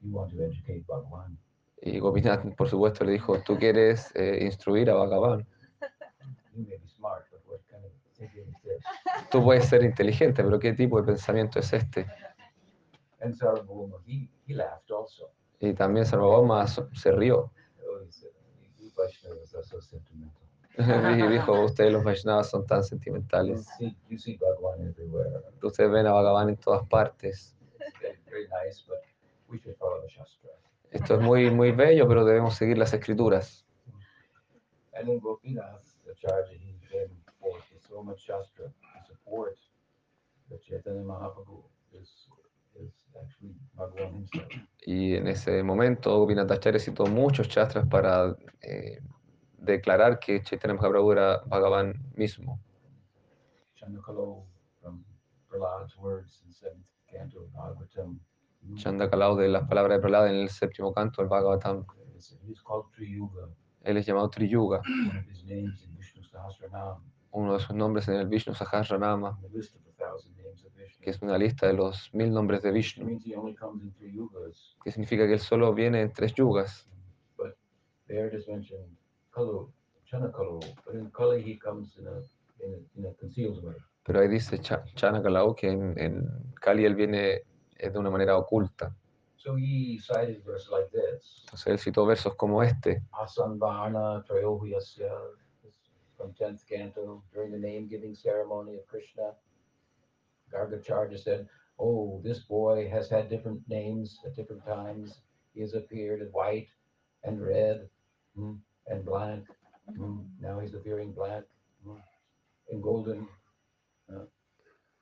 You 0.00 0.12
want 0.12 0.32
to 0.32 0.42
educate 0.44 0.84
Bhagwan. 0.86 1.38
Y 1.82 1.98
Gopinath, 1.98 2.44
por 2.56 2.68
supuesto, 2.68 3.04
le 3.04 3.12
dijo, 3.12 3.40
tú 3.42 3.56
quieres 3.56 4.14
eh, 4.14 4.38
instruir 4.42 4.90
a 4.90 4.94
Bhagavan. 4.94 5.46
You 6.54 6.64
may 6.64 6.76
be 6.76 6.88
smart, 6.88 7.26
but 7.30 7.40
what 7.46 7.60
kind 7.70 7.84
of 7.84 7.92
thinking 8.16 8.48
is 8.48 8.60
this? 8.62 8.82
Tú 9.30 9.44
puedes 9.44 9.66
ser 9.66 9.84
inteligente, 9.84 10.42
pero 10.42 10.58
¿qué 10.58 10.72
tipo 10.72 11.00
de 11.00 11.06
pensamiento 11.06 11.60
es 11.60 11.72
este? 11.72 12.06
Y 15.60 15.74
también 15.74 16.06
Sarvabhauma 16.06 16.66
se 16.66 17.12
rió. 17.12 17.52
Oh, 17.88 18.00
he 18.04 18.10
said, 18.10 18.30
You 18.78 18.87
Vaishnavas 18.98 19.54
are 19.54 19.64
so 19.64 19.80
sentimental. 19.80 20.42
Dijo, 21.30 21.64
ustedes 21.64 21.92
los 21.92 22.04
Vaishnavas 22.04 22.50
son 22.50 22.66
tan 22.66 22.78
You 22.80 22.84
sentimentales. 22.84 23.66
see, 23.78 23.96
you 24.08 24.18
see 24.18 24.36
Bhagwan 24.36 24.86
everywhere. 24.88 25.42
Ustedes 25.62 25.90
ven 25.90 26.06
a 26.06 26.12
Bhagavan 26.12 26.50
en 26.50 26.56
todas 26.56 26.86
partes. 26.88 27.56
Very, 28.00 28.18
very 28.30 28.48
nice, 28.48 28.84
but 28.86 28.98
we 29.48 29.58
should 29.58 29.76
follow 29.76 30.00
the 30.02 30.08
Shastra. 30.08 30.50
Esto 30.90 31.14
es 31.16 31.20
muy, 31.20 31.50
muy 31.50 31.72
bello, 31.72 32.06
pero 32.08 32.24
debemos 32.24 32.54
seguir 32.54 32.78
las 32.78 32.92
escrituras. 32.92 33.64
And 34.94 35.08
then 35.08 35.20
Gopinath 35.20 35.84
Acharya, 36.10 36.58
he 36.58 36.74
came 36.90 37.10
forth 37.40 37.62
with 37.72 37.82
so 37.88 38.02
much 38.02 38.20
Shastra 38.24 38.66
to 38.66 39.06
support 39.06 39.56
Chaitanya 40.66 41.02
Mahaprabhu 41.02 41.62
is, 41.92 42.10
is 42.74 42.80
actually 42.80 42.80
Bhagavan 42.80 42.82
himself. 42.82 42.97
Y 44.80 45.14
en 45.14 45.28
ese 45.28 45.62
momento 45.62 46.18
Gopinathacharya 46.18 46.80
citó 46.80 47.06
muchos 47.06 47.48
shastras 47.48 47.86
para 47.86 48.36
eh, 48.60 49.00
declarar 49.58 50.18
que 50.18 50.42
Chaitanya 50.42 50.74
Mahaprabhu 50.74 51.12
era 51.12 51.38
Bhagavan 51.46 51.94
mismo. 52.14 52.60
Chandakalao 58.74 59.36
de 59.36 59.48
las 59.48 59.68
palabras 59.68 59.96
de 59.96 60.02
Prahlada 60.02 60.30
en 60.30 60.36
el 60.36 60.48
séptimo 60.50 60.92
canto 60.92 61.22
del 61.22 61.28
Bhagavatam. 61.28 61.86
Él 63.82 63.96
es 63.96 64.06
llamado 64.06 64.28
Triyuga, 64.28 64.82
uno 67.30 67.54
de 67.54 67.60
sus 67.60 67.74
nombres 67.74 68.08
en 68.08 68.14
el 68.14 68.26
Vishnu 68.26 68.54
Sahasranama, 68.54 69.38
the 69.40 69.48
list 69.50 69.74
of 69.74 69.82
a 69.86 69.92
thousand 69.92 70.36
names 70.36 70.64
of 70.64 70.72
Vishnu. 70.74 70.87
Que 71.00 71.10
es 71.10 71.22
una 71.22 71.38
lista 71.38 71.66
de 71.66 71.74
los 71.74 72.12
mil 72.12 72.32
nombres 72.32 72.62
de 72.62 72.70
Vishnu, 72.72 73.06
que 74.82 74.90
significa 74.90 75.26
que 75.26 75.34
él 75.34 75.40
solo 75.40 75.72
viene 75.74 76.00
en 76.02 76.12
tres 76.12 76.34
yugas. 76.34 76.86
Pero 84.04 84.20
ahí 84.20 84.28
dice 84.28 84.58
Cha- 84.58 84.84
Chanakalau 84.94 85.54
que 85.54 85.68
en, 85.70 85.98
en 85.98 86.26
Kali 86.60 86.84
él 86.84 86.94
viene 86.94 87.42
de 87.78 87.98
una 87.98 88.10
manera 88.10 88.36
oculta. 88.36 88.94
So 89.36 89.56
he 89.56 89.98
cited 90.00 90.42
verses 90.44 90.68
like 90.70 90.90
this. 90.90 91.42
Entonces 91.44 91.66
él 91.68 91.78
citó 91.78 92.04
versos 92.04 92.34
como 92.34 92.62
este, 92.62 93.02
from 96.16 96.32
10th 96.34 96.64
canto, 96.66 97.22
during 97.32 97.52
the 97.52 97.58
name 97.58 97.86
giving 97.88 98.14
ceremony 98.16 98.76
of 98.76 98.86
Krishna. 98.86 99.36
Gargacharya 100.52 101.18
said, 101.18 101.48
Oh, 101.78 102.20
this 102.24 102.40
boy 102.40 102.88
has 102.90 103.08
had 103.08 103.28
different 103.30 103.60
names 103.68 104.18
at 104.26 104.34
different 104.34 104.64
times. 104.66 105.20
He 105.54 105.60
has 105.60 105.74
appeared 105.74 106.20
in 106.22 106.28
white 106.28 106.68
and 107.24 107.40
red 107.40 107.88
mm, 108.38 108.58
and 108.88 109.04
black. 109.04 109.40
mm, 109.96 110.24
Now 110.40 110.58
he's 110.60 110.74
appearing 110.74 111.12
black 111.12 111.44
mm, 111.86 112.00
and 112.70 112.82
golden. 112.82 113.28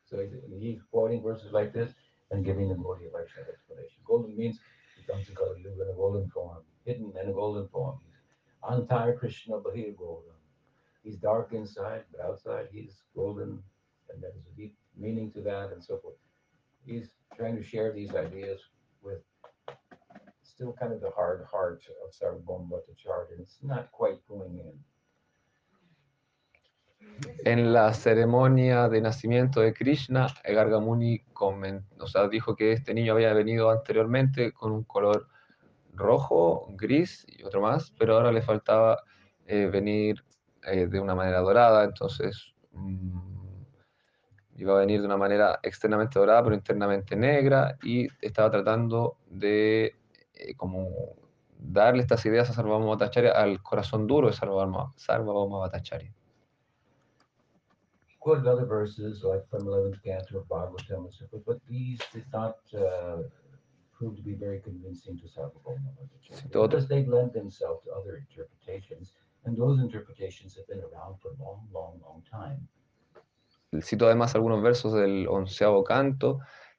so 0.05 0.19
he's, 0.61 0.81
quoting 0.91 1.23
verses 1.23 1.53
like 1.53 1.73
this 1.73 1.93
and 2.31 2.45
giving 2.45 2.69
the 2.69 2.75
Vaishnava 2.75 3.51
explanation. 3.53 3.99
Golden 4.07 4.37
means 4.37 4.59
he 4.97 5.05
comes 5.07 5.27
to 5.27 5.33
Yuga 5.33 5.83
in 5.83 5.89
a 5.91 5.95
golden 5.97 6.29
form, 6.31 6.63
hidden 6.85 7.13
in 7.21 7.29
a 7.29 7.33
golden 7.33 7.69
form. 7.69 7.99
He's 8.05 8.15
Antara 8.71 9.19
Krishna 9.19 9.57
Bahir 9.61 9.97
Golden. 9.97 10.33
He's 11.03 11.17
dark 11.17 11.53
inside, 11.53 12.05
but 12.11 12.21
outside 12.25 12.67
he's 12.73 13.03
golden, 13.15 13.63
and 14.11 14.23
there's 14.23 14.35
a 14.35 14.57
deep 14.57 14.75
meaning 14.97 15.31
to 15.33 15.41
that, 15.43 15.73
and 15.73 15.83
so 15.83 15.99
forth. 15.99 16.17
He's 16.85 17.11
trying 17.37 17.57
to 17.57 17.63
share 17.63 17.93
these 17.93 18.15
ideas 18.15 18.61
with 19.03 19.23
still 20.43 20.73
kind 20.73 20.93
of 20.93 21.01
the 21.01 21.11
hard 21.11 21.45
heart 21.51 21.83
of 22.05 22.13
Sarvabhauma 22.13 22.69
Bhattacharya, 22.71 23.33
and 23.33 23.41
it's 23.41 23.59
not 23.63 23.91
quite 23.93 24.19
going 24.29 24.59
in. 24.59 24.73
En 27.45 27.73
la 27.73 27.93
ceremonia 27.95 28.89
de 28.89 29.01
nacimiento 29.01 29.61
de 29.61 29.73
Krishna, 29.73 30.27
Gargamuni 30.45 31.21
comen- 31.33 31.85
o 31.99 32.07
sea, 32.07 32.29
dijo 32.29 32.57
que 32.57 32.73
este 32.73 32.93
niño 32.95 33.13
había 33.15 33.33
venido 33.33 33.71
anteriormente 33.71 34.53
con 34.53 34.73
un 34.73 34.85
color 34.85 35.27
rojo, 35.95 36.67
gris 36.77 37.25
y 37.29 37.43
otro 37.43 37.61
más, 37.61 37.93
pero 37.99 38.17
ahora 38.17 38.33
le 38.33 38.43
faltaba 38.43 39.03
eh, 39.47 39.67
venir 39.67 40.23
eh, 40.65 40.87
de 40.87 41.01
una 41.01 41.15
manera 41.15 41.41
dorada, 41.41 41.85
entonces 41.85 42.55
mm, 42.73 43.36
iba 44.59 44.75
a 44.75 44.81
venir 44.81 45.01
de 45.01 45.07
una 45.07 45.17
manera 45.17 45.61
externamente 45.63 46.19
dorada, 46.19 46.43
pero 46.43 46.55
internamente 46.55 47.15
negra, 47.15 47.77
y 47.83 48.09
estaba 48.21 48.51
tratando 48.51 49.19
de 49.29 49.95
eh, 50.35 50.55
como 50.57 51.17
darle 51.59 52.03
estas 52.03 52.25
ideas 52.27 52.49
a 52.51 52.53
Sarvabhauma 52.53 52.97
Bhattacharya 52.97 53.33
al 53.33 53.63
corazón 53.63 54.07
duro 54.07 54.29
de 54.29 54.35
Sarvabhauma 54.35 54.93
Sarvabhauma 54.97 55.59
Bhattacharya. 55.59 56.13
Quoted 58.19 58.47
other 58.47 58.67
verses 58.67 59.23
like 59.23 59.47
from 59.49 59.67
11th 59.67 60.03
canto 60.03 60.39
of 60.39 60.49
Bhagavatam 60.49 61.05
and 61.05 61.15
so 61.15 61.27
forth, 61.29 61.45
but 61.47 61.61
these 61.69 62.01
did 62.13 62.25
not 62.33 62.57
uh, 62.75 63.23
prove 63.93 64.17
to 64.17 64.23
be 64.23 64.35
very 64.35 64.61
convincing 64.61 65.19
to 65.19 65.27
Sarvabhauma 65.27 65.91
Bhattacharya 65.99 66.51
because 66.51 66.89
they 66.89 67.05
lend 67.05 67.33
themselves 67.35 67.85
to 67.85 67.93
other 67.93 68.17
interpretations, 68.17 69.13
and 69.45 69.57
those 69.57 69.81
interpretations 69.81 70.57
have 70.57 70.67
been 70.67 70.81
around 70.81 71.21
for 71.21 71.29
a 71.29 71.43
long, 71.43 71.69
long, 71.73 72.01
long 72.03 72.23
time. 72.31 72.67
Cito 73.83 74.07
además 74.07 74.35
algunos 74.35 74.63
versos 74.63 74.95
del 74.95 75.27
onceavo 75.29 75.85
canto, 75.85 76.39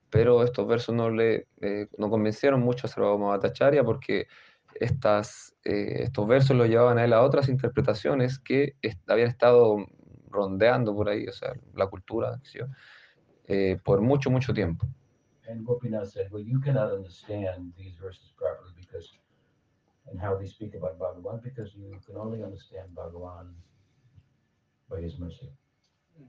pero 0.10 0.44
estos 0.44 0.68
versos 0.68 0.96
no 0.96 1.10
le 1.10 1.48
eh, 1.62 1.88
no 1.98 2.10
convencieron 2.10 2.62
mucho 2.62 2.88
a 2.88 2.90
Sarvabhauma 2.90 3.30
Bhattacharya 3.30 3.84
porque 3.84 4.28
estas, 4.76 5.56
eh, 5.64 6.04
estos 6.04 6.28
versos 6.28 6.56
los 6.56 6.68
llevaban 6.68 6.98
a 6.98 7.06
él 7.06 7.14
a 7.14 7.24
otras 7.24 7.50
interpretaciones 7.50 8.40
que 8.40 8.76
est- 8.82 9.10
habían 9.10 9.30
estado 9.30 9.78
rondeando 10.30 10.94
por 10.96 11.10
ahí, 11.10 11.26
o 11.28 11.32
sea, 11.32 11.54
la 11.74 11.88
cultura, 11.88 12.40
yo, 12.54 12.66
eh, 13.46 13.80
por 13.84 14.02
mucho, 14.02 14.30
mucho 14.30 14.54
tiempo. 14.54 14.88
And 15.48 15.66
Gopinath 15.66 16.10
said, 16.12 16.30
Well, 16.32 16.44
you 16.44 16.60
cannot 16.60 16.92
understand 16.92 17.74
these 17.78 17.96
verses 17.96 18.34
properly 18.38 18.74
because, 18.76 19.10
and 20.12 20.20
how 20.20 20.36
they 20.38 20.46
speak 20.48 20.76
about 20.76 21.00
Bhagavan, 21.00 21.42
because 21.42 21.74
you 21.76 21.98
can 22.06 22.18
only 22.18 22.44
understand 22.44 22.90
Bhagavan 22.94 23.54
by 24.90 25.02
his 25.02 25.18
mercy. 25.18 25.50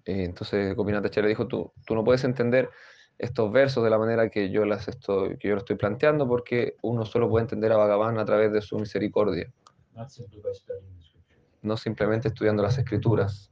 Eh, 0.04 0.24
entonces 0.24 0.74
Gopinath 0.74 1.04
Acharya 1.06 1.28
dijo, 1.28 1.46
tú, 1.46 1.72
tú 1.86 1.94
no 1.94 2.04
puedes 2.04 2.24
entender 2.24 2.70
estos 3.18 3.50
versos 3.52 3.82
de 3.84 3.90
la 3.90 3.98
manera 3.98 4.28
que 4.30 4.50
yo, 4.50 4.64
las 4.64 4.88
estoy, 4.88 5.36
que 5.38 5.48
yo 5.48 5.54
lo 5.54 5.60
estoy 5.60 5.76
planteando 5.76 6.26
porque 6.28 6.76
uno 6.82 7.04
solo 7.04 7.28
puede 7.28 7.42
entender 7.44 7.72
a 7.72 7.76
Bhagavan 7.76 8.18
a 8.18 8.24
través 8.24 8.52
de 8.52 8.62
su 8.62 8.78
misericordia, 8.78 9.52
Not 9.94 10.10
simply 10.10 10.40
by 10.40 10.54
studying 10.54 10.96
the 10.96 11.02
scripture. 11.02 11.40
no 11.62 11.76
simplemente 11.76 12.28
estudiando 12.28 12.62
las 12.62 12.78
escrituras. 12.78 13.50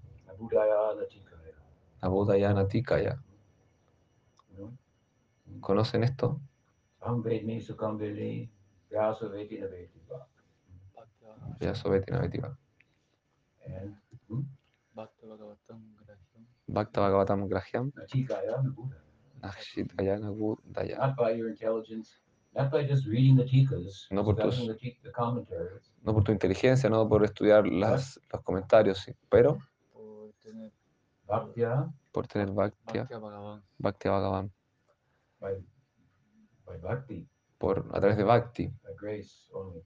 Abudayana 2.00 2.68
Tikaya. 2.68 3.18
know? 4.54 4.72
¿Conocen 5.60 6.04
esto? 6.04 6.40
Aham 7.00 7.22
Vedmi 7.22 7.60
Sukam 7.60 7.96
Veli, 7.98 8.50
Vyasa 8.90 9.28
Veti 9.28 9.58
Naveti 9.58 10.00
Va. 10.10 10.28
Ya 11.60 11.74
Sobeti 11.74 12.10
Navetiva. 12.12 12.56
And 13.66 13.96
Bhakta 14.94 15.26
Bhagavatam. 15.26 15.96
Bhakta 16.68 17.00
Bhagavatam 17.00 17.48
Grahyam. 17.48 17.92
Not 20.98 21.16
by 21.16 21.30
your 21.32 21.48
intelligence, 21.48 22.18
not 22.54 22.70
by 22.70 22.84
just 22.84 23.06
reading 23.06 23.36
the 23.36 23.44
tikas, 23.44 24.06
No 24.10 24.24
por 24.24 24.34
tus- 24.34 24.56
the, 24.66 25.12
commentaries, 25.12 25.92
No 26.02 26.12
por 26.12 26.24
tu 26.24 26.32
inteligencia, 26.32 26.88
no 26.90 27.08
por 27.08 27.24
estudiar 27.24 27.66
las, 27.66 28.18
los 28.32 28.42
comentarios, 28.42 28.98
sí, 28.98 29.12
pero 29.28 29.58
Por 29.92 30.32
tener 30.42 30.72
Bhaktya, 31.26 31.92
por 32.12 32.26
tener 32.26 32.50
Bhakti, 32.50 32.98
Bhakti 32.98 33.14
Bhagavan. 33.14 33.62
Bhakti 33.78 34.08
Bhagavan, 34.08 34.52
by, 35.40 35.54
by 36.64 36.76
bhakti, 36.78 37.28
por, 37.58 37.86
a 37.92 38.00
través 38.00 38.16
de 38.16 38.24
Bhakti, 38.24 38.66
by 38.82 38.94
grace 38.96 39.48
only. 39.52 39.82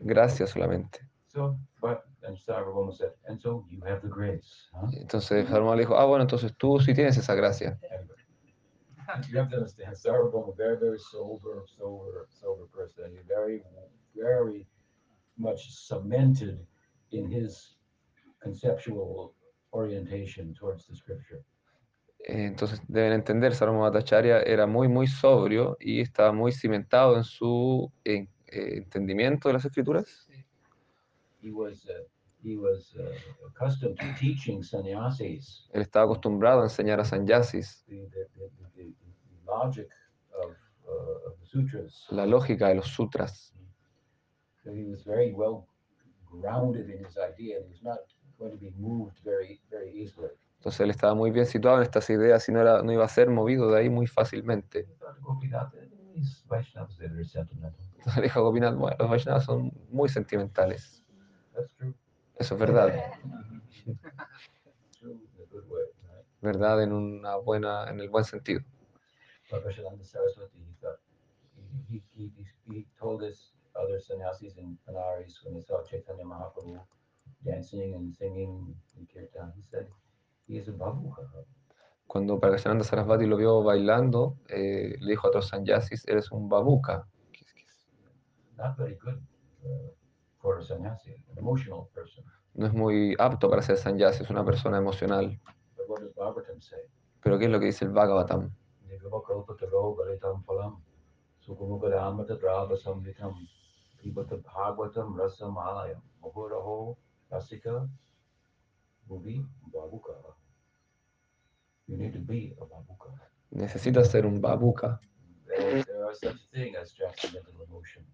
gracia 0.00 0.46
solamente. 0.46 1.00
So, 1.34 1.58
but, 1.82 2.04
and 2.22 2.38
Sarvabhauma 2.38 2.96
said, 2.96 3.10
and 3.26 3.40
so 3.40 3.66
you 3.68 3.80
have 3.84 4.00
the 4.02 4.08
grace, 4.08 4.68
huh? 4.72 4.86
Entonces 4.92 5.48
Sarvabhauma 5.48 5.74
le 5.76 5.82
dijo, 5.82 5.96
ah, 5.98 6.04
bueno, 6.06 6.22
entonces 6.22 6.52
tú 6.56 6.78
sí 6.78 6.94
tienes 6.94 7.16
esa 7.16 7.34
gracia. 7.34 7.78
And 9.12 9.26
You 9.28 9.38
have 9.38 9.50
to 9.50 9.56
understand, 9.56 9.96
Sarvabhauma, 9.96 10.56
very, 10.56 10.76
very 10.78 10.98
sober, 10.98 11.64
sober, 11.66 12.28
sober 12.40 12.66
person, 12.72 13.04
and 13.04 13.14
he's 13.16 13.26
very, 13.26 13.62
very 14.14 14.66
much 15.36 15.70
cemented 15.72 16.64
in 17.10 17.28
his 17.30 17.76
conceptual 18.40 19.34
orientation 19.72 20.54
towards 20.54 20.86
the 20.86 20.94
scripture. 20.94 21.42
Eh, 22.26 22.46
Entonces 22.46 22.80
deben 22.88 23.12
entender, 23.12 23.54
Sarvabhauma 23.54 23.90
Bhattacharya 23.90 24.42
era 24.42 24.66
muy, 24.66 24.88
muy 24.88 25.06
sobrio 25.08 25.76
y 25.80 26.00
estaba 26.00 26.32
muy 26.32 26.52
cimentado 26.52 27.16
en 27.16 27.24
su 27.24 27.92
eh, 28.04 28.28
eh, 28.46 28.78
entendimiento 28.78 29.48
de 29.48 29.54
las 29.54 29.64
escrituras. 29.64 30.26
He 31.44 31.50
was, 31.50 31.84
uh, 31.90 32.02
he 32.42 32.56
was 32.56 32.94
uh, 32.98 33.04
accustomed 33.46 33.98
to 33.98 34.14
teaching 34.18 34.62
sannyasis 34.62 35.68
Él 35.74 35.82
estaba 35.82 36.06
acostumbrado 36.06 36.60
a 36.62 36.64
enseñar 36.64 37.00
a 37.00 37.04
sannyasis 37.04 37.84
the, 37.86 37.96
the, 37.96 38.28
the, 38.34 38.50
the, 38.76 38.84
the 38.84 38.94
logic 39.46 39.90
of, 40.42 40.52
uh, 40.88 41.28
of 41.28 41.38
the 41.38 41.46
sutras. 41.46 42.06
la 42.10 42.24
lógica 42.24 42.68
de 42.68 42.76
los 42.76 42.88
sutras. 42.88 43.52
So 44.62 44.72
he 44.72 44.84
was 44.84 45.04
very 45.04 45.32
well 45.34 45.66
grounded 46.40 46.88
in 46.88 47.04
his 47.04 47.18
idea 47.18 47.58
and 47.58 47.66
he 47.66 47.72
was 47.72 47.82
not 47.82 47.98
going 48.38 48.52
to 48.52 48.56
be 48.58 48.72
moved 48.78 49.18
very, 49.22 49.60
very 49.70 49.90
easily. 49.92 50.30
Entonces 50.58 50.80
él 50.80 50.90
estaba 50.90 51.14
muy 51.14 51.30
bien 51.30 51.44
situado 51.44 51.76
en 51.76 51.82
estas 51.82 52.08
ideas 52.08 52.48
y 52.48 52.52
no, 52.52 52.60
era, 52.62 52.82
no 52.82 52.90
iba 52.90 53.04
a 53.04 53.08
ser 53.08 53.28
movido 53.28 53.70
de 53.70 53.80
ahí 53.80 53.90
muy 53.90 54.06
fácilmente. 54.06 54.88
Sentimental. 57.26 57.74
Entonces 57.98 58.34
Gopinath, 58.34 58.76
bueno, 58.76 58.96
los 58.98 59.10
Vaishnavas 59.10 59.44
son 59.44 59.72
muy 59.90 60.08
sentimentales. 60.08 61.03
That's 61.54 61.72
true. 61.76 61.94
Eso 62.38 62.54
es 62.54 62.60
verdad. 62.60 62.92
Verdad 66.40 66.82
en 66.82 66.92
una 66.92 67.36
buena, 67.36 67.88
en 67.88 68.00
el 68.00 68.10
buen 68.10 68.24
sentido. 68.24 68.60
Other 73.76 74.00
sannyasis 74.00 74.56
and 74.58 74.78
panaris 74.86 75.42
when 75.44 75.54
they 75.54 75.62
saw 75.62 75.82
Chaitanya 75.82 76.24
Mahaprabhu 76.24 76.78
dancing 77.44 77.94
and 77.94 78.14
singing 78.14 78.74
in 78.96 79.06
kirtan, 79.06 79.52
he 79.56 79.62
said, 79.62 79.88
he 80.46 80.58
is 80.58 80.68
a 80.68 80.72
babuka. 80.72 81.22
Cuando 82.06 82.38
Prakashananda 82.38 82.84
Sarasvati 82.84 83.26
lo 83.26 83.36
vio 83.36 83.62
bailando, 83.62 84.36
eh, 84.48 84.96
le 85.00 85.10
dijo 85.10 85.26
a 85.26 85.30
otros 85.30 85.48
sannyasis, 85.48 86.06
eres 86.06 86.30
un 86.30 86.48
es- 86.48 87.88
Not 88.56 88.76
very 88.78 88.94
good 88.94 89.20
uh, 89.64 89.90
for 90.44 90.58
a 90.58 90.62
sannyasi, 90.62 91.10
an 91.30 91.38
emotional 91.38 91.88
person. 91.94 92.22
No 92.52 92.66
es 92.66 92.74
muy 92.74 93.16
apto 93.18 93.48
para 93.48 93.62
ser 93.62 93.78
sannyasi, 93.78 94.24
es 94.24 94.30
una 94.30 94.44
persona 94.44 94.76
emocional. 94.76 95.40
But 95.74 95.88
what 95.88 96.00
does 96.00 96.14
Bhagavatam 96.14 96.60
say? 96.60 96.80
Pero 97.22 97.38
¿qué 97.38 97.46
es 97.46 97.50
lo 97.50 97.58
que 97.58 97.66
dice 97.66 97.86
el 97.86 97.92
Bhagavatam? 97.92 98.54
Rasika 107.30 107.88
babuka. 109.72 110.12
You 111.86 111.96
need 111.96 112.12
to 112.12 112.20
be 112.20 112.54
a 112.60 112.64
babuka. 112.64 113.10
Necesitas 113.50 114.10
ser 114.10 114.26
un 114.26 114.40
babuca. 114.42 115.00
There, 115.46 115.82
there 115.84 116.04
are 116.04 116.14
such 116.14 116.36
thing 116.52 116.76
as 116.76 116.92
transcendental 116.92 117.64
emotion. 117.66 118.04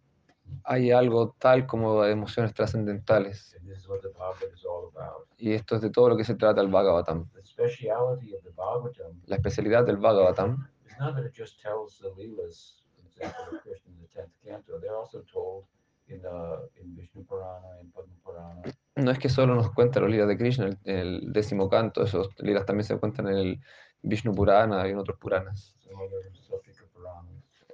Hay 0.64 0.90
algo 0.90 1.34
tal 1.38 1.66
como 1.66 2.04
emociones 2.04 2.54
trascendentales. 2.54 3.56
Y 5.38 5.52
esto 5.52 5.76
es 5.76 5.82
de 5.82 5.90
todo 5.90 6.10
lo 6.10 6.16
que 6.16 6.24
se 6.24 6.34
trata 6.34 6.60
el 6.60 6.68
Bhagavatam. 6.68 7.28
La 9.26 9.36
especialidad 9.36 9.84
del 9.84 9.96
Bhagavatam 9.96 10.68
no 18.96 19.10
es 19.10 19.18
que 19.18 19.28
solo 19.28 19.54
nos 19.54 19.70
cuenta 19.72 20.00
los 20.00 20.10
lilas 20.10 20.28
de 20.28 20.36
Krishna, 20.36 20.66
el, 20.66 20.78
el 20.84 21.32
décimo 21.32 21.68
canto, 21.68 22.02
esos 22.02 22.28
lilas 22.38 22.66
también 22.66 22.84
se 22.84 22.98
cuentan 22.98 23.28
en 23.28 23.36
el 23.36 23.60
Vishnu 24.02 24.34
Purana 24.34 24.86
y 24.86 24.90
en 24.90 24.98
otros 24.98 25.18
Puranas. 25.18 25.74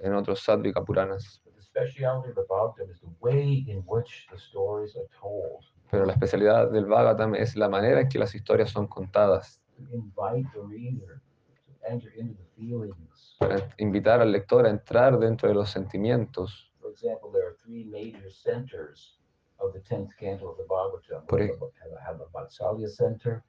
en 0.01 0.15
otros 0.15 0.41
Sadvika 0.41 0.85
Puranas. 0.85 1.43
Speciality 1.77 2.31
of 2.31 2.37
the 2.37 2.47
Bhagavatam 2.49 2.91
is 2.91 3.01
the 3.01 3.11
way 3.21 3.63
in 3.69 3.83
which 3.87 4.27
the 4.33 4.39
stories 4.39 4.97
are 4.97 5.07
told. 5.21 5.63
Pero 5.91 6.07
la 6.07 6.15
especialidad 6.15 6.71
del 6.71 6.87
Bhagavatam 6.87 7.35
es 7.35 7.55
la 7.55 7.69
manera 7.69 8.01
en 8.01 8.09
que 8.09 8.19
las 8.19 8.35
historias 8.35 8.71
son 8.71 8.87
contadas, 8.87 9.61
To 9.77 9.83
invite 9.93 10.47
the 10.55 10.63
reader 10.63 11.21
to 11.67 11.93
enter 11.93 12.09
into 12.17 12.33
the 12.33 12.49
feelings. 12.57 13.37
para 13.39 13.69
invitar 13.77 14.23
al 14.23 14.33
lector 14.33 14.65
a 14.65 14.71
entrar 14.71 15.19
dentro 15.19 15.51
de 15.51 15.55
los 15.55 15.69
sentimientos. 15.71 16.73
For 16.81 16.91
example, 16.91 17.31
there 17.31 17.47
are 17.47 17.57
three 17.63 17.85
major 17.85 18.31
centers 18.31 19.19
of 19.59 19.75
the 19.75 19.81
tenth 19.81 20.17
canto 20.19 20.49
of 20.49 20.57
the 20.57 20.65
Bhagavatam. 20.65 21.27
Por 21.27 21.41
have 21.41 22.23
a 22.23 22.27
Vatsalya 22.33 22.89
center, 22.89 23.45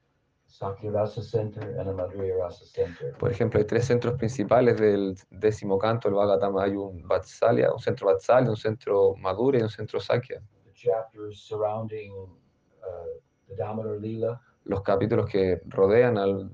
Sakya 0.48 0.90
Rasa 0.90 1.22
center, 1.22 1.78
and 1.78 1.88
a 1.90 1.92
Madhurya 1.92 2.36
Rasa 2.38 2.64
center. 2.64 3.12
Por 3.18 3.30
ejemplo, 3.30 3.58
hay 3.60 3.66
tres 3.66 3.84
centros 3.86 4.14
principales 4.16 4.80
del 4.80 5.14
décimo 5.30 5.78
canto 5.78 6.08
del 6.08 6.16
Bhagavatam. 6.16 6.58
Hay 6.58 6.74
un 6.74 7.06
Vatsalya, 7.06 7.70
un 7.72 7.78
centro 7.78 8.06
Vatsalya, 8.06 8.50
un 8.50 8.56
centro 8.56 9.14
Madhurya 9.16 9.60
y 9.60 9.62
un 9.64 9.68
centro 9.68 10.00
Sakya. 10.00 10.40
The 10.64 10.72
chapters 10.72 11.38
surrounding 11.46 12.12
uh, 12.12 13.18
the 13.46 13.54
Damodar 13.56 14.00
Lila, 14.00 14.40
Los 14.64 14.82
capítulos 14.82 15.28
que 15.30 15.60
rodean 15.66 16.16
al 16.18 16.50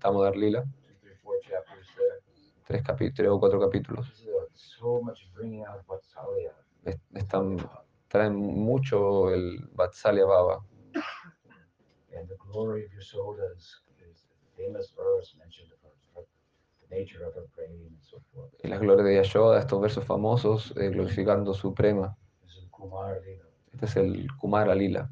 Damodar 0.00 0.36
Lila, 0.36 0.62
two, 0.62 0.68
three, 1.00 1.14
four 1.22 1.34
chapters 1.40 1.86
there. 1.96 2.82
tres, 2.82 3.14
tres 3.14 3.28
o 3.28 3.38
cuatro 3.38 3.60
capítulos, 3.60 4.08
uh, 4.26 4.48
so 4.54 5.00
much 5.00 5.30
bringing 5.34 5.64
out 5.64 5.86
Vatsalya. 5.86 6.52
es- 6.84 7.00
están, 7.14 7.56
traen 8.08 8.34
mucho 8.36 9.30
el 9.30 9.60
Vatsalya 9.74 10.24
Baba. 10.24 10.60
And 12.16 12.28
the 12.28 12.36
glory 12.36 12.84
of 12.84 12.90
Yasoda 12.92 13.56
is, 13.56 13.80
is 14.10 14.26
a 14.30 14.56
famous 14.56 14.92
verse 14.96 15.34
mentioned 15.38 15.70
her- 15.82 16.24
the 16.88 16.96
nature 16.96 17.24
of 17.24 17.34
her 17.34 17.46
brain 17.56 17.78
and 17.86 17.96
so 18.02 18.18
forth. 18.34 18.50
Y 18.62 18.68
la 18.68 18.76
gloria 18.78 19.04
de 19.04 19.14
Yashoda, 19.16 19.58
estos 19.58 19.80
versos 19.80 20.04
famosos, 20.04 20.72
eh, 20.76 20.90
glorificando 20.90 21.54
su 21.54 21.72
prema. 21.74 22.16
This 22.42 22.56
is 22.56 22.68
Kumar 22.70 23.20
Lila. 23.24 23.44
Este 23.72 23.86
es 23.86 23.96
el 23.96 24.26
Kumara 24.38 24.74
Lila. 24.74 25.10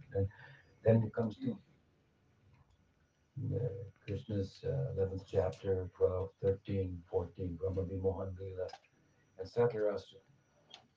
Then 0.83 1.03
it 1.05 1.13
comes 1.15 1.37
to 1.39 1.53
uh, 3.55 3.59
Krishna's 4.05 4.63
uh, 4.65 4.95
11th 5.01 5.25
chapter, 5.27 5.89
12, 5.97 6.31
13, 6.43 7.03
14, 7.11 7.57
Brahma 7.57 7.83
Vimohan 7.85 8.37
Lila. 8.39 8.67
And 9.39 9.49
Sakyarasa 9.49 10.21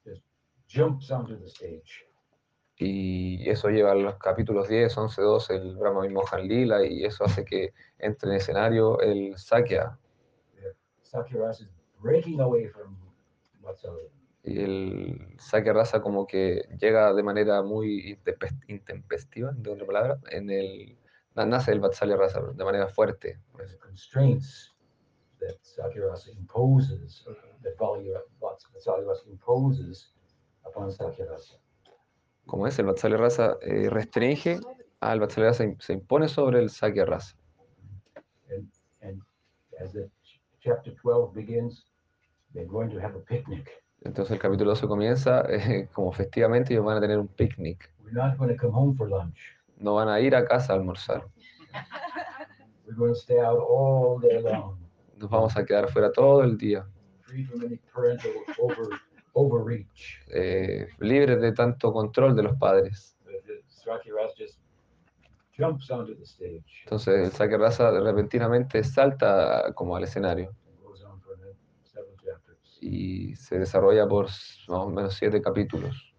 just 0.06 0.22
jumps 0.68 1.12
onto 1.12 1.39
the 1.39 1.49
stage. 1.49 2.04
Y 2.78 3.47
eso 3.49 3.69
lleva 3.69 3.91
a 3.91 3.95
los 3.95 4.15
capítulos 4.17 4.67
10, 4.67 4.97
11, 4.97 5.21
12, 5.21 5.55
el 5.55 5.78
Brahma 5.78 6.01
Vimohan 6.01 6.47
Lila, 6.47 6.84
y 6.86 7.05
eso 7.05 7.24
hace 7.24 7.45
que 7.45 7.74
entre 7.99 8.30
en 8.32 8.36
escenario 8.38 8.99
el 8.99 9.38
Sakya. 9.38 9.97
Sakyarasa 11.03 11.63
is 11.63 11.69
breaking 12.01 12.39
away 12.41 12.67
from 12.67 12.97
Vatsalya. 13.61 14.09
Y 14.43 14.59
el 14.59 15.36
Sakya 15.39 15.71
Rasa 15.74 16.01
como 16.01 16.26
que 16.26 16.63
llega 16.80 17.13
de 17.13 17.24
manera 17.24 17.61
muy 17.61 18.13
intempes- 18.17 18.59
intempestiva, 18.67 19.51
de 19.55 19.69
otra 19.71 19.86
palabra, 19.86 20.19
en 20.32 20.49
el, 20.49 20.97
na- 21.36 21.45
nace 21.45 21.71
el 21.71 21.80
Vatsalya 21.80 22.17
Rasa 22.17 22.41
de 22.41 22.65
manera 22.65 22.88
fuerte. 22.88 23.39
That 25.39 25.59
Sakyarasa 25.61 26.32
imposes, 26.32 27.24
that 27.61 27.76
Valya- 27.78 28.24
Vats- 28.39 28.65
Vatsalyarasa 28.74 29.28
imposes 29.28 30.13
upon 30.65 30.89
Sakyarasa. 30.91 31.59
Como 32.46 32.68
es, 32.68 32.78
el 32.80 32.86
Vatsalya 32.86 33.18
Rasa 33.18 33.58
eh, 33.62 33.89
restringe, 33.89 34.60
al 35.00 35.20
Vatsalya 35.20 35.50
Rasa 35.50 35.64
im- 35.64 35.80
se 35.80 35.94
impone 35.94 36.28
sobre 36.28 36.60
el 36.60 36.70
Sakya 36.70 37.06
Rasa. 37.06 37.36
And, 38.50 38.70
and 39.02 39.22
as 39.82 39.94
the 39.94 40.10
ch- 40.24 40.41
chapter 40.60 40.94
12 41.02 41.34
begins, 41.34 41.86
they're 42.54 42.68
going 42.68 42.89
to 42.91 43.00
have 43.00 43.16
a 43.16 43.20
picnic. 43.22 43.70
Entonces 44.06 44.32
el 44.34 44.39
capítulo 44.39 44.72
12 44.72 44.88
comienza 44.88 45.46
eh, 45.50 45.88
como 45.94 46.12
festivamente 46.12 46.74
ellos 46.74 46.86
van 46.86 46.98
a 46.98 47.02
tener 47.02 47.18
un 47.18 47.28
picnic. 47.30 47.89
We're 48.04 48.12
not 48.14 48.38
going 48.38 48.50
to 48.50 48.58
come 48.58 48.74
home 48.74 48.96
for 48.96 49.10
lunch. 49.10 49.38
No 49.78 49.96
van 49.96 50.10
a 50.10 50.20
ir 50.20 50.36
a 50.36 50.46
casa 50.46 50.74
a 50.74 50.76
almorzar. 50.76 51.26
We're 52.86 52.96
going 52.96 53.14
to 53.14 53.20
stay 53.20 53.39
out 53.39 53.58
all 53.60 54.20
day 54.20 54.41
long, 54.41 54.78
Nos 55.18 55.30
vamos 55.30 55.56
a 55.56 55.66
quedar 55.66 55.89
fuera 55.89 56.12
todo 56.12 56.44
el 56.44 56.58
día, 56.58 56.86
free 57.22 57.46
from 57.46 57.62
any 57.64 57.78
parental 57.94 58.32
over, 58.60 58.89
overreach. 59.34 60.20
eh, 60.34 60.88
libres 61.00 61.42
de 61.42 61.52
tanto 61.52 61.92
control 61.92 62.36
de 62.36 62.44
los 62.44 62.58
padres. 62.58 63.18
Entonces 66.86 67.14
el 67.26 67.32
Sakya 67.32 67.58
Rasa 67.58 67.92
repentinamente 68.00 68.84
salta 68.84 69.72
como 69.74 69.96
al 69.96 70.04
escenario 70.04 70.56
y 72.82 73.36
se 73.36 73.60
desarrolla 73.60 74.08
por 74.08 74.26
más 74.26 74.68
o 74.68 74.90
menos 74.90 75.14
siete 75.16 75.42
capítulos. 75.42 76.14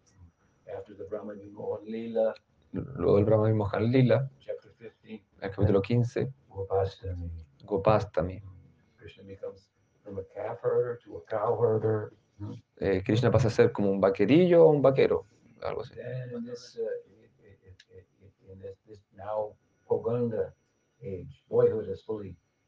Luego 2.72 3.18
el 3.18 3.24
Brahma 3.24 3.46
Vimohan 3.48 3.90
Lila, 3.92 4.30
chapter 4.40 4.72
15, 5.02 5.24
el 5.42 5.50
capítulo 5.50 5.82
15, 5.82 6.32
Gopastami. 6.48 7.30
Gopastami. 7.64 8.42
Krishna 8.96 9.24
becomes 9.24 9.68
from 10.02 10.18
a 10.18 10.22
calf 10.34 10.58
herder 10.62 10.98
to 11.04 11.18
a 11.18 11.24
cow 11.26 11.56
herder. 11.60 12.12
Eh, 12.78 13.02
Krishna 13.04 13.30
pasa 13.30 13.48
a 13.48 13.50
ser 13.50 13.72
como 13.72 13.90
un 13.90 14.00
vaquerillo 14.00 14.64
o 14.64 14.70
un 14.70 14.82
vaquero, 14.82 15.26
algo 15.62 15.82
así. 15.82 15.94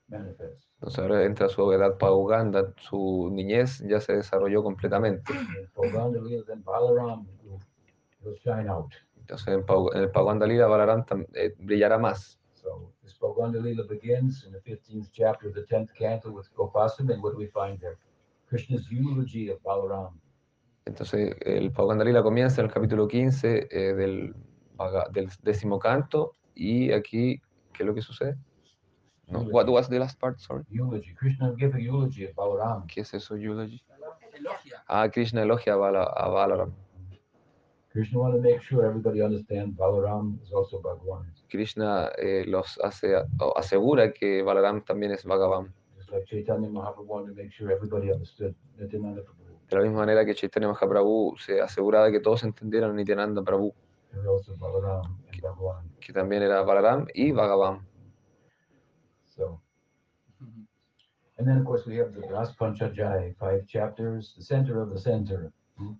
Entonces 0.08 0.98
ahora 0.98 1.24
entra 1.24 1.48
su 1.48 1.72
edad 1.72 1.98
pauganda, 1.98 2.72
su 2.78 3.28
niñez 3.32 3.80
ya 3.86 4.00
se 4.00 4.16
desarrolló 4.16 4.62
completamente. 4.62 5.32
Entonces 9.18 9.48
en, 9.48 9.54
el 10.02 10.10
Pauganda 10.10 10.46
Lila 10.46 10.66
Balaram 10.66 11.26
eh, 11.34 11.54
brillará 11.58 11.98
más. 11.98 12.38
So 12.54 12.92
this 13.02 13.16
Poganda 13.18 13.60
Lila 13.60 13.84
begins 13.84 14.44
in 14.44 14.52
the 14.52 14.60
15th 14.60 15.10
chapter 15.12 15.48
of 15.48 15.54
the 15.54 15.64
10th 15.66 15.94
canto 15.94 16.30
with 16.30 16.48
Gopasam, 16.56 17.10
and 17.12 17.22
what 17.22 17.32
do 17.32 17.38
we 17.38 17.46
find 17.46 17.78
there? 17.80 17.96
Krishna's 18.48 18.86
eulogy 18.90 19.50
of 19.50 19.60
Balaram. 19.62 20.20
Entonces 20.84 21.34
el 21.40 21.72
Pauganda 21.72 22.04
Lila 22.04 22.22
comienza 22.22 22.60
en 22.60 22.68
el 22.68 22.72
capítulo 22.72 23.08
15 23.08 23.68
eh, 23.70 23.94
del, 23.94 24.34
del 25.12 25.28
décimo 25.42 25.78
canto 25.78 26.32
y 26.54 26.92
aquí, 26.92 27.40
¿qué 27.72 27.82
es 27.82 27.86
lo 27.86 27.94
que 27.94 28.02
sucede? 28.02 28.36
No, 29.28 29.40
what 29.40 29.68
was 29.68 29.88
the 29.88 29.98
last 29.98 30.20
part, 30.20 30.38
sorry? 30.38 30.62
Eulogy. 30.70 31.12
Krishna 31.14 31.52
give 31.58 31.74
a 31.76 31.80
eulogy 31.80 32.26
of 32.26 32.34
Balaram. 32.36 32.86
¿Qué 32.86 33.00
es 33.00 33.12
eso, 33.12 33.34
eulogy? 33.36 33.82
Elogia. 34.32 34.84
Ah, 34.86 35.08
Krishna 35.10 35.42
elogia 35.42 35.72
a, 35.72 35.76
Bala- 35.76 36.12
a 36.14 36.28
Balaram. 36.28 36.72
Krishna 37.90 38.20
want 38.20 38.34
to 38.36 38.40
make 38.40 38.60
sure 38.62 38.86
everybody 38.86 39.22
understands 39.22 39.74
Balaram 39.76 40.38
is 40.44 40.52
also 40.52 40.80
Bhagwan. 40.80 41.32
Krishna 41.50 42.10
eh, 42.18 42.44
los 42.46 42.78
hace, 42.84 43.16
asegura 43.56 44.12
que 44.12 44.42
Balaram 44.42 44.84
también 44.84 45.10
es 45.12 45.24
Bhagavan. 45.24 45.72
Like 46.10 46.24
Chaitanya 46.26 46.68
Mahaprabhu 46.68 47.06
wanted 47.06 47.34
to 47.34 47.42
make 47.42 47.52
sure 47.52 47.70
everybody 47.72 48.12
understood 48.12 48.54
Nityananda 48.78 49.22
Prabhu. 49.22 49.58
De 49.68 49.76
la 49.76 49.82
misma 49.82 49.98
manera 49.98 50.24
que 50.24 50.34
Chaitanya 50.34 50.68
Mahaprabhu 50.68 51.36
se 51.38 51.60
aseguraba 51.60 52.10
que 52.10 52.20
todos 52.20 52.44
entendieran 52.44 52.94
Nityananda 52.94 53.42
Prabhu, 53.42 53.74
que 56.00 56.12
también 56.12 56.42
era 56.42 56.62
Balaram 56.62 57.06
y 57.12 57.32
Bhagavan. 57.32 57.84
So, 59.24 59.60
and 61.38 61.46
then 61.46 61.58
of 61.58 61.64
course 61.64 61.84
we 61.86 61.96
have 61.96 62.14
the 62.14 62.20
Ras 62.28 62.54
Panchajai, 62.54 63.36
five 63.36 63.66
chapters, 63.66 64.34
the 64.36 64.44
center 64.44 64.80
of 64.80 64.90
the 64.90 65.00
center. 65.00 65.52
Hmm, 65.76 65.94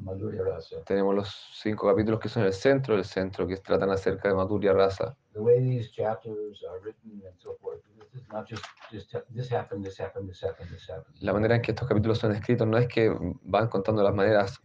Madhurya 0.00 0.44
Rasa. 0.44 0.82
Tenemos 0.84 1.14
los 1.14 1.28
cinco 1.54 1.88
capítulos 1.88 2.20
que 2.20 2.28
son 2.28 2.44
el 2.44 2.52
centro 2.52 2.94
del 2.94 3.04
centro, 3.04 3.46
que 3.46 3.56
tratan 3.56 3.90
acerca 3.90 4.28
de 4.28 4.34
Madhurya 4.34 4.72
Rasa. 4.72 5.16
The 5.32 5.40
way 5.40 5.60
these 5.60 5.90
chapters 5.90 6.62
are 6.68 6.80
written 6.80 7.22
and 7.26 7.34
so 7.38 7.56
forth, 7.60 7.80
this 7.98 8.22
is 8.22 8.28
not 8.28 8.46
just, 8.48 8.64
just 8.90 9.14
this 9.34 9.50
happened, 9.50 9.84
this 9.84 9.98
happened, 9.98 10.28
this 10.28 10.42
happened, 10.42 10.70
this 10.70 10.88
happened. 10.88 11.16
La 11.20 11.32
manera 11.32 11.56
en 11.56 11.62
que 11.62 11.72
estos 11.72 11.88
capítulos 11.88 12.18
son 12.18 12.32
escritos 12.32 12.66
no 12.66 12.76
es 12.78 12.88
que 12.88 13.10
van 13.42 13.68
contando 13.68 14.02
las 14.02 14.14
maneras, 14.14 14.60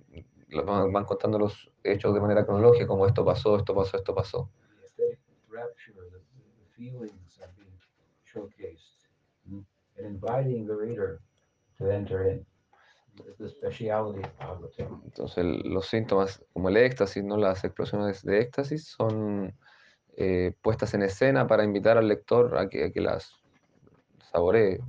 van 0.66 0.92
van 0.92 1.06
contando 1.06 1.40
los 1.40 1.70
hechos 1.84 2.14
de 2.14 2.20
manera 2.20 2.46
cronológica, 2.46 2.88
como 2.88 3.06
esto 3.06 3.24
pasó, 3.24 3.58
esto 3.58 3.74
pasó, 3.74 3.98
esto 3.98 4.14
pasó. 4.14 4.50
the 4.78 4.86
aesthetic 4.86 5.20
rapture, 5.50 5.94
the, 6.12 6.20
the 6.20 6.68
feelings 6.76 7.40
are 7.42 7.50
being 7.58 7.78
showcased 8.26 9.08
mm, 9.50 9.64
and 9.98 10.06
inviting 10.06 10.68
the 10.68 10.76
reader 10.76 11.22
to 11.78 11.90
enter 11.90 12.28
in. 12.28 12.46
Speciality 13.48 14.20
of 14.20 14.38
Bhagavatam. 14.38 15.02
Entonces 15.06 15.46
los 15.66 15.88
síntomas 15.88 16.44
como 16.54 16.70
el 16.70 16.78
éxtasis, 16.78 17.24
¿no? 17.24 17.38
las 17.38 17.64
explosiones 17.64 18.24
de 18.24 18.40
éxtasis 18.40 18.88
son 18.88 19.54
eh, 20.16 20.54
puestas 20.62 20.94
en 20.94 21.04
escena 21.04 21.48
para 21.48 21.64
invitar 21.64 21.98
al 21.98 22.08
lector 22.08 22.58
a 22.58 22.68
que, 22.70 22.86
a 22.86 22.92
que 22.92 23.02
las 23.02 23.32
saboree. 24.32 24.80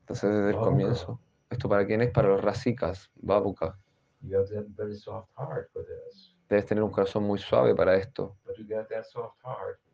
Entonces 0.00 0.30
desde 0.30 0.50
el 0.50 0.56
comienzo, 0.56 1.20
¿esto 1.50 1.68
para 1.68 1.86
quién 1.86 2.00
es? 2.02 2.10
Para 2.10 2.28
los 2.28 2.42
rasikas, 2.42 3.10
babuka. 3.16 3.78
You 4.22 4.36
have 4.36 4.48
to 4.48 4.56
have 4.56 4.66
a 4.66 4.74
very 4.76 4.96
soft 4.96 5.30
heart 5.36 5.70
for 5.72 5.82
this. 5.82 6.34
Debes 6.50 6.66
tener 6.66 6.82
un 6.82 6.90
corazón 6.90 7.22
muy 7.22 7.38
suave 7.38 7.74
para 7.76 7.94
esto, 7.96 8.36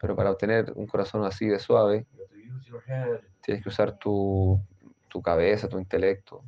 pero 0.00 0.16
para 0.16 0.30
obtener 0.30 0.72
un 0.74 0.86
corazón 0.86 1.22
así 1.24 1.46
de 1.46 1.58
suave, 1.58 2.06
tienes 3.42 3.62
que 3.62 3.68
usar 3.68 3.98
tu, 3.98 4.58
tu 5.08 5.20
cabeza, 5.20 5.68
tu 5.68 5.78
intelecto, 5.78 6.42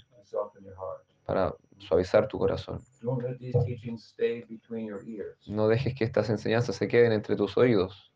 para 1.26 1.54
suavizar 1.76 2.26
tu 2.26 2.38
corazón. 2.38 2.82
Don't 3.02 3.22
let 3.22 3.36
these 3.38 3.58
teachings 3.66 4.02
stay 4.06 4.44
between 4.48 4.86
your 4.86 5.06
ears. 5.06 5.36
No 5.46 5.68
dejes 5.68 5.94
que 5.94 6.04
estas 6.04 6.30
enseñanzas 6.30 6.76
se 6.76 6.88
queden 6.88 7.12
entre 7.12 7.36
tus 7.36 7.56
oídos 7.58 8.10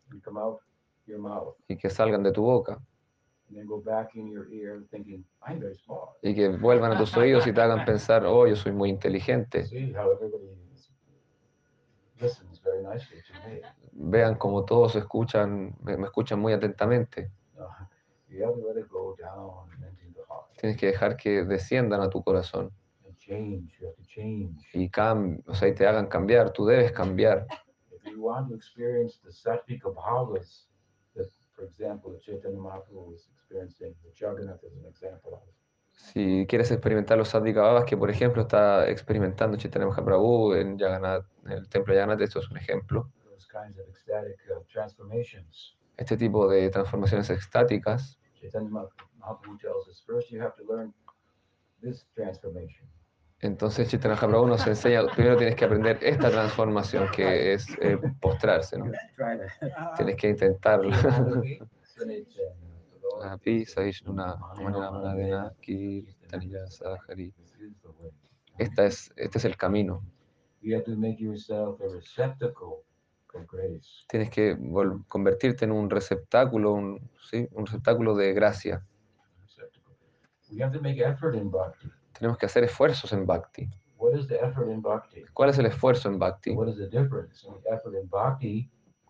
y 1.69 1.77
que 1.77 1.91
salgan 1.91 2.23
de 2.23 2.33
tu 2.33 2.43
boca 2.43 2.81
y 6.23 6.35
que 6.35 6.49
vuelvan 6.49 6.93
a 6.93 6.99
tus 6.99 7.15
oídos 7.19 7.47
y 7.47 7.53
te 7.53 7.61
hagan 7.61 7.85
pensar, 7.85 8.25
oh, 8.25 8.47
yo 8.47 8.57
soy 8.57 8.73
muy 8.73 8.89
inteligente. 8.89 9.67
See 9.67 9.93
how 9.93 10.11
everybody 10.11 10.47
is- 10.47 10.59
listens 10.73 10.97
very 11.07 11.21
nicely 11.21 11.45
to 11.45 12.12
me. 12.12 12.12
Vean 13.93 14.37
como 14.37 14.65
todos 14.65 14.95
escuchan, 14.97 15.77
me, 15.83 15.97
me 15.97 16.05
escuchan 16.05 16.39
muy 16.41 16.53
atentamente. 16.53 17.31
Tienes 20.59 20.79
que 20.79 20.87
dejar 20.87 21.17
que 21.17 21.45
desciendan 21.45 22.01
a 22.01 22.09
tu 22.09 22.23
corazón 22.23 22.73
y, 24.73 24.89
cam 24.89 25.41
o 25.47 25.55
sea, 25.55 25.69
y 25.69 25.75
te 25.75 25.87
hagan 25.87 26.07
cambiar. 26.07 26.53
Tú 26.53 26.67
debes 26.67 26.93
cambiar. 26.93 27.47
Si 35.95 36.47
quieres 36.49 36.71
experimentar 36.71 37.17
los 37.19 37.29
Sadhika 37.29 37.63
Bhavas 37.63 37.85
que, 37.85 37.97
por 37.97 38.11
ejemplo, 38.11 38.43
está 38.43 38.89
experimentando 38.89 39.57
Chaitanya 39.57 39.87
Mahaprabhu 39.87 40.55
en, 40.55 40.79
Jagannath, 40.79 41.25
en 41.47 41.53
el 41.53 41.69
templo 41.69 41.95
de 41.95 42.01
Jagannath, 42.01 42.21
esto 42.21 42.41
es 42.41 42.51
un 42.51 42.59
ejemplo. 42.59 43.11
Uh. 43.25 43.33
Este 45.97 46.17
tipo 46.17 46.49
de 46.49 46.71
transformaciones 46.71 47.31
extáticas, 47.31 48.19
entonces 53.41 53.89
Chaitanya 53.89 54.15
Mahaprabhu 54.15 54.47
nos 54.47 54.67
enseña, 54.67 55.07
primero 55.07 55.37
tienes 55.37 55.57
que 55.57 55.65
aprender 55.65 55.99
esta 56.01 56.31
transformación 56.31 57.09
que 57.11 57.55
es 57.55 57.67
eh, 57.81 57.99
postrarse, 58.21 58.79
¿no? 58.79 58.93
Tienes 59.97 60.17
que 60.17 60.29
intentarlo. 60.29 60.91
Esta 68.59 68.85
es, 68.85 69.13
este 69.17 69.39
es 69.39 69.45
el 69.45 69.57
camino. 69.57 70.03
You 70.61 70.77
have 70.77 70.85
to 70.85 70.97
make 70.97 71.17
yourself 71.19 71.81
a 71.81 71.89
receptacle 71.89 72.85
for 73.27 73.47
grace. 73.47 74.05
Tienes 74.09 74.31
que 74.31 74.57
convertirte 75.09 75.65
en 75.65 75.73
un 75.73 75.91
receptáculo, 75.91 76.73
un, 76.73 77.11
¿sí? 77.31 77.49
un 77.53 77.67
receptáculo 77.67 78.15
de 78.15 78.33
gracia. 78.33 78.87
Receptacle. 79.41 79.95
We 80.51 80.63
have 80.63 80.73
to 80.77 80.81
make 80.81 81.01
effort 81.01 81.35
in 81.35 81.51
bhakti. 81.51 81.91
Tenemos 82.13 82.39
que 82.39 82.47
hacer 82.47 82.65
esfuerzos 82.65 83.13
en 83.13 83.27
Bhakti. 83.27 83.69
What 83.97 84.17
is 84.17 84.27
the 84.27 84.37
effort 84.37 84.69
in 84.69 84.83
bhakti? 84.83 85.25
¿Cuál 85.33 85.51
es 85.51 85.59
el 85.59 85.67
esfuerzo 85.67 86.09
en 86.09 86.19
Bhakti? 86.19 86.55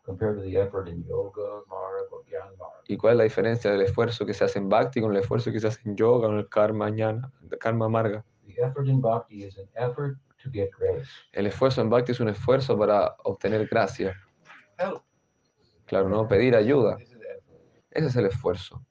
What 0.05 0.15
is 0.15 0.43
the 0.43 0.43
difference 0.43 0.43
in 0.43 0.43
the 0.43 0.43
effort 0.43 0.43
in 0.43 0.43
bhakti 0.43 0.43
compared 0.43 0.43
to 0.43 0.43
the 0.43 0.57
effort 0.57 0.89
in 0.89 1.05
yoga, 1.09 1.63
marg, 1.69 2.13
or 2.13 2.25
gyan 2.29 2.59
marg? 2.59 2.85
¿Y 2.89 2.97
cuál 2.97 3.13
es 3.13 3.19
la 3.19 3.25
diferencia 3.25 3.71
del 3.71 3.83
esfuerzo 3.83 4.27
que 4.27 4.35
se 4.35 4.45
hace 4.45 4.59
en 4.59 4.69
Bhakti 4.69 5.01
con 5.01 5.15
el 5.15 5.23
esfuerzo 5.23 5.53
que 5.53 5.61
se 5.61 5.69
hace 5.69 5.81
en 5.85 5.97
yoga, 5.97 6.27
con 6.29 6.39
el 6.39 6.49
karma 6.49 6.91
jnana, 6.91 7.33
el 7.51 7.59
karma 7.59 7.89
marga? 7.89 8.25
The 8.47 8.63
effort 8.63 8.89
in 8.89 9.01
bhakti 9.01 9.45
is 9.45 9.57
an 9.59 9.69
effort 9.77 10.19
to 10.43 10.51
get 10.51 10.71
grace. 10.77 11.09
El 11.33 11.47
esfuerzo 11.47 11.81
en 11.81 11.91
Bhakti 11.91 12.13
es 12.13 12.21
un 12.21 12.29
esfuerzo 12.29 12.77
para 12.77 13.17
obtener 13.25 13.67
gracia. 13.69 14.17
Help. 14.79 15.03
Claro, 15.87 16.09
¿no? 16.09 16.27
Pedir 16.27 16.57
ayuda. 16.57 16.99
Ese 17.91 18.07
es 18.07 18.17
el 18.17 18.27
esfuerzo. 18.27 18.85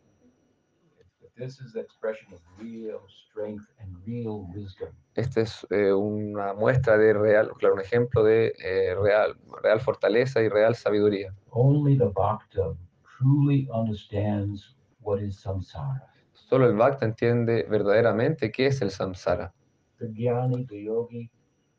Este 5.16 5.42
es 5.42 5.68
eh, 5.72 5.94
una 5.94 6.54
muestra 6.54 6.98
de 6.98 7.14
real, 7.14 7.52
claro, 7.58 7.76
un 7.76 7.82
ejemplo 7.82 8.24
de 8.24 8.54
eh, 8.64 8.96
real, 8.96 9.36
real 9.64 9.82
fortaleza 9.82 10.42
y 10.42 10.50
real 10.50 10.76
sabiduría. 10.76 11.34
Only 11.50 11.98
the 11.98 12.06
bhakta 12.06 12.76
truly 13.18 13.68
understands 13.74 14.76
what 15.02 15.20
is 15.20 15.40
samsara. 15.40 16.08
Solo 16.34 16.68
el 16.68 16.76
Bhakta 16.76 17.06
entiende 17.06 17.66
verdaderamente 17.70 18.52
qué 18.52 18.68
es 18.68 18.82
el 18.82 18.92
samsara. 18.92 19.54
The 20.00 20.08
jnani, 20.08 20.68
the 20.68 20.84
yogi, 20.84 21.30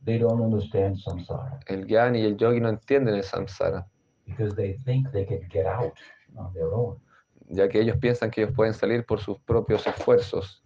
they 0.05 0.19
don't 0.19 0.41
understand 0.41 0.97
samsara 0.97 1.61
El 1.67 1.87
Gyani 1.87 2.21
y 2.21 2.25
el 2.25 2.37
Yogi 2.37 2.61
no 2.61 2.69
entienden 2.69 3.15
el 3.15 3.23
samsara, 3.23 3.87
because 4.27 4.55
they 4.57 4.79
think 4.85 5.11
they 5.13 5.25
can 5.25 5.47
get 5.49 5.67
out 5.67 5.93
on 6.37 6.53
their 6.55 6.73
own. 6.73 6.99
Ya 7.49 7.69
que 7.69 7.81
ellos 7.81 7.97
piensan 7.99 8.31
que 8.31 8.43
ellos 8.43 8.55
pueden 8.55 8.75
salir 8.75 9.05
por 9.05 9.21
sus 9.21 9.39
propios 9.41 9.87
esfuerzos. 9.87 10.63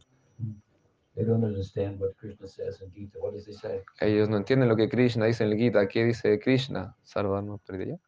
They 1.15 1.25
don't 1.25 1.45
understand 1.45 1.99
what 1.99 2.15
Krishna 2.19 2.47
says 2.47 2.83
in 2.83 2.93
Gita. 2.93 3.19
What 3.19 3.33
does 3.33 3.47
he 3.47 3.55
say? 3.55 3.83
Ellos 4.01 4.29
no 4.29 4.37
entienden 4.37 4.69
lo 4.69 4.77
que 4.77 4.89
Krishna 4.89 5.25
dice 5.25 5.45
en 5.45 5.53
el 5.53 5.57
Gita. 5.57 5.89
¿Qué 5.89 6.05
dice 6.05 6.39
Krishna? 6.39 6.95
Sarvano 7.05 7.59
Pridya. 7.59 7.99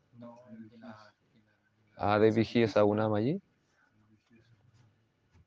Ah, 1.96 2.18
Devi 2.18 2.46
es 2.62 2.76
Agunama 2.76 3.18
allí. 3.18 3.40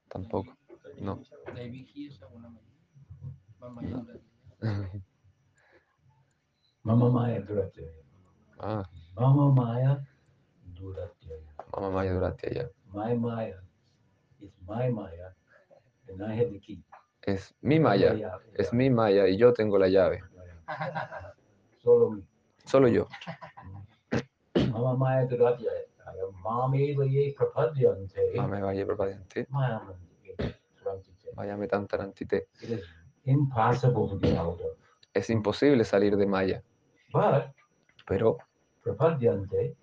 Tampoco. 0.09 0.57
No. 0.99 1.21
Mama 6.83 7.09
Maya 7.11 7.39
Duratyaya. 7.41 7.91
Ah, 8.59 8.89
Mama 9.15 9.53
Maya 9.53 10.03
Duratyaya. 10.73 11.51
Mama 11.71 11.89
Maya 11.89 12.13
Durati 12.13 12.47
allá. 12.47 12.69
My 12.93 13.13
Maya 13.13 13.55
is 14.41 14.51
my 14.67 14.89
Maya, 14.89 15.31
and 16.09 16.23
I 16.23 16.35
have 16.35 16.51
the 16.51 16.59
key. 16.59 16.83
Es 17.25 17.53
mi 17.61 17.79
Maya, 17.79 18.15
Yeah, 18.15 18.37
es 18.55 18.73
mi 18.73 18.89
Maya 18.89 19.27
y 19.27 19.37
yo 19.37 19.53
tengo 19.53 19.77
la 19.77 19.87
llave. 19.87 20.21
Solo 21.83 22.09
me. 22.11 22.21
Solo 22.65 22.87
yo. 22.87 23.07
Mama 24.69 24.95
Maya 24.97 25.25
Duratyaya. 25.25 25.85
Mami 26.43 26.95
Laye 26.95 27.33
Prapadyante. 27.37 28.33
Mame 28.35 28.61
Vaya 28.61 28.85
Prabhadyante. 28.85 29.47
Mama 29.49 29.93
Duratyaya. 30.83 31.35
Vaya 31.35 31.57
me 31.57 31.67
tantarantite. 31.67 32.47
It 32.61 32.69
is 32.71 32.83
impossible 33.25 34.09
to 34.09 34.19
get 34.19 34.37
out 34.37 34.59
of. 34.59 34.77
Es 35.13 35.29
imposible 35.29 35.83
salir 35.85 36.17
de 36.17 36.25
Maya. 36.25 36.63
But 37.13 37.51
Pero 38.05 38.37
Prapadyante, 38.83 39.75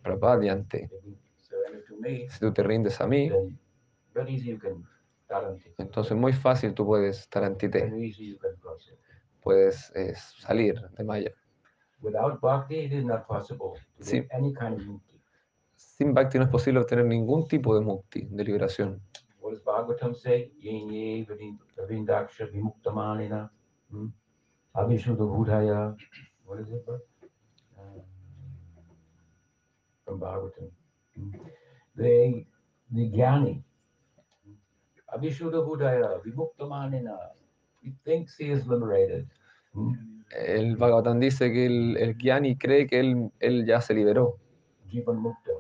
si 2.03 2.41
tú 2.41 2.53
te 2.53 2.63
rindes 2.63 3.01
a 3.01 3.07
mí, 3.07 3.31
entonces 5.79 6.17
muy 6.17 6.33
fácil 6.33 6.75
tú 6.75 6.87
puedes 6.87 7.21
estar 7.21 7.45
antite. 7.45 7.85
Very 7.85 8.09
easy 8.09 8.31
you 8.33 8.39
can 8.39 8.57
cross 8.57 8.89
it. 8.89 8.99
puedes 9.43 9.91
eh, 9.95 10.15
salir 10.15 10.81
de 10.97 11.05
Maya. 11.05 11.33
Sí. 14.01 14.27
Sin 15.77 16.15
Bhakti 16.15 16.39
no 16.39 16.45
es 16.45 16.51
posible 16.51 16.81
obtener 16.81 17.05
ningún 17.05 17.49
tipo 17.49 17.75
de 17.75 17.81
mukti, 17.81 18.27
de 18.27 18.45
liberación. 18.45 19.01
What 19.41 19.53
They, 31.99 32.47
the 32.95 33.11
Jnani. 33.11 33.63
Abhishuddha 35.13 35.67
Budhaya 35.67 36.23
vimuktamanina. 36.23 37.17
He 37.83 37.93
thinks 38.05 38.37
he 38.37 38.51
is 38.51 38.67
liberated. 38.67 39.27
Hmm. 39.75 39.95
El 40.31 40.77
Bhagavatam 40.77 41.21
dice 41.21 41.51
que 41.51 41.67
el, 41.67 41.97
el 41.97 42.15
Gyani 42.17 42.57
cree 42.57 42.87
que 42.87 43.01
él, 43.01 43.33
él 43.41 43.67
ya 43.67 43.81
se 43.81 43.95
liberó, 43.95 44.39
Jivan 44.89 45.17
Mukta. 45.17 45.53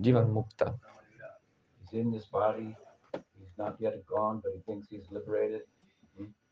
Jivan 0.00 0.30
Mukta. 0.30 0.78
He's 1.80 1.92
in 2.00 2.12
this 2.12 2.26
body. 2.26 2.76
He's 3.38 3.56
not 3.56 3.80
yet 3.80 4.04
gone, 4.06 4.40
but 4.42 4.52
he 4.54 4.60
thinks 4.60 4.88
he's 4.88 5.10
liberated. 5.10 5.62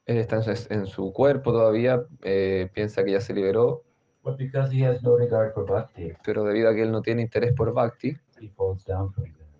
Él 0.06 0.16
está 0.16 0.36
en 0.36 0.42
su, 0.42 0.72
en 0.72 0.86
su 0.86 1.12
cuerpo 1.12 1.52
todavía, 1.52 2.02
eh, 2.22 2.68
piensa 2.72 3.04
que 3.04 3.12
ya 3.12 3.20
se 3.20 3.34
liberó, 3.34 3.84
But 4.22 4.36
because 4.36 4.70
he 4.70 4.84
has 4.84 5.02
no 5.02 5.16
regard 5.16 5.54
for 5.54 5.64
bhakti, 5.64 6.12
pero 6.24 6.44
debido 6.44 6.68
a 6.68 6.74
que 6.74 6.82
él 6.82 6.92
no 6.92 7.00
tiene 7.00 7.22
interés 7.22 7.54
por 7.54 7.72
Bhakti, 7.72 8.16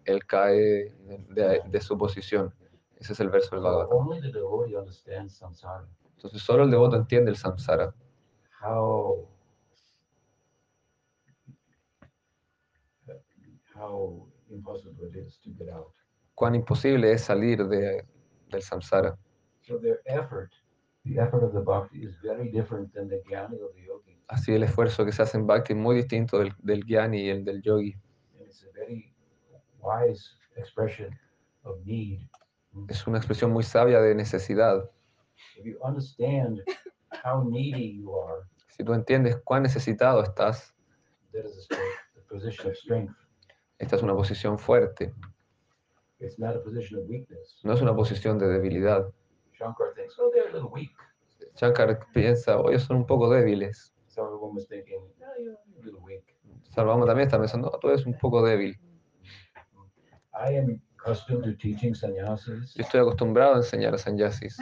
él 0.05 0.25
cae 0.27 0.57
de, 0.57 1.19
de- 1.29 1.63
de 1.69 1.81
su 1.81 1.97
posición. 1.97 2.53
Ese 2.97 3.13
es 3.15 3.21
el 3.21 3.29
verso 3.31 3.55
del 3.57 3.65
Bhagavatam. 3.65 4.11
Entonces 6.17 6.43
solo 6.43 6.65
el 6.65 6.71
devoto 6.71 6.97
entiende 6.97 7.31
el 7.31 7.37
samsara, 7.37 7.95
How 8.63 9.27
how 13.75 14.27
impossible 14.51 15.07
it 15.09 15.17
is 15.17 15.39
to 15.41 15.51
get 15.57 15.69
out. 15.71 15.93
cuán 16.35 16.55
imposible 16.55 17.11
es 17.13 17.23
salir 17.23 17.67
de, 17.69 18.05
del 18.51 18.63
samsara. 18.63 19.17
So 19.63 19.79
their 19.79 20.01
effort, 20.05 20.51
the 21.05 21.19
effort 21.19 21.43
of 21.43 21.53
the 21.53 21.61
bhakti, 21.61 22.03
is 22.05 22.15
very 22.23 22.51
different 22.51 22.93
than 22.93 23.09
the 23.09 23.23
jnani 23.29 23.57
or 23.63 23.73
the 23.75 23.83
yogi. 23.87 24.19
Así 24.29 24.53
el 24.53 24.63
esfuerzo 24.63 25.05
que 25.05 25.13
se 25.13 25.23
hace 25.23 25.39
en 25.39 25.47
Bhakti 25.47 25.73
es 25.73 25.79
muy 25.79 25.97
distinto 25.97 26.39
del, 26.39 26.55
del 26.59 26.85
Gyani 26.85 27.23
y 27.23 27.31
el 27.31 27.45
del 27.45 27.63
Yogi. 27.63 27.97
And 28.63 28.69
it's 28.69 28.77
a 28.77 28.85
very 28.87 29.13
wise 29.81 30.37
expression 30.57 31.11
of 31.65 31.77
need. 31.85 32.21
Es 32.89 33.07
una 33.07 33.19
expresión 33.19 33.51
muy 33.53 33.63
sabia 33.65 34.01
de 34.01 34.15
necesidad. 34.15 34.89
If 35.57 35.65
you 35.65 35.79
understand 35.83 36.61
how 37.25 37.43
needy 37.43 37.97
you 38.01 38.15
are, 38.17 38.45
Si 38.69 38.85
tú 38.85 38.93
entiendes 38.95 39.37
cuán 39.45 39.63
necesitado 39.63 40.23
estás, 40.23 40.75
that 41.33 41.45
is 41.45 41.57
a, 41.59 41.63
strength, 41.63 41.99
a 42.17 42.29
position 42.29 42.71
of 42.71 42.77
strength. 42.77 43.15
esta 43.79 43.97
es 43.97 44.03
una 44.03 44.15
posición 44.15 44.59
fuerte, 44.59 45.13
It's 46.21 46.39
not 46.39 46.55
a 46.55 46.61
position 46.63 46.99
of 47.01 47.09
weakness. 47.09 47.59
no 47.65 47.73
es 47.73 47.81
una 47.81 47.95
posición 47.95 48.39
de 48.39 48.47
debilidad. 48.47 49.11
Shankar 49.59 49.95
thinks, 49.95 50.15
oh, 50.19 50.31
they're 50.33 50.49
a 50.49 50.53
little 50.53 50.71
weak. 50.71 50.91
Shankar 51.57 51.99
piensa, 52.15 52.59
oye, 52.61 52.79
son 52.79 52.99
un 52.99 53.07
poco 53.07 53.29
débiles. 53.31 53.93
So 54.09 54.25
everyone 54.25 54.55
was 54.55 54.67
thinking, 54.69 55.01
no, 55.19 55.27
you're 55.39 55.55
a 55.55 55.85
little 55.85 56.01
weak. 56.01 56.25
Sarvama 56.71 57.07
también 57.07 57.27
está 57.27 57.39
pensando, 57.39 57.71
"Oh, 57.73 57.79
tú 57.79 57.89
eres 57.89 58.07
un 58.07 58.17
poco 58.19 58.43
débil. 58.45 58.79
I 60.33 60.57
am 60.57 60.81
accustomed 60.99 61.45
to 61.45 61.57
teaching 61.57 61.95
sannyasis, 61.95 62.75
Yo 62.75 62.83
estoy 62.83 63.01
acostumbrado 63.01 63.55
a 63.55 63.57
enseñar 63.59 63.95
a 63.95 63.99
sannyasis 63.99 64.57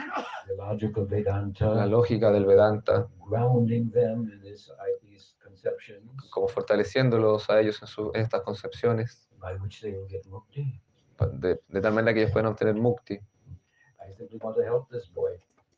the 0.47 0.55
logical 0.55 1.03
la 1.03 1.09
Vedanta, 1.09 1.85
lógica 1.85 2.31
del 2.31 2.45
Vedanta, 2.45 3.07
grounding 3.29 3.91
them 3.91 4.29
in 4.31 4.41
this, 4.41 4.69
I- 4.79 5.05
these 5.05 5.35
conceptions 5.43 6.09
como 6.31 6.47
fortaleciéndolos 6.47 7.49
a 7.49 7.59
ellos 7.61 7.81
en, 7.81 7.87
su- 7.87 8.11
en 8.15 8.21
estas 8.21 8.41
concepciones, 8.41 9.29
by 9.39 9.55
which 9.57 9.79
they 9.81 9.91
will 9.93 10.07
get 10.07 10.25
mukti. 10.25 10.81
pa- 11.17 11.27
de, 11.27 11.59
de 11.67 11.81
tal 11.81 11.93
manera 11.93 12.13
que 12.13 12.21
ellos 12.21 12.31
puedan 12.31 12.47
obtener 12.51 12.75
mukti. 12.75 13.13
I 13.15 14.13
simply 14.17 14.39
want 14.41 14.55
to 14.57 14.63
help 14.63 14.89
this 14.89 15.07
boy. 15.13 15.33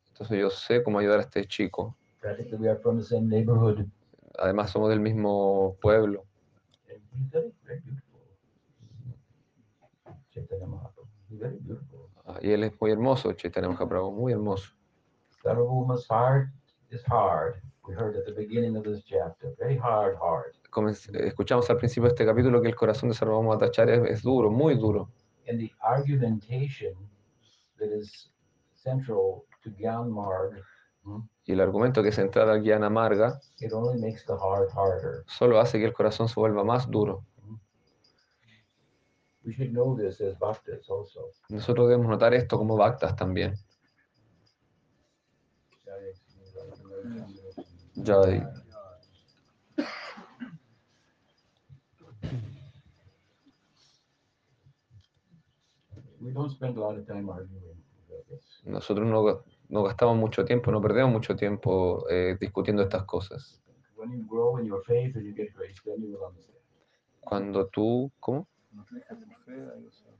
Entonces 0.09 0.39
yo 0.39 0.49
sé 0.49 0.83
cómo 0.83 0.99
ayudar 0.99 1.19
a 1.19 1.21
este 1.23 1.45
chico. 1.47 1.95
Practically, 2.21 2.57
we 2.57 2.69
are 2.69 2.79
from 2.79 2.97
the 2.99 3.03
same 3.03 3.27
neighborhood, 3.27 3.87
Además 4.37 4.71
somos 4.71 4.89
del 4.89 4.99
mismo 4.99 5.75
pueblo. 5.81 6.25
Ah, 12.25 12.39
Y 12.41 12.51
él 12.51 12.63
es 12.63 12.79
muy 12.79 12.91
hermoso, 12.91 13.33
Chaitanya 13.33 13.69
Mahaprabhu, 13.69 14.11
muy 14.11 14.33
hermoso. 14.33 14.73
Heart 16.09 16.49
is 16.91 17.01
hard. 17.07 17.61
We 17.87 17.95
heard 17.95 18.15
at 18.15 18.25
the 18.25 18.33
beginning 18.33 18.77
of 18.77 18.83
this 18.83 19.03
chapter, 19.03 19.53
very 19.57 19.75
hard, 19.77 20.15
hard. 20.21 20.53
Escuchamos 21.25 21.69
al 21.69 21.77
principio 21.77 22.03
de 22.03 22.13
este 22.13 22.25
capítulo 22.25 22.61
que 22.61 22.67
el 22.67 22.75
corazón 22.75 23.09
de 23.09 23.15
Sarvabhauma 23.15 23.55
Bhattacharya 23.55 23.95
es, 23.95 24.19
es 24.19 24.21
duro, 24.21 24.51
muy 24.51 24.75
duro. 24.75 25.09
And 25.47 25.59
the 25.59 25.71
argumentation 25.81 26.93
that 27.79 27.89
is 27.89 28.29
central 28.75 29.45
to 29.63 29.71
Gyan 29.71 30.11
Marg, 30.11 30.61
Y 31.45 31.53
el 31.53 31.61
argumento 31.61 32.03
que 32.03 32.09
es 32.09 32.17
entrar 32.17 32.47
al 32.49 32.61
Gyana 32.61 32.87
Amarga 32.87 33.39
it 33.59 33.73
only 33.73 33.99
makes 33.99 34.25
the 34.25 34.33
heart 34.33 34.69
harder. 34.75 35.23
solo 35.27 35.59
hace 35.59 35.79
que 35.79 35.85
el 35.85 35.93
corazón 35.93 36.29
se 36.29 36.39
vuelva 36.39 36.63
más 36.63 36.89
duro. 36.89 37.25
We 39.43 39.53
should 39.53 39.71
know 39.71 39.97
this 39.97 40.21
as 40.21 40.37
bhaktas 40.37 40.87
also. 40.89 41.31
Nosotros 41.49 41.87
debemos 41.89 42.07
notar 42.07 42.33
esto 42.35 42.57
como 42.57 42.77
bhaktas 42.77 43.15
también. 43.15 43.55
Jai. 47.95 48.43
We 56.21 56.31
don't 56.31 56.51
spend 56.51 56.77
a 56.77 56.79
lot 56.79 56.97
of 56.97 57.07
time 57.07 57.29
arguing 57.29 57.83
about 58.07 58.27
this. 58.29 58.61
Nosotros 58.63 59.07
no, 59.07 59.43
no 59.71 59.83
gastamos 59.83 60.17
mucho 60.17 60.43
tiempo, 60.43 60.69
no 60.69 60.81
perdemos 60.81 61.11
mucho 61.11 61.35
tiempo 61.35 62.05
eh, 62.09 62.37
discutiendo 62.39 62.83
estas 62.83 63.05
cosas. 63.05 63.61
Cuando 67.21 67.67
tú, 67.67 68.11
¿cómo? 68.19 68.47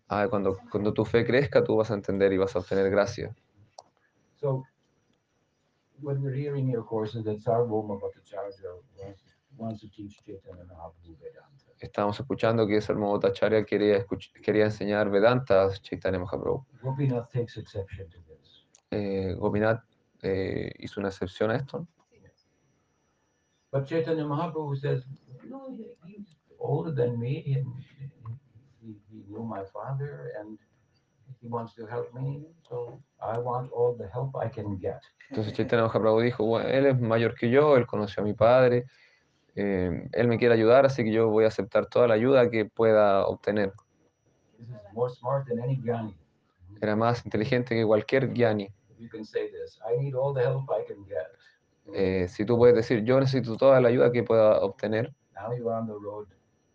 Ah, 0.08 0.28
cuando, 0.30 0.58
cuando 0.72 0.94
tu 0.94 1.04
fe 1.04 1.26
crezca, 1.26 1.64
tú 1.64 1.76
vas 1.76 1.92
a 1.92 1.96
entender 1.96 2.32
y 2.32 2.38
vas 2.38 2.56
a 2.56 2.60
obtener 2.60 2.90
gracia. 2.90 3.36
So, 4.36 4.64
what 6.00 6.18
we're 6.18 6.34
hearing 6.34 6.66
here, 6.68 6.80
of 6.80 6.88
course, 6.88 7.16
is 7.18 7.26
that 7.26 7.40
Sarvabhauma 7.40 8.00
Bhattacharya 8.00 8.52
wants, 8.98 9.22
wants 9.58 9.82
to 9.82 9.88
teach 9.90 10.18
Chaitanya 10.26 10.64
Mahaprabhu 10.64 11.18
Vedanta. 11.20 11.72
Estamos 11.80 12.20
escuchando 12.20 12.66
que 12.68 12.82
Sarvabhauma 12.82 13.20
Bhattacharya 13.20 13.66
quería, 13.66 14.06
quería 14.42 14.66
enseñar 14.66 15.10
Vedanta 15.12 15.66
a 15.66 15.70
Chaitanya 15.72 16.20
Mahaprabhu. 16.20 16.66
Gopinath 16.82 17.30
takes 17.32 17.58
exception 17.58 18.10
to 18.10 18.18
this. 18.28 18.31
Eh, 18.92 19.34
Gopinath 19.40 19.84
eh, 20.22 20.72
hizo 20.80 21.00
una 21.00 21.10
excepción 21.10 21.50
a 21.52 21.56
esto, 21.56 21.88
But 23.72 23.86
Chaitanya 23.86 24.26
Mahaprabhu 24.26 24.76
says, 24.76 25.06
no, 25.48 25.70
he- 25.72 25.96
he's 26.06 26.36
older 26.60 26.92
than 26.94 27.18
me, 27.18 27.56
and 27.56 27.66
he, 28.82 29.00
he 29.10 29.24
knew 29.30 29.46
my 29.46 29.64
father, 29.64 30.34
and 30.38 30.60
he 31.42 31.48
wants 31.48 31.74
to 31.76 31.86
help 31.88 32.14
me, 32.14 32.46
so 32.68 33.02
I 33.22 33.38
want 33.38 33.72
all 33.72 33.96
the 33.98 34.10
help 34.10 34.36
I 34.36 34.50
can 34.50 34.78
get. 34.78 35.00
Entonces 35.30 35.54
Chaitanya 35.54 35.84
Mahaprabhu 35.84 36.20
dijo, 36.20 36.44
bueno, 36.44 36.68
él 36.68 36.86
es 36.88 37.00
mayor 37.00 37.34
que 37.36 37.50
yo, 37.50 37.78
él 37.78 37.88
conoció 37.88 38.22
a 38.24 38.26
mi 38.26 38.34
padre, 38.34 38.88
eh, 39.56 40.10
él 40.12 40.28
me 40.28 40.38
quiere 40.38 40.54
ayudar, 40.56 40.86
así 40.86 41.06
que 41.06 41.14
yo 41.14 41.30
voy 41.30 41.46
a 41.46 41.48
aceptar 41.48 41.86
toda 41.86 42.10
la 42.10 42.16
ayuda 42.16 42.50
que 42.50 42.66
pueda 42.66 43.26
obtener. 43.26 43.72
This 44.58 44.68
is 44.68 44.76
more 44.94 45.10
smart 45.10 45.48
than 45.48 45.60
any. 45.62 45.82
Era 46.82 46.98
más 46.98 47.24
inteligente 47.26 47.74
que 47.76 47.86
cualquier 47.86 48.34
Gyani. 48.34 48.68
If 49.02 49.06
you 49.06 49.10
can 49.10 49.26
say 49.26 49.50
this, 49.50 49.80
I 49.84 49.98
need 49.98 50.14
all 50.14 50.32
the 50.32 50.42
help 50.44 50.70
I 50.70 50.86
can 50.86 51.04
get. 51.06 51.26
Eh, 51.96 52.28
si 52.28 52.46
tú 52.46 52.56
puedes 52.58 52.76
decir, 52.76 53.04
yo 53.04 53.20
necesito 53.20 53.58
toda 53.58 53.82
la 53.82 53.88
ayuda 53.90 54.12
que 54.12 54.22
pueda 54.24 54.60
obtener, 54.62 55.12
Now 55.34 55.52
you 55.58 55.68
are 55.70 55.80
on 55.80 55.88
the 55.88 55.94
road 55.94 56.28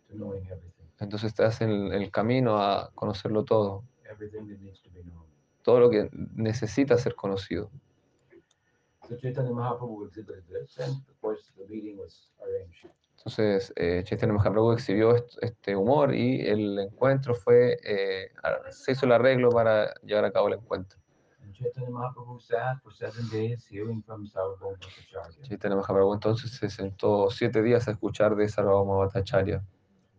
to 0.09 0.15
knowing 0.17 0.45
everything, 0.47 0.85
entonces 0.99 1.27
estás 1.31 1.61
en 1.61 1.93
el 1.93 2.11
camino 2.11 2.57
a 2.61 2.91
conocerlo 2.95 3.45
todo, 3.45 3.83
everything 4.11 4.45
that 4.49 4.59
needs 4.59 4.81
to 4.81 4.89
be 4.89 5.01
known. 5.03 5.23
todo 5.63 5.79
lo 5.79 5.89
que 5.89 6.09
necesita 6.35 6.97
ser 6.97 7.15
conocido. 7.15 7.71
So 9.07 9.15
Chaitanya 9.15 9.51
Mahaprabhu 9.51 10.05
exhibited 10.07 10.43
this, 10.49 10.77
and 10.79 10.91
of 11.07 11.21
course 11.21 11.41
the 11.57 11.65
meeting 11.73 11.97
was 11.97 12.29
arranged. 12.41 12.91
Entonces 13.17 13.71
eh, 13.77 14.03
Chaitanya 14.03 14.33
Mahaprabhu 14.33 14.73
exhibió 14.73 15.15
est- 15.15 15.37
este 15.41 15.75
humor 15.77 16.13
y 16.13 16.41
el 16.45 16.77
encuentro 16.79 17.33
fue, 17.35 17.77
eh, 17.85 18.29
se 18.71 18.91
hizo 18.91 19.05
el 19.05 19.13
arreglo 19.13 19.49
para 19.49 19.93
llevar 20.03 20.25
a 20.25 20.31
cabo 20.31 20.49
el 20.49 20.55
encuentro. 20.55 20.99
Chaitanya 21.57 21.89
Mahaprabhu 21.89 22.39
sat 22.39 22.77
for 22.83 22.91
seven 22.91 23.27
days 23.29 23.65
hearing 23.67 24.03
from 24.03 24.27
Sarvabhauma 24.27 24.77
Bhattacharya. 24.77 25.47
Chaitanya 25.47 25.75
Mahaprabhu 25.77 26.13
entonces 26.13 26.51
se 26.51 26.69
sentó 26.69 27.31
siete 27.31 27.63
días 27.63 27.87
a 27.87 27.91
escuchar 27.91 28.35
de. 28.35 29.61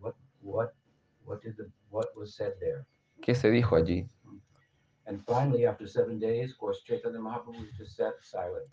What 0.01 0.17
what 0.43 0.73
what 1.25 1.41
did 1.43 1.57
the 1.57 1.71
what 1.91 2.09
was 2.17 2.35
said 2.35 2.55
there? 2.59 2.85
¿Qué 3.23 3.37
se 3.37 3.51
dijo 3.51 3.77
allí? 3.77 4.09
And 5.07 5.25
finally, 5.25 5.65
after 5.65 5.87
seven 5.87 6.19
days, 6.19 6.53
of 6.53 6.59
course, 6.59 6.83
Chaitanya 6.85 7.21
Mahaprabhu 7.21 7.67
just 7.77 7.97
sat 7.97 8.15
silent. 8.21 8.69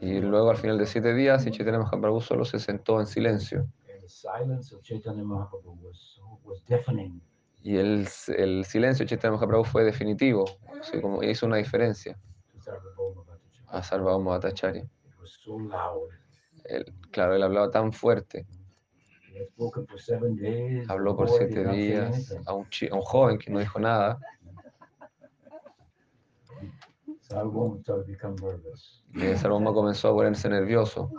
Y 0.00 0.20
luego 0.20 0.50
al 0.50 0.56
final 0.56 0.78
de 0.78 0.86
siete 0.86 1.14
días, 1.14 1.44
Chaitanya 1.44 1.78
Mahaprabhu 1.78 2.20
solo 2.20 2.44
se 2.44 2.58
sentó 2.58 2.98
en 3.00 3.06
silencio. 3.06 3.60
And 3.92 4.02
the 4.02 4.08
silence 4.08 4.74
of 4.74 4.82
Chaitanya 4.82 5.22
Mahaprabhu 5.22 5.78
was, 5.82 6.18
was 6.44 6.62
deafening. 6.66 7.20
Y 7.62 7.76
el, 7.78 8.06
el 8.28 8.64
silencio 8.64 9.04
de 9.04 9.10
Chaitanya 9.10 9.36
Mahaprabhu 9.36 9.64
fue 9.64 9.84
definitivo, 9.84 10.44
así 10.80 11.00
como 11.00 11.22
hizo 11.22 11.46
una 11.46 11.56
diferencia 11.56 12.16
a 13.68 13.82
Sarvabhauma 13.82 14.32
Bhattacharya. 14.32 14.86
Claro, 17.10 17.34
él 17.34 17.42
hablaba 17.42 17.70
tan 17.70 17.92
fuerte, 17.92 18.46
habló 20.88 21.16
por 21.16 21.28
siete 21.28 21.64
días 21.68 22.34
a 22.46 22.52
un, 22.54 22.66
a 22.90 22.94
un 22.94 23.02
joven 23.02 23.38
que 23.38 23.50
no 23.50 23.58
dijo 23.58 23.78
nada. 23.80 24.18
Y 29.14 29.34
Sarvabhauma 29.36 29.72
comenzó 29.72 30.08
a 30.08 30.12
ponerse 30.12 30.48
nervioso. 30.48 31.10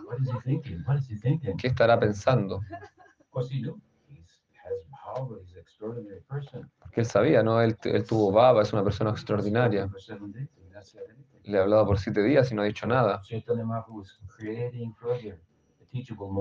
¿Qué 1.57 1.67
estará 1.67 1.99
pensando? 1.99 2.61
Porque 6.79 7.01
él 7.01 7.05
sabía, 7.05 7.43
¿no? 7.43 7.61
Él, 7.61 7.77
él 7.83 8.05
tuvo 8.05 8.31
baba, 8.31 8.61
es 8.61 8.73
una 8.73 8.83
persona 8.83 9.11
extraordinaria. 9.11 9.89
Le 11.43 11.57
ha 11.57 11.61
hablado 11.61 11.85
por 11.85 11.99
siete 11.99 12.21
días 12.23 12.51
y 12.51 12.55
no 12.55 12.61
ha 12.61 12.65
dicho 12.65 12.85
nada. 12.87 13.21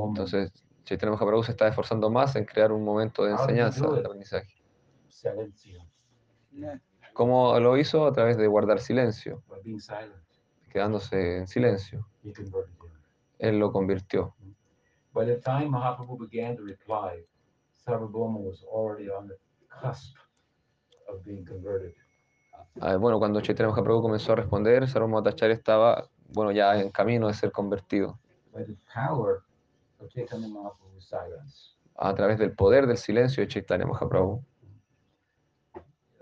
Entonces, 0.08 0.52
Chaitanya 0.84 1.12
Mahaprabhu 1.12 1.42
se 1.42 1.52
está 1.52 1.68
esforzando 1.68 2.10
más 2.10 2.36
en 2.36 2.44
crear 2.44 2.72
un 2.72 2.84
momento 2.84 3.24
de 3.24 3.32
enseñanza, 3.32 3.88
de 3.88 4.00
aprendizaje. 4.00 4.54
¿Cómo 7.12 7.58
lo 7.58 7.76
hizo? 7.76 8.06
A 8.06 8.12
través 8.12 8.36
de 8.36 8.46
guardar 8.46 8.80
silencio, 8.80 9.42
quedándose 10.70 11.38
en 11.38 11.46
silencio. 11.46 12.06
Él 13.38 13.58
lo 13.58 13.72
convirtió. 13.72 14.34
By 15.12 15.26
the 15.26 15.36
time 15.38 15.70
Mahaprabhu 15.70 16.18
began 16.18 16.56
to 16.56 16.62
reply, 16.62 17.24
Sarvabhauma 17.86 18.38
was 18.40 18.62
already 18.64 19.08
on 19.08 19.28
the 19.28 19.36
cusp 19.70 20.16
of 21.08 21.24
being 21.24 21.44
converted. 21.44 21.94
Ah, 22.80 22.96
Bueno, 22.96 23.18
cuando 23.18 23.40
Chaitanya 23.40 23.70
Mahaprabhu 23.70 24.02
comenzó 24.02 24.32
a 24.32 24.36
responder, 24.36 24.86
Sarvabhauma 24.88 25.20
Bhattacharya 25.22 25.54
estaba, 25.54 26.08
bueno, 26.32 26.50
ya 26.52 26.78
en 26.80 26.90
camino 26.90 27.28
de 27.28 27.34
ser 27.34 27.52
convertido. 27.52 28.18
By 28.52 28.64
the 28.64 28.76
power 28.92 29.42
of 30.00 30.08
Chaitanya 30.08 30.48
Mahaprabhu's 30.48 31.08
silence. 31.08 31.74
A 31.98 32.14
través 32.14 32.38
del 32.38 32.54
poder 32.54 32.86
del 32.86 32.96
silencio 32.98 33.42
de 33.42 33.48
Chaitanya 33.48 33.86
Mahaprabhu. 33.86 34.42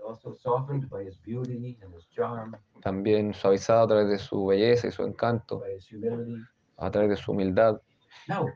Also 0.06 0.34
softened 0.34 0.88
by 0.90 1.02
his 1.02 1.16
beauty 1.24 1.78
and 1.82 1.94
his 1.94 2.06
charm, 2.14 2.54
También 2.82 3.32
suavizado 3.32 3.84
a 3.84 3.88
través 3.88 4.08
de 4.10 4.18
su 4.18 4.44
belleza 4.46 4.86
y 4.88 4.90
su 4.92 5.02
encanto, 5.02 5.60
by 5.60 5.74
his 5.76 5.90
humility. 5.90 6.36
a 6.76 6.90
través 6.90 7.08
de 7.10 7.16
su 7.16 7.32
humildad. 7.32 7.80
Now, 8.28 8.46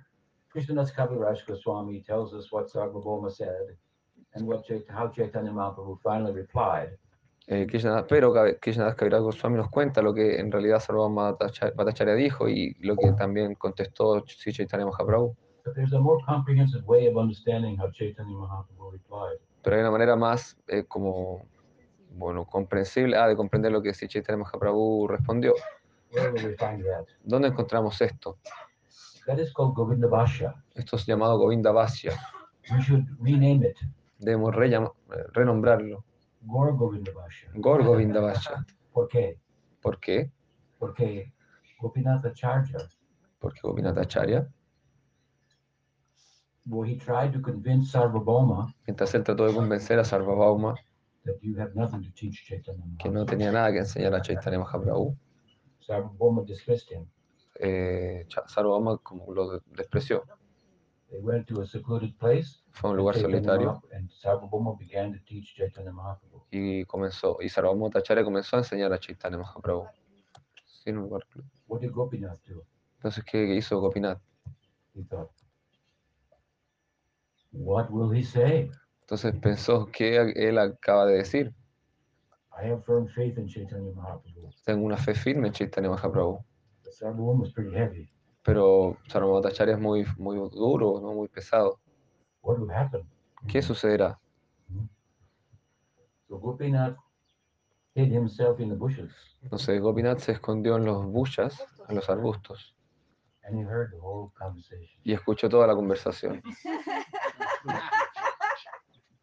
Krishnadas 0.59 0.93
Kaviraj 0.93 1.47
Goswami 1.47 2.03
tells 2.03 2.35
us 2.35 2.51
what 2.51 2.67
Sarvabhauma 2.69 3.31
said 3.31 3.77
and 4.35 4.45
what 4.49 4.65
how 4.89 5.07
Chaitanya 5.09 5.53
Mahaprabhu 5.53 6.01
finally 6.03 6.33
replied. 6.33 6.99
Eh, 7.47 7.65
Krishna- 7.67 8.05
pero 8.09 8.33
Krishnadas 8.61 8.97
Kaviraj 8.97 9.23
Goswami 9.23 9.57
nos 9.59 9.69
cuenta 9.71 10.03
lo 10.03 10.13
que 10.13 10.37
en 10.41 10.51
realidad 10.51 10.81
Sarvabhauma 10.81 11.39
Bhattacha- 11.39 11.73
Bhattacharya 11.77 12.15
dijo 12.15 12.49
y 12.49 12.75
lo 12.81 12.97
que 12.97 13.13
también 13.13 13.55
contestó 13.55 14.25
Sri 14.27 14.53
Chaitanya 14.53 14.87
Mahaprabhu. 14.87 15.37
There's 15.77 15.93
a 15.93 16.01
more 16.01 16.21
comprehensive 16.27 16.83
way 16.87 17.07
of 17.07 17.17
understanding 17.17 17.77
how 17.79 17.89
Chaitanya 17.93 18.35
Mahaprabhu 18.35 18.91
replied. 18.91 19.39
Pero 19.63 19.77
hay 19.77 19.83
una 19.83 19.93
manera 19.93 20.17
más 20.17 20.57
eh, 20.67 20.83
como, 20.89 21.43
bueno, 22.17 22.45
comprensible 22.47 23.17
ah, 23.17 23.29
de 23.29 23.37
comprender 23.37 23.71
lo 23.71 23.81
que 23.81 23.95
Sri 23.95 24.09
Chaitanya 24.09 24.39
Mahaprabhu 24.39 25.07
respondió. 25.07 25.55
Where 26.11 26.33
will 26.33 26.47
we 26.47 26.57
find 26.57 26.83
that? 26.85 27.07
¿Dónde 27.23 27.49
encontramos 27.49 28.01
esto? 28.01 28.39
That 29.29 29.39
is 29.41 29.53
called 29.53 29.75
Govinda 29.75 30.09
Bhashya. 30.09 30.55
Esto 30.75 30.97
es 30.97 31.05
llamado 31.05 31.37
Govinda 31.37 31.71
Vasya. 31.71 32.13
We 32.73 32.81
should 32.81 33.07
rename 33.21 33.63
it 33.65 33.77
Debemos 34.19 34.55
eh, 34.57 35.25
renombrarlo. 35.35 36.03
Gaur 36.47 36.73
Govinda 36.73 37.13
Bhashya. 37.13 37.51
Gor 37.57 37.85
Govinda 37.85 38.21
Vasya. 38.21 38.65
¿Por 38.91 39.07
qué? 39.07 39.39
¿Por 39.83 40.01
qué? 40.01 40.33
Porque 40.79 41.31
Gopinatha 41.79 42.33
Charya, 42.33 42.79
Porque 43.39 43.61
Gopinathacharya, 43.63 44.49
well, 46.67 46.89
he 46.89 46.97
tried 46.97 47.33
to 47.33 47.43
convince 47.43 47.93
Sarvabhauma 47.93 48.75
mientras 48.87 49.15
él 49.15 49.25
trató 49.25 49.47
de 49.47 49.53
convencer 49.53 49.99
a 49.99 50.05
Sarvabhauma 50.05 50.75
that 51.25 51.37
you 51.43 51.55
have 51.61 51.75
nothing 51.75 52.03
to 52.03 52.11
teach 52.15 52.45
Chaitanya 52.47 52.83
que 52.99 53.11
no 53.11 53.21
Mahaprabhu. 53.21 53.27
tenía 53.27 53.53
nada 53.53 53.73
que 53.73 53.79
enseñar 53.81 54.15
a 54.15 54.23
Chaitanya 54.23 54.59
Mahaprabhu, 54.59 55.15
Sarvabhauma 55.87 56.45
dismissed 56.47 56.91
him. 56.91 57.07
Eh, 57.59 58.27
Sarvabhauma 58.47 58.99
como 58.99 59.33
lo 59.33 59.51
de- 59.53 59.61
despreció. 59.77 60.25
They 61.11 61.21
went 61.21 61.47
to 61.49 61.63
a 61.63 61.67
secluded 61.67 62.15
place. 62.19 62.61
Fue 62.73 62.89
a 62.89 62.93
un 62.93 62.97
lugar 62.99 63.17
solitario 63.17 63.83
y 66.51 66.85
comenzó, 66.85 67.39
y 67.41 67.49
Sarvabhauma 67.49 67.87
Bhattacharya 67.87 68.25
comenzó 68.25 68.57
a 68.57 68.61
enseñar 68.61 68.93
a 68.93 68.99
Chaitanya 68.99 69.39
Mahaprabhu. 69.39 69.87
Sí, 70.65 70.91
en 70.91 70.99
un 70.99 71.05
lugar. 71.05 71.27
What 71.67 71.81
did 71.81 71.93
Gopinath 71.93 72.41
do? 72.47 72.65
Entonces, 72.97 73.25
¿qué 73.25 73.47
qué 73.47 73.55
hizo 73.57 73.79
Gopinath? 73.81 74.21
He 74.95 75.05
thought, 75.05 75.31
what 77.53 77.91
will 77.91 78.11
he 78.17 78.25
say? 78.25 78.71
Entonces 79.03 79.35
pensó 79.41 79.87
que 79.87 80.17
él 80.17 80.59
acaba 80.59 81.07
de 81.07 81.19
decir, 81.19 81.55
I 82.53 82.71
have 82.71 82.83
firm 82.85 83.07
faith 83.09 83.39
in 83.39 83.47
Chaitanya 83.47 83.93
Mahaprabhu. 83.95 84.51
tengo 84.65 84.85
una 84.85 84.97
fe 84.97 85.15
firme 85.15 85.49
en 85.49 85.53
Chaitanya 85.55 85.91
Mahaprabhu, 85.91 86.45
Was 87.01 87.53
pretty 87.53 87.71
heavy. 87.71 88.11
pero 88.43 88.97
Bhattacharya 89.13 89.75
es 89.75 89.81
muy, 89.81 90.05
muy 90.17 90.37
duro, 90.51 91.01
¿no? 91.01 91.13
muy 91.13 91.29
pesado. 91.29 91.79
What 92.43 92.59
will 92.59 92.71
happen? 92.71 93.09
¿Qué 93.47 93.63
sucederá? 93.63 94.19
So 96.29 96.39
Gopinath 96.39 96.97
hid 97.95 98.13
himself 98.13 98.61
in 98.61 98.69
the 98.69 98.75
bushes 98.75 99.11
Entonces 99.43 99.81
Gopinath 99.81 100.19
se 100.19 100.33
escondió 100.33 100.77
en 100.77 100.85
los 100.85 101.07
bushas, 101.07 101.65
en 101.89 101.97
los 101.97 102.11
arbustos, 102.11 102.75
and 103.45 103.59
he 103.59 103.63
heard 103.63 103.91
the 103.91 103.99
whole 103.99 104.31
conversation. 104.39 105.01
y 105.05 105.13
escuchó 105.13 105.49
toda 105.49 105.67
la 105.67 105.75
conversación. 105.75 106.43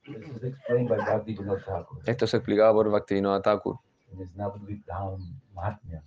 This 0.05 0.29
is 0.29 0.43
explained 0.43 0.87
by 0.87 0.99
Esto 2.05 2.25
es 2.25 2.33
explicado 2.35 2.75
por 2.75 2.91
Bhaktivinoda 2.91 3.41
Thakur 3.41 3.79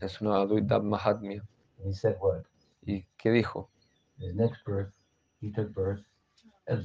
en 0.00 0.08
su 0.08 0.32
Advaita 0.32 0.78
Mahatmya. 0.80 1.42
He 1.84 1.92
said 1.92 2.16
what? 2.20 2.44
¿Y 2.82 3.04
qué 3.16 3.30
dijo? 3.30 3.70
His 4.18 4.34
next 4.34 4.64
birth, 4.66 4.92
he 5.40 5.52
took 5.52 5.72
birth 5.72 6.04
as 6.66 6.80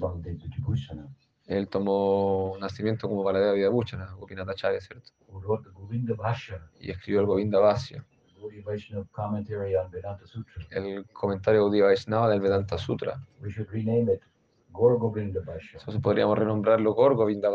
Él 1.46 1.68
tomó 1.68 2.56
nacimiento 2.60 3.10
como 3.10 3.24
Baladeva 3.24 3.54
Vidabhuchana, 3.54 4.14
Gopinath 4.14 4.50
Acharya, 4.50 4.80
¿cierto? 4.80 5.12
who 5.28 5.42
wrote 5.42 5.64
the 5.64 5.72
Govinda 5.72 6.14
Bhashya, 6.14 6.62
Y 6.80 6.92
escribió 6.92 7.22
el 7.22 7.26
Govinda 7.26 7.60
Vasya, 7.60 8.06
Gaudiya 8.38 8.64
Vaishnava 8.64 9.06
commentary 9.12 9.76
on 9.76 9.90
Vedanta 9.90 10.26
Sutra. 10.28 10.66
el 10.72 11.06
comentario 11.12 11.62
Gaudiya 11.62 11.86
Vaishnava 11.86 12.30
del 12.30 12.40
Vedanta 12.42 12.78
Sutra. 12.78 13.20
We 13.42 13.52
should 13.52 13.70
rename 13.72 14.14
it 14.14 14.22
Gaur 14.72 14.98
Govinda 14.98 15.42
Bhashya. 15.42 15.80
Entonces 15.80 16.02
podríamos 16.02 16.38
renombrarlo 16.38 16.94
Gor 16.94 17.16
Govinda. 17.16 17.50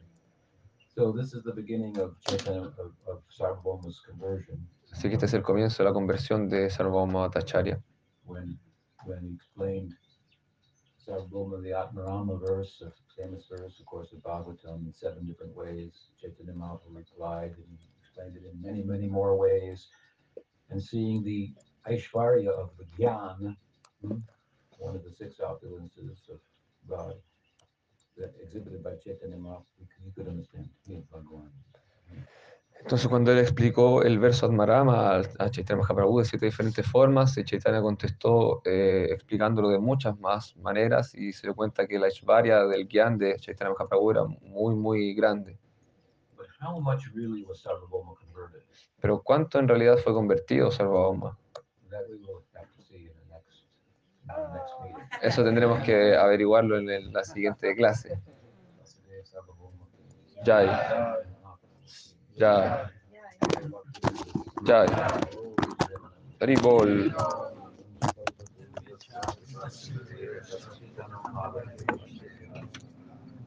So 0.96 1.12
this 1.12 1.34
is 1.34 1.44
the 1.44 1.54
beginning 1.54 2.00
of 2.00 2.16
Chaitanya, 2.28 2.74
of, 2.80 2.94
of 3.08 3.24
Sarvabhauma's 3.40 4.02
conversion. 4.08 4.68
Así 4.94 5.10
que 5.10 5.16
este 5.16 5.26
es 5.26 5.34
el 5.34 5.44
comienzo 5.44 5.84
de 5.84 5.90
la 5.90 5.94
conversión 5.94 6.50
de 6.50 6.70
Sarvabhauma 6.70 7.30
Bhattacharya. 7.30 7.82
when 8.26 8.60
when 9.06 9.24
he 9.24 9.34
explained 9.34 9.94
Sarvabhauma, 11.08 11.64
the 11.64 11.72
Atmarama 11.72 12.40
verse, 12.40 12.82
a 12.82 12.94
famous 13.18 13.48
verse, 13.50 13.80
of 13.80 13.86
course, 13.86 14.14
of 14.14 14.20
Bhagavatam 14.20 14.86
in 14.86 14.94
seven 14.94 15.26
different 15.26 15.56
ways. 15.56 16.08
Chaitanya 16.22 16.54
Mahaprabhu 16.54 16.96
replied 16.96 17.56
and 17.58 17.66
he 17.70 17.90
explained 18.00 18.38
it 18.38 18.44
in 18.52 18.62
many, 18.62 18.84
many 18.84 19.08
more 19.08 19.36
ways. 19.38 19.88
And 20.70 20.82
seeing 20.82 21.24
the 21.24 21.54
Aishwarya 21.90 22.50
of 22.50 22.72
the 22.78 22.86
Gyan, 22.98 23.58
hmm, 24.02 24.18
one 24.80 24.96
of 24.96 25.04
the 25.04 25.12
six 25.12 25.40
opulences 25.40 26.30
of 26.30 26.40
God, 26.90 27.16
exhibited 28.18 28.82
by 28.84 28.98
Chaitanya 28.98 29.38
he 30.04 30.12
could 30.12 30.28
understand. 30.28 30.70
He 30.86 30.96
is 30.96 31.06
Bhagwan. 31.10 31.52
Entonces 32.80 33.08
cuando 33.08 33.32
él 33.32 33.38
explicó 33.38 34.02
el 34.02 34.18
verso 34.18 34.48
Atmarama 34.48 35.12
al- 35.12 35.30
a 35.38 35.52
Chaitanya 35.52 35.82
Mahaprabhu 35.84 36.20
de 36.20 36.26
siete 36.26 36.48
diferentes 36.48 36.86
formas, 36.86 37.38
y 37.38 37.44
Chaitanya 37.44 37.80
contestó 37.80 38.62
eh, 38.66 39.08
explicándolo 39.12 39.70
de 39.70 39.78
muchas 39.78 40.20
más 40.20 40.56
maneras 40.58 41.14
y 41.14 41.32
se 41.32 41.46
dio 41.48 41.56
cuenta 41.56 41.86
que 41.86 42.00
la 42.00 42.08
Ishvarya 42.08 42.66
del 42.66 42.88
Gyan 42.88 43.20
de 43.20 43.36
Chaitanya 43.38 43.76
Mahaprabhu 43.78 44.12
era 44.12 44.24
muy, 44.24 44.76
muy 44.76 45.14
grande. 45.14 45.60
But 46.36 46.48
how 46.60 46.80
much 46.80 47.06
really 47.14 47.44
was 47.44 47.62
Sarvabhauma 47.62 48.16
converted? 48.20 48.64
Pero 49.00 49.22
¿cuánto 49.22 49.60
en 49.60 49.68
realidad 49.68 49.98
fue 49.98 50.14
convertido 50.14 50.72
Sarvabhauma? 50.72 51.38
That 51.90 52.08
we 52.10 52.16
will 52.18 52.44
have 52.56 52.68
to 52.76 52.82
see 52.82 52.96
in 52.96 53.14
the 53.14 53.26
next, 53.30 53.66
in 54.20 54.20
the 54.20 54.20
next 54.20 54.20
meeting. 54.20 54.20
Eso 55.22 55.44
tendremos 55.44 55.84
que 55.84 56.16
averiguarlo 56.16 56.78
en 56.78 57.14
la 57.14 57.24
siguiente 57.24 57.76
clase. 57.76 58.20
Jai. 60.44 60.68
Jai. 62.38 62.91
Jai. 64.66 64.88
Hari 66.40 66.56
Bol. 66.56 67.14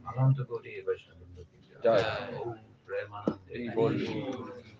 Ananta 0.04 0.44
Gauri 0.44 0.82
Vaishnava 0.86 1.24
Jai. 1.82 2.02
Om 2.38 2.54
Premanande 2.86 3.50
Hari 3.50 3.68
Bol. 3.74 4.73